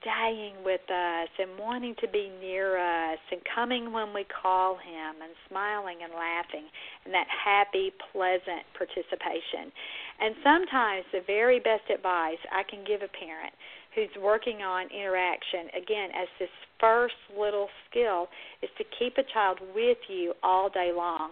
staying 0.03 0.55
with 0.65 0.83
us 0.91 1.29
and 1.39 1.57
wanting 1.57 1.95
to 2.01 2.07
be 2.07 2.29
near 2.39 2.77
us 2.77 3.19
and 3.31 3.39
coming 3.55 3.91
when 3.91 4.13
we 4.13 4.25
call 4.27 4.75
him 4.75 5.23
and 5.23 5.31
smiling 5.47 6.03
and 6.03 6.11
laughing 6.11 6.67
and 7.05 7.13
that 7.13 7.27
happy, 7.31 7.91
pleasant 8.11 8.67
participation. 8.77 9.71
And 10.19 10.35
sometimes 10.43 11.05
the 11.11 11.23
very 11.25 11.59
best 11.59 11.87
advice 11.87 12.41
I 12.51 12.63
can 12.69 12.83
give 12.83 13.01
a 13.01 13.11
parent 13.11 13.55
who's 13.95 14.11
working 14.21 14.61
on 14.61 14.91
interaction, 14.91 15.71
again, 15.77 16.09
as 16.11 16.27
this 16.39 16.51
first 16.79 17.15
little 17.37 17.69
skill, 17.89 18.27
is 18.61 18.69
to 18.77 18.83
keep 18.99 19.17
a 19.17 19.25
child 19.33 19.59
with 19.73 20.01
you 20.09 20.33
all 20.43 20.69
day 20.69 20.91
long. 20.95 21.31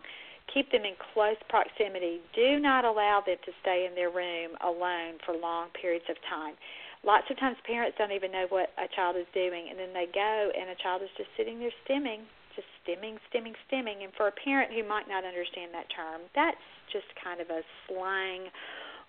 Keep 0.53 0.71
them 0.71 0.83
in 0.83 0.93
close 1.13 1.39
proximity. 1.49 2.19
Do 2.35 2.59
not 2.59 2.85
allow 2.85 3.23
them 3.25 3.37
to 3.45 3.51
stay 3.61 3.87
in 3.89 3.95
their 3.95 4.11
room 4.11 4.51
alone 4.61 5.17
for 5.25 5.35
long 5.35 5.69
periods 5.79 6.05
of 6.09 6.17
time 6.29 6.55
lots 7.03 7.25
of 7.29 7.39
times 7.39 7.57
parents 7.65 7.97
don't 7.97 8.11
even 8.11 8.31
know 8.31 8.45
what 8.49 8.69
a 8.77 8.87
child 8.95 9.15
is 9.15 9.27
doing 9.33 9.67
and 9.69 9.77
then 9.77 9.93
they 9.93 10.07
go 10.13 10.51
and 10.53 10.69
a 10.69 10.77
child 10.81 11.01
is 11.01 11.09
just 11.17 11.29
sitting 11.37 11.59
there 11.59 11.73
stimming 11.85 12.21
just 12.55 12.67
stimming 12.83 13.17
stimming 13.31 13.55
stimming 13.65 14.03
and 14.03 14.13
for 14.17 14.27
a 14.27 14.35
parent 14.43 14.71
who 14.73 14.83
might 14.87 15.07
not 15.07 15.23
understand 15.23 15.73
that 15.73 15.87
term 15.89 16.21
that's 16.35 16.61
just 16.91 17.07
kind 17.23 17.39
of 17.39 17.49
a 17.49 17.61
slang 17.87 18.51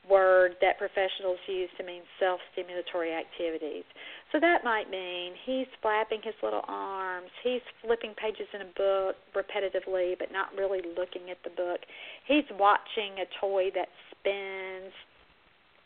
word 0.09 0.57
that 0.61 0.79
professionals 0.79 1.39
use 1.47 1.71
to 1.79 1.85
mean 1.85 2.03
self 2.19 2.41
stimulatory 2.51 3.15
activities. 3.15 3.85
So 4.33 4.41
that 4.41 4.65
might 4.65 4.91
mean 4.91 5.35
he's 5.45 5.71
flapping 5.81 6.21
his 6.23 6.35
little 6.43 6.65
arms, 6.67 7.31
he's 7.45 7.63
flipping 7.85 8.15
pages 8.15 8.49
in 8.55 8.63
a 8.63 8.71
book 8.75 9.17
repetitively 9.35 10.19
but 10.19 10.33
not 10.33 10.49
really 10.57 10.81
looking 10.83 11.31
at 11.31 11.39
the 11.45 11.51
book. 11.51 11.81
He's 12.27 12.47
watching 12.59 13.23
a 13.23 13.27
toy 13.41 13.71
that 13.75 13.89
spins 14.11 14.93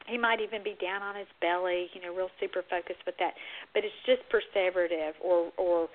he 0.08 0.18
might 0.18 0.40
even 0.40 0.62
be 0.62 0.76
down 0.80 1.02
on 1.02 1.14
his 1.14 1.28
belly, 1.40 1.90
you 1.94 2.00
know, 2.00 2.14
real 2.14 2.30
super 2.40 2.62
focused 2.68 3.02
with 3.06 3.16
that. 3.18 3.34
But 3.74 3.84
it's 3.84 4.00
just 4.06 4.22
perseverative 4.30 5.18
or 5.22 5.52
or 5.56 5.88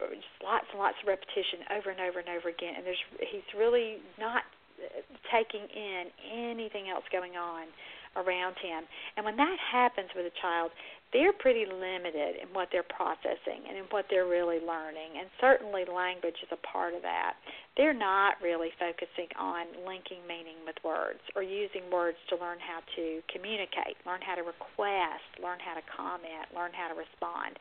uh, 0.00 0.10
just 0.10 0.36
lots 0.42 0.66
and 0.70 0.78
lots 0.78 0.96
of 1.02 1.08
repetition 1.08 1.66
over 1.70 1.90
and 1.90 2.00
over 2.00 2.18
and 2.18 2.28
over 2.28 2.48
again. 2.48 2.74
And 2.76 2.86
there's 2.86 3.02
he's 3.20 3.46
really 3.56 4.02
not 4.18 4.42
uh, 4.82 5.00
taking 5.30 5.66
in 5.70 6.10
anything 6.30 6.90
else 6.90 7.04
going 7.12 7.36
on 7.36 7.70
around 8.16 8.56
him. 8.62 8.84
And 9.16 9.24
when 9.24 9.36
that 9.36 9.56
happens 9.72 10.08
with 10.14 10.26
a 10.26 10.34
child, 10.40 10.70
they're 11.12 11.36
pretty 11.36 11.68
limited 11.68 12.40
in 12.40 12.48
what 12.56 12.72
they're 12.72 12.88
processing 12.88 13.68
and 13.68 13.76
in 13.76 13.84
what 13.92 14.08
they're 14.08 14.26
really 14.26 14.64
learning. 14.64 15.20
And 15.20 15.28
certainly 15.40 15.84
language 15.84 16.40
is 16.40 16.48
a 16.48 16.60
part 16.64 16.96
of 16.96 17.04
that. 17.04 17.36
They're 17.76 17.96
not 17.96 18.40
really 18.40 18.72
focusing 18.80 19.28
on 19.36 19.68
linking 19.84 20.24
meaning 20.24 20.64
with 20.64 20.76
words 20.80 21.20
or 21.36 21.44
using 21.44 21.84
words 21.92 22.16
to 22.32 22.40
learn 22.40 22.56
how 22.64 22.80
to 22.96 23.20
communicate, 23.28 24.00
learn 24.08 24.24
how 24.24 24.40
to 24.40 24.44
request, 24.44 25.28
learn 25.36 25.60
how 25.60 25.76
to 25.76 25.84
comment, 25.84 26.48
learn 26.56 26.72
how 26.72 26.88
to 26.88 26.96
respond. 26.96 27.60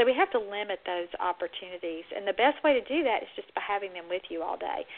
So 0.00 0.04
we 0.04 0.16
have 0.16 0.32
to 0.32 0.40
limit 0.40 0.80
those 0.84 1.08
opportunities. 1.20 2.04
And 2.16 2.24
the 2.24 2.36
best 2.36 2.60
way 2.64 2.76
to 2.76 2.84
do 2.84 3.04
that 3.04 3.24
is 3.24 3.30
just 3.36 3.52
by 3.52 3.64
having 3.64 3.92
them 3.92 4.08
with 4.08 4.24
you 4.28 4.40
all 4.40 4.56
day 4.56 4.88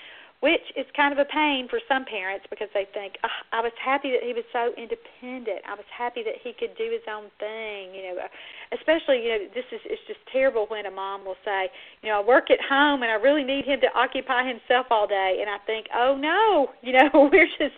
which 0.41 0.63
is 0.77 0.87
kind 0.95 1.11
of 1.13 1.19
a 1.19 1.27
pain 1.27 1.67
for 1.69 1.81
some 1.89 2.05
parents 2.05 2.47
because 2.49 2.69
they 2.73 2.87
think 2.95 3.19
oh, 3.25 3.39
I 3.53 3.61
was 3.61 3.73
happy 3.83 4.13
that 4.13 4.23
he 4.23 4.33
was 4.33 4.47
so 4.53 4.71
independent. 4.79 5.67
I 5.67 5.75
was 5.75 5.89
happy 5.91 6.23
that 6.23 6.39
he 6.43 6.55
could 6.55 6.79
do 6.79 6.87
his 6.95 7.03
own 7.11 7.27
thing. 7.43 7.91
You 7.91 8.15
know, 8.15 8.15
especially 8.71 9.27
you 9.27 9.31
know 9.35 9.43
this 9.51 9.67
is 9.73 9.81
it's 9.85 10.03
just 10.07 10.21
terrible 10.31 10.67
when 10.71 10.87
a 10.87 10.95
mom 10.95 11.25
will 11.25 11.41
say, 11.45 11.67
you 12.03 12.09
know, 12.09 12.23
I 12.23 12.25
work 12.25 12.51
at 12.51 12.63
home 12.63 13.03
and 13.03 13.11
I 13.11 13.19
really 13.19 13.43
need 13.43 13.65
him 13.65 13.81
to 13.81 13.91
occupy 13.99 14.47
himself 14.47 14.87
all 14.91 15.07
day, 15.07 15.39
and 15.41 15.51
I 15.51 15.59
think, 15.67 15.87
oh 15.95 16.15
no, 16.15 16.71
you 16.83 16.93
know, 16.93 17.29
we're 17.33 17.51
just, 17.59 17.75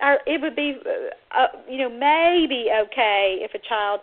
our, 0.00 0.20
it 0.26 0.40
would 0.40 0.56
be, 0.56 0.76
uh, 0.84 1.38
uh, 1.38 1.48
you 1.68 1.78
know, 1.78 1.88
maybe 1.88 2.68
okay 2.88 3.40
if 3.40 3.54
a 3.54 3.62
child 3.68 4.00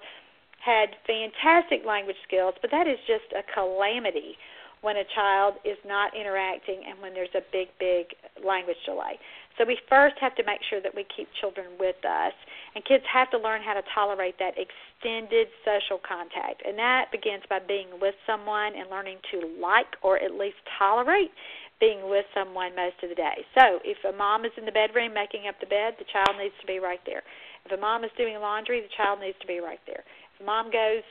had 0.64 0.90
fantastic 1.08 1.86
language 1.86 2.18
skills, 2.28 2.54
but 2.62 2.72
that 2.72 2.88
is 2.88 2.98
just 3.08 3.32
a 3.32 3.44
calamity 3.54 4.36
when 4.82 4.98
a 4.98 5.04
child 5.16 5.56
is 5.66 5.78
not 5.86 6.16
interacting 6.16 6.84
and 6.88 7.00
when 7.02 7.14
there's 7.14 7.34
a 7.36 7.44
big, 7.52 7.68
big 7.80 8.16
language 8.46 8.78
delay. 8.86 9.20
So 9.58 9.68
we 9.68 9.78
first 9.90 10.16
have 10.22 10.36
to 10.40 10.44
make 10.48 10.64
sure 10.70 10.80
that 10.80 10.96
we 10.96 11.04
keep 11.12 11.28
children 11.42 11.68
with 11.78 12.00
us, 12.08 12.32
and 12.76 12.86
kids 12.86 13.04
have 13.12 13.30
to 13.32 13.38
learn 13.38 13.60
how 13.62 13.74
to 13.76 13.84
tolerate 13.94 14.40
that 14.40 14.56
extended 14.56 15.52
social 15.68 16.00
contact. 16.00 16.64
And 16.64 16.80
that 16.80 17.12
begins 17.12 17.44
by 17.50 17.60
being 17.60 17.92
with 18.00 18.16
someone 18.24 18.72
and 18.80 18.90
learning 18.90 19.20
to 19.36 19.44
like 19.60 20.00
or 20.02 20.16
at 20.16 20.32
least 20.32 20.64
tolerate 20.80 21.32
being 21.80 22.08
with 22.08 22.24
someone 22.32 22.76
most 22.76 23.04
of 23.04 23.10
the 23.10 23.20
day. 23.20 23.44
So 23.56 23.80
if 23.84 24.00
a 24.08 24.16
mom 24.16 24.44
is 24.44 24.52
in 24.56 24.64
the 24.64 24.72
bedroom 24.72 25.14
making 25.14 25.48
up 25.48 25.60
the 25.60 25.68
bed, 25.68 25.96
the 26.00 26.08
child 26.12 26.40
needs 26.40 26.56
to 26.60 26.68
be 26.68 26.80
right 26.80 27.00
there. 27.06 27.24
If 27.66 27.72
a 27.72 27.80
mom 27.80 28.04
is 28.04 28.12
doing 28.16 28.40
laundry, 28.40 28.80
the 28.80 28.96
child 28.96 29.20
needs 29.20 29.40
to 29.40 29.48
be 29.48 29.60
right 29.60 29.80
there. 29.88 30.04
If 30.36 30.44
a 30.44 30.46
mom 30.48 30.72
goes 30.72 31.04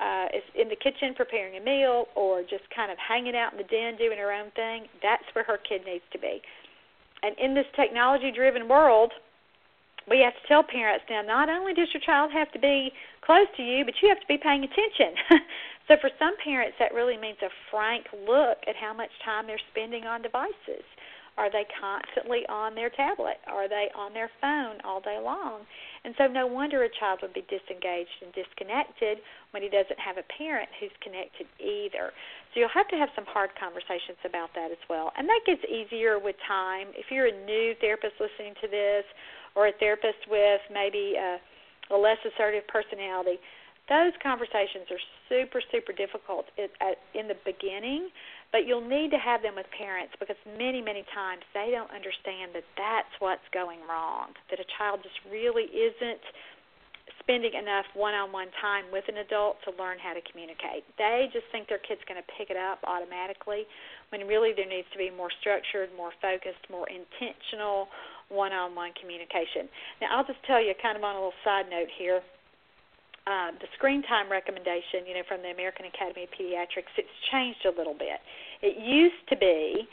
uh, 0.00 0.26
is 0.34 0.46
in 0.54 0.68
the 0.68 0.76
kitchen 0.76 1.14
preparing 1.14 1.56
a 1.56 1.64
meal 1.64 2.06
or 2.14 2.42
just 2.42 2.64
kind 2.74 2.90
of 2.90 2.98
hanging 2.98 3.36
out 3.36 3.52
in 3.52 3.58
the 3.58 3.66
den 3.66 3.96
doing 3.98 4.18
her 4.18 4.32
own 4.32 4.50
thing, 4.54 4.86
that's 5.02 5.26
where 5.34 5.44
her 5.44 5.58
kid 5.58 5.82
needs 5.84 6.04
to 6.12 6.18
be. 6.18 6.40
And 7.22 7.34
in 7.38 7.54
this 7.54 7.66
technology 7.74 8.30
driven 8.30 8.68
world, 8.68 9.12
we 10.08 10.20
have 10.20 10.32
to 10.32 10.44
tell 10.48 10.62
parents 10.62 11.04
now 11.10 11.22
not 11.22 11.48
only 11.48 11.74
does 11.74 11.88
your 11.92 12.00
child 12.00 12.32
have 12.32 12.50
to 12.52 12.58
be 12.58 12.92
close 13.20 13.46
to 13.56 13.62
you, 13.62 13.84
but 13.84 13.94
you 14.00 14.08
have 14.08 14.20
to 14.20 14.26
be 14.26 14.38
paying 14.38 14.64
attention. 14.64 15.12
so 15.88 15.96
for 16.00 16.10
some 16.18 16.34
parents, 16.42 16.76
that 16.78 16.94
really 16.94 17.16
means 17.16 17.36
a 17.42 17.50
frank 17.70 18.06
look 18.26 18.58
at 18.66 18.76
how 18.76 18.94
much 18.94 19.10
time 19.24 19.46
they're 19.46 19.60
spending 19.70 20.04
on 20.04 20.22
devices. 20.22 20.86
Are 21.38 21.50
they 21.50 21.62
constantly 21.78 22.42
on 22.50 22.74
their 22.74 22.90
tablet? 22.90 23.38
Are 23.46 23.70
they 23.70 23.86
on 23.94 24.12
their 24.12 24.28
phone 24.42 24.82
all 24.82 25.00
day 25.00 25.22
long? 25.22 25.62
And 26.04 26.14
so, 26.18 26.26
no 26.26 26.46
wonder 26.46 26.82
a 26.82 26.90
child 26.98 27.22
would 27.22 27.32
be 27.32 27.46
disengaged 27.46 28.18
and 28.26 28.34
disconnected 28.34 29.22
when 29.54 29.62
he 29.62 29.70
doesn't 29.70 30.02
have 30.02 30.18
a 30.18 30.26
parent 30.34 30.68
who's 30.82 30.94
connected 30.98 31.46
either. 31.62 32.10
So, 32.52 32.60
you'll 32.60 32.74
have 32.74 32.90
to 32.90 32.98
have 32.98 33.14
some 33.14 33.24
hard 33.30 33.54
conversations 33.54 34.18
about 34.26 34.50
that 34.58 34.74
as 34.74 34.82
well. 34.90 35.14
And 35.14 35.30
that 35.30 35.46
gets 35.46 35.62
easier 35.70 36.18
with 36.18 36.34
time. 36.50 36.90
If 36.98 37.14
you're 37.14 37.30
a 37.30 37.38
new 37.46 37.78
therapist 37.78 38.18
listening 38.18 38.58
to 38.60 38.68
this, 38.68 39.06
or 39.54 39.70
a 39.70 39.74
therapist 39.78 40.26
with 40.28 40.60
maybe 40.70 41.14
a 41.14 41.38
a 41.90 41.96
less 41.96 42.18
assertive 42.24 42.66
personality. 42.68 43.40
Those 43.88 44.12
conversations 44.20 44.84
are 44.92 45.00
super, 45.32 45.64
super 45.72 45.96
difficult 45.96 46.44
in 46.60 47.24
the 47.24 47.36
beginning, 47.44 48.12
but 48.52 48.68
you'll 48.68 48.84
need 48.84 49.10
to 49.16 49.18
have 49.18 49.40
them 49.40 49.56
with 49.56 49.64
parents 49.72 50.12
because 50.20 50.36
many, 50.44 50.84
many 50.84 51.08
times 51.16 51.40
they 51.56 51.72
don't 51.72 51.88
understand 51.88 52.52
that 52.52 52.68
that's 52.76 53.12
what's 53.18 53.48
going 53.52 53.80
wrong, 53.88 54.36
that 54.52 54.60
a 54.60 54.68
child 54.76 55.00
just 55.00 55.16
really 55.32 55.72
isn't 55.72 56.20
spending 57.24 57.52
enough 57.56 57.84
one-on-one 57.92 58.48
time 58.60 58.84
with 58.92 59.04
an 59.08 59.20
adult 59.20 59.56
to 59.64 59.72
learn 59.76 59.96
how 60.00 60.12
to 60.12 60.20
communicate. 60.28 60.84
They 60.96 61.28
just 61.32 61.44
think 61.52 61.68
their 61.68 61.80
kid's 61.80 62.00
going 62.08 62.20
to 62.20 62.28
pick 62.36 62.48
it 62.48 62.56
up 62.56 62.80
automatically 62.84 63.68
when 64.12 64.24
really 64.24 64.52
there 64.56 64.68
needs 64.68 64.88
to 64.92 65.00
be 65.00 65.12
more 65.12 65.28
structured, 65.40 65.92
more 65.96 66.12
focused, 66.20 66.60
more 66.72 66.88
intentional 66.88 67.88
one-on-one 68.28 68.92
communication. 69.00 69.68
Now, 70.00 70.16
I'll 70.16 70.28
just 70.28 70.40
tell 70.44 70.60
you 70.60 70.72
kind 70.80 70.96
of 70.96 71.04
on 71.04 71.16
a 71.16 71.20
little 71.20 71.40
side 71.44 71.68
note 71.68 71.88
here 71.96 72.20
uh, 73.28 73.52
the 73.60 73.68
screen 73.76 74.00
time 74.08 74.32
recommendation, 74.32 75.04
you 75.04 75.12
know, 75.12 75.26
from 75.28 75.44
the 75.44 75.52
American 75.52 75.84
Academy 75.84 76.24
of 76.24 76.32
Pediatrics, 76.32 76.88
it's 76.96 77.12
changed 77.30 77.60
a 77.68 77.74
little 77.76 77.92
bit. 77.92 78.16
It 78.62 78.80
used 78.80 79.20
to 79.28 79.36
be 79.36 79.84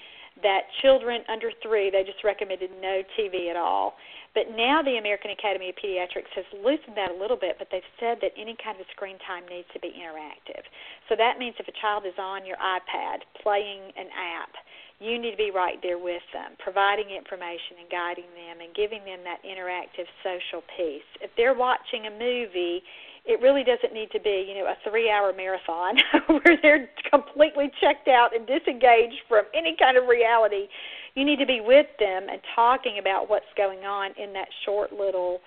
that 0.43 0.71
children 0.81 1.21
under 1.27 1.51
three, 1.63 1.91
they 1.91 2.03
just 2.03 2.23
recommended 2.23 2.71
no 2.81 3.03
TV 3.19 3.49
at 3.51 3.55
all. 3.55 3.95
But 4.36 4.51
now 4.51 4.83
the 4.83 4.99
American 4.99 5.31
Academy 5.31 5.71
of 5.71 5.75
Pediatrics 5.79 6.31
has 6.36 6.43
loosened 6.51 6.95
that 6.95 7.11
a 7.11 7.15
little 7.15 7.39
bit, 7.39 7.55
but 7.59 7.67
they've 7.71 7.88
said 7.99 8.19
that 8.19 8.36
any 8.36 8.55
kind 8.59 8.79
of 8.79 8.86
screen 8.91 9.15
time 9.23 9.47
needs 9.47 9.67
to 9.71 9.79
be 9.79 9.95
interactive. 9.95 10.63
So 11.07 11.15
that 11.15 11.39
means 11.39 11.55
if 11.59 11.67
a 11.67 11.75
child 11.79 12.03
is 12.03 12.15
on 12.19 12.45
your 12.45 12.59
iPad 12.59 13.23
playing 13.39 13.95
an 13.95 14.11
app, 14.11 14.51
you 14.99 15.19
need 15.19 15.31
to 15.31 15.39
be 15.39 15.51
right 15.51 15.79
there 15.83 15.99
with 15.99 16.23
them, 16.31 16.55
providing 16.59 17.11
information 17.11 17.79
and 17.83 17.88
guiding 17.91 18.27
them 18.36 18.59
and 18.59 18.75
giving 18.75 19.03
them 19.03 19.23
that 19.23 19.43
interactive 19.43 20.07
social 20.23 20.63
piece. 20.75 21.07
If 21.19 21.31
they're 21.36 21.55
watching 21.55 22.07
a 22.07 22.11
movie 22.11 22.83
it 23.26 23.41
really 23.41 23.63
doesn't 23.63 23.93
need 23.93 24.11
to 24.11 24.19
be, 24.19 24.45
you 24.47 24.53
know, 24.55 24.69
a 24.69 24.78
three 24.89 25.09
hour 25.09 25.34
marathon 25.34 25.97
where 26.28 26.57
they're 26.61 26.89
completely 27.09 27.71
checked 27.82 28.07
out 28.07 28.36
and 28.36 28.45
disengaged 28.45 29.21
from 29.28 29.45
any 29.53 29.76
kind 29.78 29.97
of 29.97 30.07
reality. 30.07 30.67
You 31.15 31.26
need 31.26 31.39
to 31.39 31.45
be 31.45 31.61
with 31.61 31.88
them 31.99 32.28
and 32.30 32.39
talking 32.55 32.99
about 32.99 33.30
what's 33.30 33.49
going 33.57 33.80
on 33.80 34.11
in 34.21 34.34
that 34.34 34.47
short 34.65 34.93
little 34.93 35.41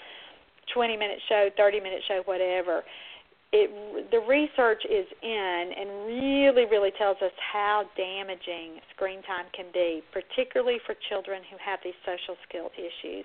20 0.74 0.96
minute 0.96 1.18
show, 1.28 1.48
30 1.56 1.80
minute 1.80 2.02
show, 2.08 2.22
whatever. 2.24 2.82
It 3.50 4.10
the 4.10 4.20
research 4.28 4.82
is 4.84 5.06
in 5.22 5.72
and 5.72 6.06
really 6.06 6.66
really 6.66 6.90
tells 6.98 7.16
us 7.22 7.32
how 7.40 7.84
damaging 7.96 8.82
screen 8.94 9.22
time 9.22 9.46
can 9.54 9.66
be, 9.72 10.02
particularly 10.12 10.78
for 10.84 10.94
children 11.08 11.42
who 11.48 11.56
have 11.64 11.78
these 11.82 11.96
social 12.04 12.36
skill 12.46 12.70
issues. 12.76 13.24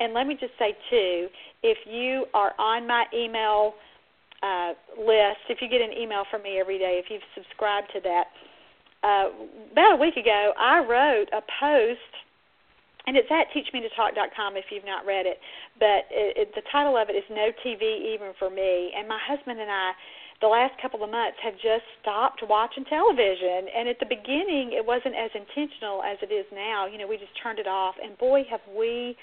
And 0.00 0.14
let 0.14 0.26
me 0.26 0.36
just 0.38 0.52
say, 0.58 0.76
too, 0.90 1.28
if 1.62 1.78
you 1.86 2.26
are 2.34 2.52
on 2.58 2.86
my 2.86 3.04
email 3.12 3.74
uh, 4.42 4.74
list, 4.96 5.42
if 5.50 5.58
you 5.60 5.68
get 5.68 5.80
an 5.80 5.92
email 5.92 6.22
from 6.30 6.42
me 6.42 6.60
every 6.60 6.78
day, 6.78 7.00
if 7.02 7.10
you've 7.10 7.26
subscribed 7.34 7.88
to 7.94 8.00
that, 8.00 8.24
uh, 9.02 9.30
about 9.72 9.94
a 9.94 10.00
week 10.00 10.16
ago, 10.16 10.52
I 10.58 10.78
wrote 10.78 11.28
a 11.34 11.42
post, 11.60 12.12
and 13.06 13.16
it's 13.16 13.30
at 13.30 13.50
teachmetotalk.com 13.54 14.56
if 14.56 14.66
you've 14.70 14.86
not 14.86 15.06
read 15.06 15.26
it. 15.26 15.38
But 15.78 16.06
it, 16.10 16.36
it, 16.36 16.48
the 16.54 16.62
title 16.70 16.96
of 16.96 17.08
it 17.08 17.14
is 17.14 17.24
No 17.30 17.50
TV 17.64 18.14
Even 18.14 18.32
for 18.38 18.50
Me. 18.50 18.92
And 18.96 19.08
my 19.08 19.18
husband 19.18 19.58
and 19.58 19.70
I, 19.70 19.92
the 20.40 20.46
last 20.46 20.74
couple 20.82 21.02
of 21.02 21.10
months, 21.10 21.38
have 21.42 21.54
just 21.54 21.86
stopped 22.02 22.42
watching 22.46 22.84
television. 22.84 23.66
And 23.74 23.88
at 23.88 23.98
the 23.98 24.06
beginning, 24.06 24.74
it 24.74 24.84
wasn't 24.84 25.14
as 25.14 25.30
intentional 25.34 26.02
as 26.02 26.18
it 26.22 26.30
is 26.30 26.46
now. 26.54 26.86
You 26.86 26.98
know, 26.98 27.06
we 27.06 27.18
just 27.18 27.34
turned 27.42 27.58
it 27.58 27.66
off, 27.66 27.94
and 28.02 28.18
boy, 28.18 28.42
have 28.50 28.62
we 28.70 29.16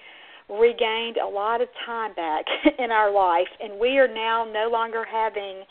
regained 0.50 1.18
a 1.18 1.28
lot 1.28 1.62
of 1.62 1.68
time 1.86 2.14
back 2.14 2.46
in 2.80 2.92
our 2.92 3.12
life, 3.12 3.50
and 3.60 3.80
we 3.80 3.98
are 3.98 4.08
now 4.08 4.46
no 4.46 4.70
longer 4.72 5.04
having 5.06 5.64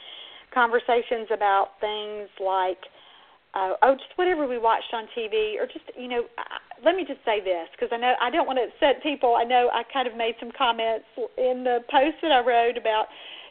conversations 0.52 1.28
about 1.32 1.78
things 1.80 2.28
like, 2.38 2.78
uh, 3.54 3.74
oh, 3.82 3.94
just 3.94 4.10
whatever 4.16 4.48
we 4.48 4.58
watched 4.58 4.92
on 4.92 5.06
TV, 5.16 5.54
or 5.60 5.66
just 5.66 5.84
you 5.96 6.08
know, 6.08 6.22
uh, 6.38 6.58
let 6.84 6.96
me 6.96 7.04
just 7.06 7.20
say 7.24 7.38
this 7.40 7.68
because 7.72 7.90
I 7.92 7.98
know 7.98 8.14
I 8.20 8.30
don't 8.30 8.46
want 8.46 8.58
to 8.58 8.66
upset 8.66 9.02
people. 9.02 9.36
I 9.38 9.44
know 9.44 9.70
I 9.72 9.82
kind 9.92 10.08
of 10.08 10.16
made 10.16 10.34
some 10.40 10.50
comments 10.56 11.06
in 11.38 11.62
the 11.62 11.78
post 11.90 12.18
that 12.22 12.32
I 12.32 12.40
wrote 12.40 12.76
about, 12.76 13.06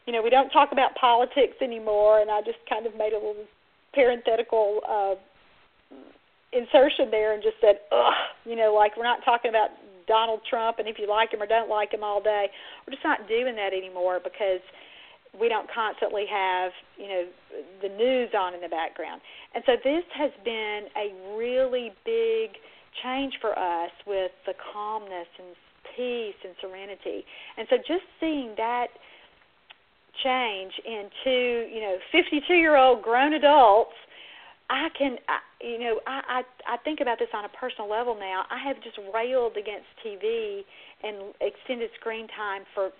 you 0.05 0.11
know, 0.11 0.21
we 0.21 0.29
don't 0.29 0.49
talk 0.49 0.71
about 0.71 0.95
politics 0.95 1.55
anymore, 1.61 2.19
and 2.19 2.29
I 2.29 2.41
just 2.41 2.59
kind 2.69 2.85
of 2.85 2.95
made 2.95 3.13
a 3.13 3.19
little 3.19 3.47
parenthetical. 3.93 4.81
Uh, 4.87 5.15
insertion 6.53 7.09
there 7.09 7.33
and 7.33 7.41
just 7.41 7.57
said, 7.59 7.81
ugh, 7.91 8.13
you 8.45 8.55
know, 8.55 8.73
like 8.73 8.95
we're 8.95 9.03
not 9.03 9.25
talking 9.25 9.49
about 9.49 9.69
Donald 10.07 10.41
Trump 10.49 10.79
and 10.79 10.87
if 10.87 10.97
you 10.99 11.07
like 11.07 11.33
him 11.33 11.41
or 11.41 11.47
don't 11.47 11.69
like 11.69 11.93
him 11.93 12.03
all 12.03 12.21
day. 12.21 12.47
We're 12.85 12.93
just 12.93 13.03
not 13.03 13.27
doing 13.27 13.55
that 13.55 13.73
anymore 13.73 14.19
because 14.23 14.61
we 15.39 15.49
don't 15.49 15.67
constantly 15.73 16.25
have, 16.29 16.71
you 16.97 17.07
know, 17.07 17.23
the 17.81 17.89
news 17.89 18.29
on 18.37 18.53
in 18.53 18.61
the 18.61 18.69
background. 18.69 19.21
And 19.55 19.63
so 19.65 19.73
this 19.83 20.03
has 20.15 20.31
been 20.45 20.85
a 20.95 21.35
really 21.35 21.91
big 22.05 22.53
change 23.01 23.33
for 23.41 23.57
us 23.57 23.91
with 24.05 24.31
the 24.45 24.53
calmness 24.73 25.27
and 25.39 25.55
peace 25.97 26.37
and 26.43 26.53
serenity. 26.61 27.25
And 27.57 27.67
so 27.69 27.77
just 27.77 28.05
seeing 28.19 28.53
that 28.57 28.87
change 30.23 30.73
into, 30.85 31.67
you 31.73 31.81
know, 31.81 31.97
52-year-old 32.13 33.01
grown 33.01 33.33
adults 33.33 33.93
I 34.69 34.87
can, 34.97 35.17
you 35.63 35.79
know, 35.79 35.99
I, 36.05 36.43
I 36.67 36.75
I 36.75 36.77
think 36.83 36.99
about 36.99 37.19
this 37.19 37.29
on 37.33 37.45
a 37.45 37.49
personal 37.49 37.89
level 37.89 38.15
now. 38.19 38.43
I 38.51 38.59
have 38.67 38.83
just 38.83 38.99
railed 39.13 39.55
against 39.55 39.87
TV 40.05 40.61
and 41.03 41.33
extended 41.39 41.89
screen 41.99 42.27
time 42.35 42.63
for 42.75 42.91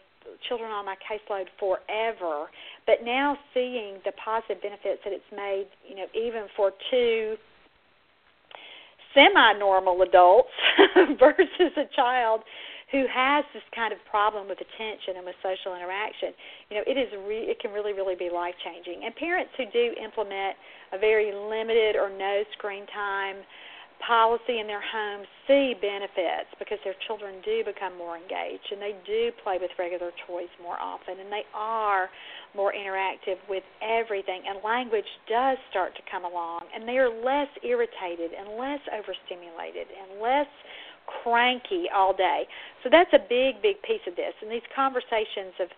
children 0.48 0.72
on 0.72 0.86
my 0.86 0.96
caseload 0.96 1.46
forever, 1.60 2.48
but 2.88 3.04
now 3.04 3.38
seeing 3.54 4.00
the 4.06 4.14
positive 4.14 4.62
benefits 4.62 5.02
that 5.04 5.12
it's 5.12 5.32
made, 5.36 5.68
you 5.88 5.96
know, 5.96 6.08
even 6.16 6.48
for 6.56 6.72
two 6.90 7.36
semi-normal 9.14 10.02
adults 10.02 10.50
versus 11.20 11.72
a 11.78 11.86
child 11.96 12.42
who 12.94 13.10
has 13.10 13.44
this 13.58 13.66
kind 13.74 13.90
of 13.90 13.98
problem 14.06 14.46
with 14.46 14.62
attention 14.62 15.18
and 15.18 15.26
with 15.26 15.34
social 15.42 15.74
interaction, 15.74 16.30
you 16.70 16.78
know, 16.78 16.86
it 16.86 16.94
is 16.94 17.10
re- 17.26 17.50
it 17.50 17.58
can 17.60 17.74
really 17.74 17.92
really 17.92 18.16
be 18.16 18.30
life 18.30 18.54
changing. 18.62 19.02
And 19.04 19.12
parents 19.18 19.52
who 19.58 19.66
do 19.74 19.98
implement 19.98 20.54
a 20.94 21.02
very 21.02 21.34
limited 21.34 21.98
or 21.98 22.14
no 22.14 22.46
screen 22.54 22.86
time 22.94 23.42
policy 24.06 24.60
in 24.60 24.68
their 24.68 24.84
homes 24.84 25.28
see 25.48 25.74
benefits 25.80 26.52
because 26.60 26.78
their 26.84 26.96
children 27.08 27.40
do 27.44 27.64
become 27.64 27.96
more 27.98 28.20
engaged 28.20 28.68
and 28.72 28.82
they 28.82 28.96
do 29.08 29.32
play 29.44 29.58
with 29.60 29.72
regular 29.80 30.12
toys 30.28 30.52
more 30.62 30.76
often 30.80 31.20
and 31.20 31.32
they 31.32 31.48
are 31.56 32.10
more 32.56 32.74
interactive 32.76 33.40
with 33.48 33.64
everything 33.80 34.44
and 34.48 34.60
language 34.64 35.08
does 35.30 35.58
start 35.72 35.96
to 35.96 36.04
come 36.12 36.26
along 36.26 36.68
and 36.76 36.88
they 36.88 37.00
are 37.00 37.08
less 37.08 37.48
irritated 37.64 38.36
and 38.36 38.60
less 38.60 38.82
overstimulated 38.92 39.88
and 39.88 40.20
less 40.20 40.52
cranky 41.08 41.86
all 41.94 42.14
day. 42.14 42.48
So 42.84 42.90
that's 42.92 43.12
a 43.14 43.20
big, 43.20 43.62
big 43.62 43.82
piece 43.82 44.04
of 44.08 44.16
this. 44.16 44.34
And 44.42 44.52
these 44.52 44.66
conversations 44.76 45.56
of 45.60 45.70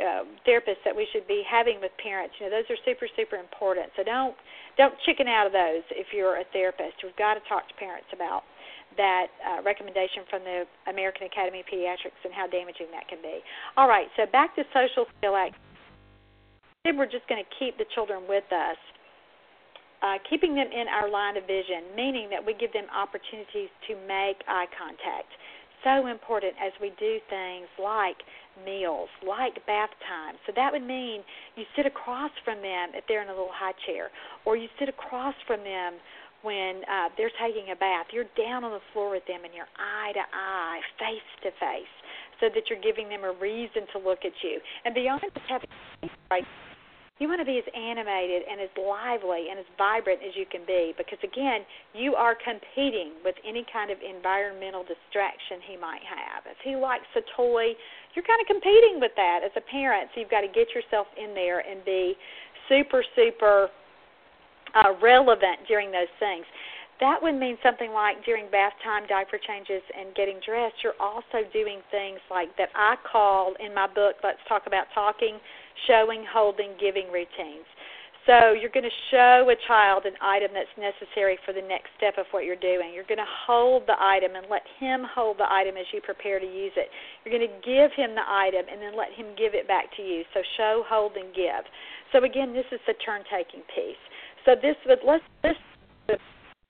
uh, 0.00 0.22
therapists 0.46 0.80
that 0.84 0.94
we 0.94 1.06
should 1.12 1.26
be 1.26 1.42
having 1.44 1.80
with 1.80 1.92
parents, 2.02 2.34
you 2.38 2.46
know, 2.46 2.52
those 2.52 2.68
are 2.70 2.80
super, 2.84 3.08
super 3.16 3.36
important. 3.36 3.90
So 3.96 4.04
don't 4.04 4.34
don't 4.78 4.94
chicken 5.04 5.28
out 5.28 5.46
of 5.46 5.52
those 5.52 5.82
if 5.92 6.14
you're 6.14 6.40
a 6.40 6.46
therapist. 6.52 7.02
We've 7.02 7.16
got 7.16 7.34
to 7.34 7.42
talk 7.48 7.68
to 7.68 7.74
parents 7.74 8.08
about 8.14 8.44
that 8.96 9.28
uh, 9.44 9.62
recommendation 9.62 10.24
from 10.30 10.42
the 10.42 10.64
American 10.88 11.26
Academy 11.26 11.60
of 11.60 11.66
Pediatrics 11.66 12.18
and 12.24 12.32
how 12.32 12.46
damaging 12.46 12.88
that 12.92 13.06
can 13.08 13.20
be. 13.22 13.40
All 13.76 13.88
right, 13.88 14.08
so 14.16 14.26
back 14.30 14.56
to 14.56 14.64
social 14.72 15.06
skill 15.18 15.36
act. 15.36 15.54
We're 16.84 17.10
just 17.10 17.28
going 17.28 17.42
to 17.42 17.50
keep 17.58 17.76
the 17.76 17.84
children 17.94 18.24
with 18.26 18.48
us 18.50 18.78
uh, 20.02 20.16
keeping 20.28 20.54
them 20.54 20.68
in 20.72 20.88
our 20.88 21.08
line 21.10 21.36
of 21.36 21.44
vision, 21.46 21.92
meaning 21.94 22.28
that 22.30 22.44
we 22.44 22.54
give 22.54 22.72
them 22.72 22.86
opportunities 22.94 23.68
to 23.88 23.94
make 24.08 24.40
eye 24.48 24.66
contact. 24.76 25.28
So 25.84 26.08
important 26.08 26.52
as 26.60 26.72
we 26.80 26.92
do 27.00 27.18
things 27.28 27.68
like 27.80 28.20
meals, 28.64 29.08
like 29.26 29.64
bath 29.64 29.90
time. 30.04 30.36
So 30.46 30.52
that 30.56 30.72
would 30.72 30.84
mean 30.84 31.22
you 31.56 31.64
sit 31.76 31.86
across 31.86 32.30
from 32.44 32.60
them 32.60 32.92
if 32.92 33.04
they're 33.08 33.22
in 33.22 33.28
a 33.28 33.36
little 33.36 33.52
high 33.52 33.76
chair, 33.86 34.10
or 34.44 34.56
you 34.56 34.68
sit 34.78 34.88
across 34.88 35.34
from 35.46 35.64
them 35.64 35.94
when 36.42 36.84
uh, 36.84 37.08
they're 37.16 37.32
taking 37.40 37.72
a 37.72 37.76
bath. 37.76 38.06
You're 38.12 38.28
down 38.36 38.64
on 38.64 38.72
the 38.72 38.84
floor 38.92 39.10
with 39.10 39.24
them 39.26 39.44
and 39.44 39.52
you're 39.54 39.68
eye 39.76 40.12
to 40.12 40.24
eye, 40.32 40.80
face 40.98 41.28
to 41.44 41.50
face, 41.56 41.94
so 42.40 42.48
that 42.52 42.68
you're 42.68 42.80
giving 42.80 43.08
them 43.08 43.24
a 43.24 43.32
reason 43.32 43.88
to 43.92 43.98
look 43.98 44.20
at 44.24 44.36
you. 44.44 44.60
And 44.84 44.94
beyond 44.94 45.20
just 45.20 45.46
having 45.48 45.68
right 46.30 46.44
you 47.20 47.28
want 47.28 47.38
to 47.38 47.44
be 47.44 47.60
as 47.60 47.68
animated 47.76 48.42
and 48.48 48.64
as 48.64 48.72
lively 48.80 49.52
and 49.52 49.60
as 49.60 49.68
vibrant 49.76 50.24
as 50.24 50.32
you 50.34 50.48
can 50.48 50.64
be 50.64 50.96
because 50.96 51.20
again 51.22 51.68
you 51.92 52.16
are 52.16 52.34
competing 52.34 53.12
with 53.22 53.36
any 53.46 53.64
kind 53.68 53.92
of 53.92 54.00
environmental 54.00 54.80
distraction 54.82 55.60
he 55.68 55.76
might 55.76 56.02
have. 56.02 56.48
If 56.48 56.56
he 56.64 56.74
likes 56.74 57.06
a 57.14 57.22
toy 57.36 57.76
you're 58.16 58.24
kind 58.24 58.40
of 58.40 58.48
competing 58.48 58.98
with 58.98 59.12
that. 59.20 59.44
As 59.44 59.52
a 59.54 59.64
parent 59.70 60.08
so 60.10 60.24
you've 60.24 60.32
got 60.32 60.40
to 60.40 60.50
get 60.50 60.72
yourself 60.72 61.06
in 61.20 61.36
there 61.36 61.60
and 61.60 61.84
be 61.84 62.16
super 62.72 63.04
super 63.14 63.68
uh, 64.74 64.96
relevant 65.02 65.60
during 65.68 65.92
those 65.92 66.10
things. 66.18 66.48
That 67.00 67.16
would 67.22 67.34
mean 67.34 67.56
something 67.62 67.92
like 67.92 68.22
during 68.24 68.50
bath 68.50 68.74
time, 68.84 69.06
diaper 69.08 69.40
changes, 69.40 69.80
and 69.96 70.14
getting 70.14 70.38
dressed, 70.44 70.76
you're 70.84 71.00
also 71.00 71.48
doing 71.50 71.80
things 71.90 72.20
like 72.30 72.54
that 72.58 72.68
I 72.76 72.96
call 73.10 73.54
in 73.58 73.74
my 73.74 73.86
book, 73.86 74.16
Let's 74.22 74.38
Talk 74.46 74.64
About 74.66 74.84
Talking, 74.92 75.40
showing, 75.86 76.24
holding, 76.26 76.74
giving 76.80 77.10
routines. 77.12 77.66
So 78.28 78.52
you're 78.52 78.70
going 78.70 78.84
to 78.84 79.00
show 79.10 79.48
a 79.48 79.56
child 79.66 80.04
an 80.04 80.12
item 80.20 80.52
that's 80.52 80.70
necessary 80.76 81.38
for 81.46 81.52
the 81.56 81.64
next 81.64 81.88
step 81.96 82.14
of 82.18 82.26
what 82.32 82.44
you're 82.44 82.60
doing. 82.60 82.92
You're 82.92 83.08
going 83.08 83.22
to 83.22 83.34
hold 83.46 83.88
the 83.88 83.96
item 83.98 84.36
and 84.36 84.44
let 84.50 84.62
him 84.78 85.08
hold 85.08 85.38
the 85.38 85.48
item 85.50 85.76
as 85.80 85.88
you 85.92 86.00
prepare 86.04 86.38
to 86.38 86.46
use 86.46 86.76
it. 86.76 86.92
You're 87.24 87.32
going 87.32 87.48
to 87.48 87.56
give 87.64 87.90
him 87.96 88.14
the 88.14 88.26
item 88.28 88.68
and 88.70 88.76
then 88.80 88.92
let 88.92 89.10
him 89.16 89.32
give 89.40 89.56
it 89.56 89.66
back 89.66 89.88
to 89.96 90.02
you. 90.02 90.22
So 90.34 90.44
show, 90.58 90.84
hold, 90.86 91.16
and 91.16 91.34
give. 91.34 91.64
So 92.12 92.22
again, 92.22 92.52
this 92.52 92.68
is 92.70 92.80
the 92.86 92.94
turn 93.00 93.24
taking 93.32 93.64
piece. 93.72 93.98
So 94.44 94.52
this 94.52 94.76
would 94.84 95.00
let's 95.00 95.24
this 95.42 96.20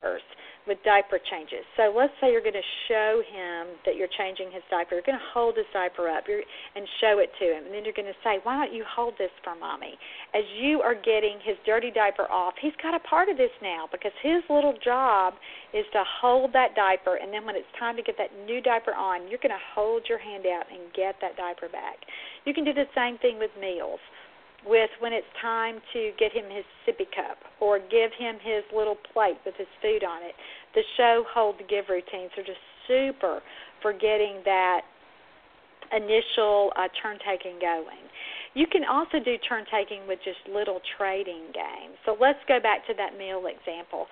first 0.00 0.24
with 0.70 0.78
diaper 0.86 1.18
changes. 1.18 1.66
So 1.74 1.90
let's 1.90 2.14
say 2.22 2.30
you're 2.30 2.46
going 2.46 2.54
to 2.54 2.70
show 2.86 3.26
him 3.26 3.74
that 3.82 3.98
you're 3.98 4.12
changing 4.14 4.54
his 4.54 4.62
diaper. 4.70 4.94
You're 4.94 5.02
going 5.02 5.18
to 5.18 5.30
hold 5.34 5.58
his 5.58 5.66
diaper 5.74 6.06
up 6.06 6.30
and 6.30 6.86
show 7.02 7.18
it 7.18 7.34
to 7.42 7.44
him. 7.50 7.66
And 7.66 7.74
then 7.74 7.82
you're 7.82 7.98
going 7.98 8.06
to 8.06 8.20
say, 8.22 8.38
Why 8.46 8.54
don't 8.54 8.70
you 8.70 8.86
hold 8.86 9.18
this 9.18 9.34
for 9.42 9.58
mommy? 9.58 9.98
As 10.30 10.46
you 10.62 10.78
are 10.78 10.94
getting 10.94 11.42
his 11.42 11.58
dirty 11.66 11.90
diaper 11.90 12.30
off, 12.30 12.54
he's 12.62 12.76
got 12.78 12.94
a 12.94 13.02
part 13.02 13.28
of 13.28 13.36
this 13.36 13.50
now 13.58 13.90
because 13.90 14.14
his 14.22 14.46
little 14.46 14.78
job 14.78 15.34
is 15.74 15.84
to 15.90 16.06
hold 16.06 16.54
that 16.54 16.78
diaper. 16.78 17.18
And 17.18 17.34
then 17.34 17.42
when 17.42 17.58
it's 17.58 17.68
time 17.74 17.98
to 17.98 18.02
get 18.06 18.14
that 18.22 18.30
new 18.46 18.62
diaper 18.62 18.94
on, 18.94 19.26
you're 19.26 19.42
going 19.42 19.50
to 19.50 19.66
hold 19.74 20.06
your 20.06 20.22
hand 20.22 20.46
out 20.46 20.70
and 20.70 20.86
get 20.94 21.18
that 21.18 21.34
diaper 21.34 21.66
back. 21.66 21.98
You 22.46 22.54
can 22.54 22.62
do 22.62 22.72
the 22.72 22.86
same 22.94 23.18
thing 23.18 23.42
with 23.42 23.50
meals 23.60 23.98
with 24.66 24.90
when 25.00 25.12
it's 25.12 25.26
time 25.40 25.80
to 25.92 26.10
get 26.18 26.32
him 26.32 26.44
his 26.50 26.64
sippy 26.84 27.08
cup 27.08 27.38
or 27.60 27.78
give 27.78 28.12
him 28.18 28.36
his 28.42 28.64
little 28.74 28.96
plate 29.12 29.38
with 29.44 29.54
his 29.56 29.68
food 29.80 30.04
on 30.04 30.22
it. 30.22 30.34
The 30.74 30.82
show, 30.96 31.24
hold, 31.32 31.58
the 31.58 31.64
give 31.64 31.86
routines 31.88 32.30
are 32.38 32.44
just 32.44 32.62
super 32.86 33.40
for 33.82 33.92
getting 33.92 34.42
that 34.44 34.82
initial 35.92 36.72
uh, 36.76 36.88
turn 37.02 37.18
taking 37.26 37.58
going. 37.60 38.06
You 38.54 38.66
can 38.66 38.82
also 38.84 39.18
do 39.22 39.38
turn 39.48 39.64
taking 39.70 40.06
with 40.06 40.18
just 40.24 40.38
little 40.52 40.80
trading 40.98 41.54
games. 41.54 41.94
So 42.04 42.16
let's 42.20 42.38
go 42.48 42.58
back 42.60 42.86
to 42.86 42.94
that 42.94 43.18
meal 43.18 43.46
example. 43.46 44.06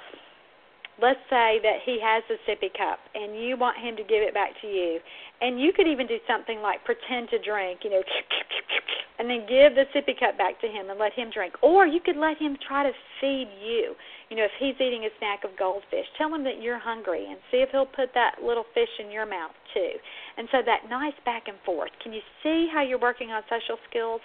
Let's 1.00 1.22
say 1.30 1.62
that 1.62 1.86
he 1.86 2.02
has 2.02 2.22
a 2.26 2.38
sippy 2.42 2.70
cup 2.74 2.98
and 3.14 3.38
you 3.38 3.56
want 3.56 3.78
him 3.78 3.94
to 3.96 4.02
give 4.02 4.22
it 4.22 4.34
back 4.34 4.50
to 4.62 4.66
you. 4.66 4.98
And 5.40 5.61
you 5.61 5.72
could 5.72 5.86
even 5.86 6.06
do 6.06 6.18
something 6.26 6.59
like 6.61 6.84
pretend 6.84 7.30
to 7.30 7.38
drink, 7.38 7.80
you 7.84 7.90
know, 7.90 8.02
and 9.18 9.30
then 9.30 9.46
give 9.46 9.78
the 9.78 9.86
sippy 9.94 10.18
cup 10.18 10.36
back 10.38 10.61
to 10.61 10.66
him 10.66 10.90
and 10.90 10.98
let 10.98 11.12
him 11.12 11.30
drink. 11.30 11.54
Or 11.62 11.86
you 11.86 12.00
could 12.04 12.16
let 12.16 12.38
him 12.38 12.56
try 12.66 12.82
to 12.82 12.90
feed 13.20 13.46
you. 13.62 13.94
You 14.31 14.37
know, 14.37 14.45
if 14.45 14.53
he's 14.61 14.76
eating 14.76 15.05
a 15.05 15.12
snack 15.18 15.45
of 15.45 15.57
goldfish, 15.59 16.05
tell 16.16 16.33
him 16.35 16.45
that 16.45 16.61
you're 16.61 16.79
hungry 16.79 17.24
and 17.29 17.39
see 17.51 17.64
if 17.64 17.70
he'll 17.70 17.89
put 17.89 18.12
that 18.14 18.45
little 18.45 18.64
fish 18.74 18.93
in 19.01 19.11
your 19.11 19.24
mouth 19.24 19.57
too. 19.72 19.93
And 20.37 20.49
so 20.53 20.59
that 20.64 20.89
nice 20.91 21.16
back 21.24 21.49
and 21.49 21.57
forth. 21.64 21.91
Can 22.03 22.12
you 22.12 22.20
see 22.43 22.68
how 22.72 22.83
you're 22.83 23.01
working 23.01 23.31
on 23.31 23.43
social 23.49 23.81
skills 23.89 24.20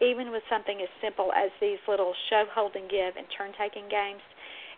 even 0.00 0.30
with 0.30 0.46
something 0.48 0.78
as 0.80 0.88
simple 1.02 1.32
as 1.34 1.50
these 1.60 1.82
little 1.88 2.14
show, 2.30 2.44
hold, 2.54 2.76
and 2.76 2.88
give 2.88 3.18
and 3.18 3.26
turn 3.36 3.50
taking 3.58 3.88
games? 3.90 4.22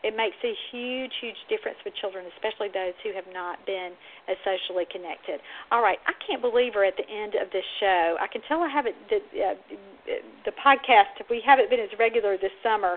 it 0.03 0.16
makes 0.16 0.37
a 0.45 0.53
huge, 0.72 1.12
huge 1.20 1.37
difference 1.49 1.76
with 1.85 1.93
children, 2.01 2.24
especially 2.37 2.68
those 2.72 2.97
who 3.05 3.12
have 3.12 3.28
not 3.33 3.61
been 3.66 3.93
as 4.28 4.37
socially 4.45 4.89
connected. 4.89 5.41
All 5.70 5.83
right, 5.83 5.99
I 6.07 6.12
can't 6.24 6.41
believe 6.41 6.72
we're 6.74 6.89
at 6.89 6.97
the 6.97 7.09
end 7.09 7.35
of 7.37 7.53
this 7.53 7.64
show. 7.81 8.16
I 8.16 8.26
can 8.26 8.41
tell 8.49 8.62
I 8.62 8.68
haven't 8.68 8.97
the, 9.12 9.20
uh, 9.20 9.55
the 10.49 10.53
podcast. 10.57 11.20
If 11.20 11.28
we 11.28 11.43
haven't 11.45 11.68
been 11.68 11.81
as 11.81 11.93
regular 11.99 12.39
this 12.41 12.55
summer 12.62 12.97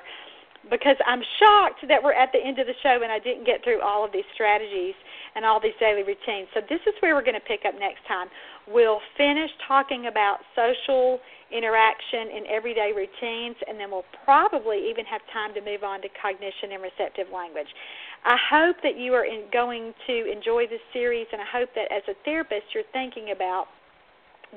because 0.69 0.95
I'm 1.05 1.21
shocked 1.39 1.85
that 1.87 2.01
we're 2.03 2.13
at 2.13 2.31
the 2.31 2.39
end 2.39 2.59
of 2.59 2.67
the 2.67 2.77
show 2.81 2.99
and 3.03 3.11
I 3.11 3.19
didn't 3.19 3.45
get 3.45 3.63
through 3.63 3.81
all 3.81 4.05
of 4.05 4.11
these 4.11 4.27
strategies 4.33 4.95
and 5.35 5.43
all 5.43 5.59
these 5.59 5.75
daily 5.79 6.03
routines. 6.03 6.47
So 6.53 6.61
this 6.69 6.79
is 6.87 6.93
where 7.01 7.15
we're 7.15 7.25
going 7.25 7.39
to 7.39 7.47
pick 7.47 7.65
up 7.67 7.73
next 7.79 8.05
time. 8.07 8.27
We'll 8.67 9.01
finish 9.17 9.51
talking 9.67 10.07
about 10.07 10.39
social 10.55 11.19
interaction 11.51 12.33
in 12.33 12.43
everyday 12.49 12.91
routines, 12.95 13.55
and 13.67 13.79
then 13.79 13.91
we'll 13.91 14.07
probably 14.25 14.89
even 14.89 15.05
have 15.05 15.21
time 15.31 15.53
to 15.53 15.61
move 15.61 15.83
on 15.83 16.01
to 16.01 16.09
cognition 16.21 16.71
and 16.73 16.81
receptive 16.81 17.27
language. 17.33 17.67
I 18.25 18.37
hope 18.37 18.77
that 18.83 18.97
you 18.97 19.13
are 19.13 19.25
in, 19.25 19.45
going 19.51 19.93
to 20.07 20.31
enjoy 20.31 20.65
this 20.67 20.81
series, 20.93 21.27
and 21.31 21.41
I 21.41 21.45
hope 21.45 21.69
that 21.75 21.91
as 21.91 22.03
a 22.07 22.15
therapist, 22.25 22.73
you're 22.73 22.87
thinking 22.93 23.31
about 23.35 23.67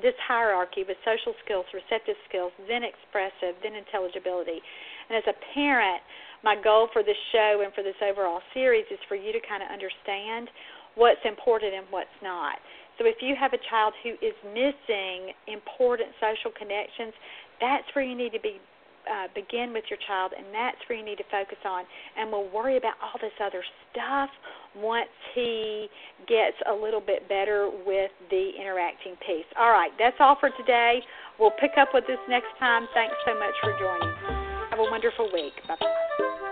this 0.01 0.15
hierarchy 0.25 0.85
with 0.87 0.97
social 1.05 1.33
skills, 1.43 1.65
receptive 1.73 2.15
skills, 2.29 2.51
then 2.69 2.83
expressive, 2.85 3.57
then 3.61 3.73
intelligibility. 3.73 4.61
And 5.09 5.17
as 5.17 5.23
a 5.27 5.35
parent, 5.53 6.01
my 6.43 6.55
goal 6.55 6.87
for 6.93 7.03
this 7.03 7.17
show 7.31 7.61
and 7.63 7.73
for 7.73 7.83
this 7.83 7.97
overall 8.03 8.41
series 8.53 8.85
is 8.91 8.99
for 9.07 9.15
you 9.15 9.31
to 9.33 9.41
kind 9.47 9.63
of 9.63 9.69
understand 9.69 10.49
what's 10.95 11.21
important 11.25 11.73
and 11.73 11.85
what's 11.89 12.13
not. 12.21 12.57
So 12.97 13.05
if 13.05 13.21
you 13.21 13.35
have 13.39 13.53
a 13.53 13.61
child 13.69 13.93
who 14.01 14.17
is 14.25 14.33
missing 14.43 15.33
important 15.45 16.09
social 16.17 16.51
connections, 16.57 17.13
that's 17.61 17.85
where 17.93 18.05
you 18.05 18.17
need 18.17 18.33
to 18.33 18.41
be 18.41 18.59
uh, 19.07 19.27
begin 19.33 19.71
with 19.71 19.85
your 19.89 19.99
child, 20.05 20.33
and 20.35 20.45
that's 20.51 20.77
where 20.89 20.99
you 20.99 21.05
need 21.05 21.17
to 21.17 21.23
focus 21.31 21.57
on. 21.63 21.85
And 22.17 22.29
we'll 22.29 22.49
worry 22.49 22.75
about 22.75 22.95
all 23.01 23.15
this 23.21 23.31
other 23.39 23.63
stuff 23.91 24.29
once 24.75 25.07
he 25.33 25.87
gets 26.27 26.57
a 26.69 26.73
little 26.73 26.99
bit 26.99 27.27
better 27.29 27.71
with 27.85 28.11
the 28.29 28.51
interacting 28.59 29.15
piece. 29.25 29.47
All 29.57 29.71
right, 29.71 29.91
that's 29.97 30.17
all 30.19 30.35
for 30.39 30.49
today. 30.59 30.99
We'll 31.39 31.55
pick 31.55 31.71
up 31.79 31.89
with 31.93 32.05
this 32.07 32.19
next 32.27 32.51
time. 32.59 32.87
Thanks 32.93 33.15
so 33.25 33.33
much 33.39 33.55
for 33.63 33.71
joining. 33.79 34.36
Have 34.77 34.85
a 34.85 34.91
wonderful 34.91 35.27
week. 35.33 35.53
Bye 35.67 35.75
bye. 35.79 36.46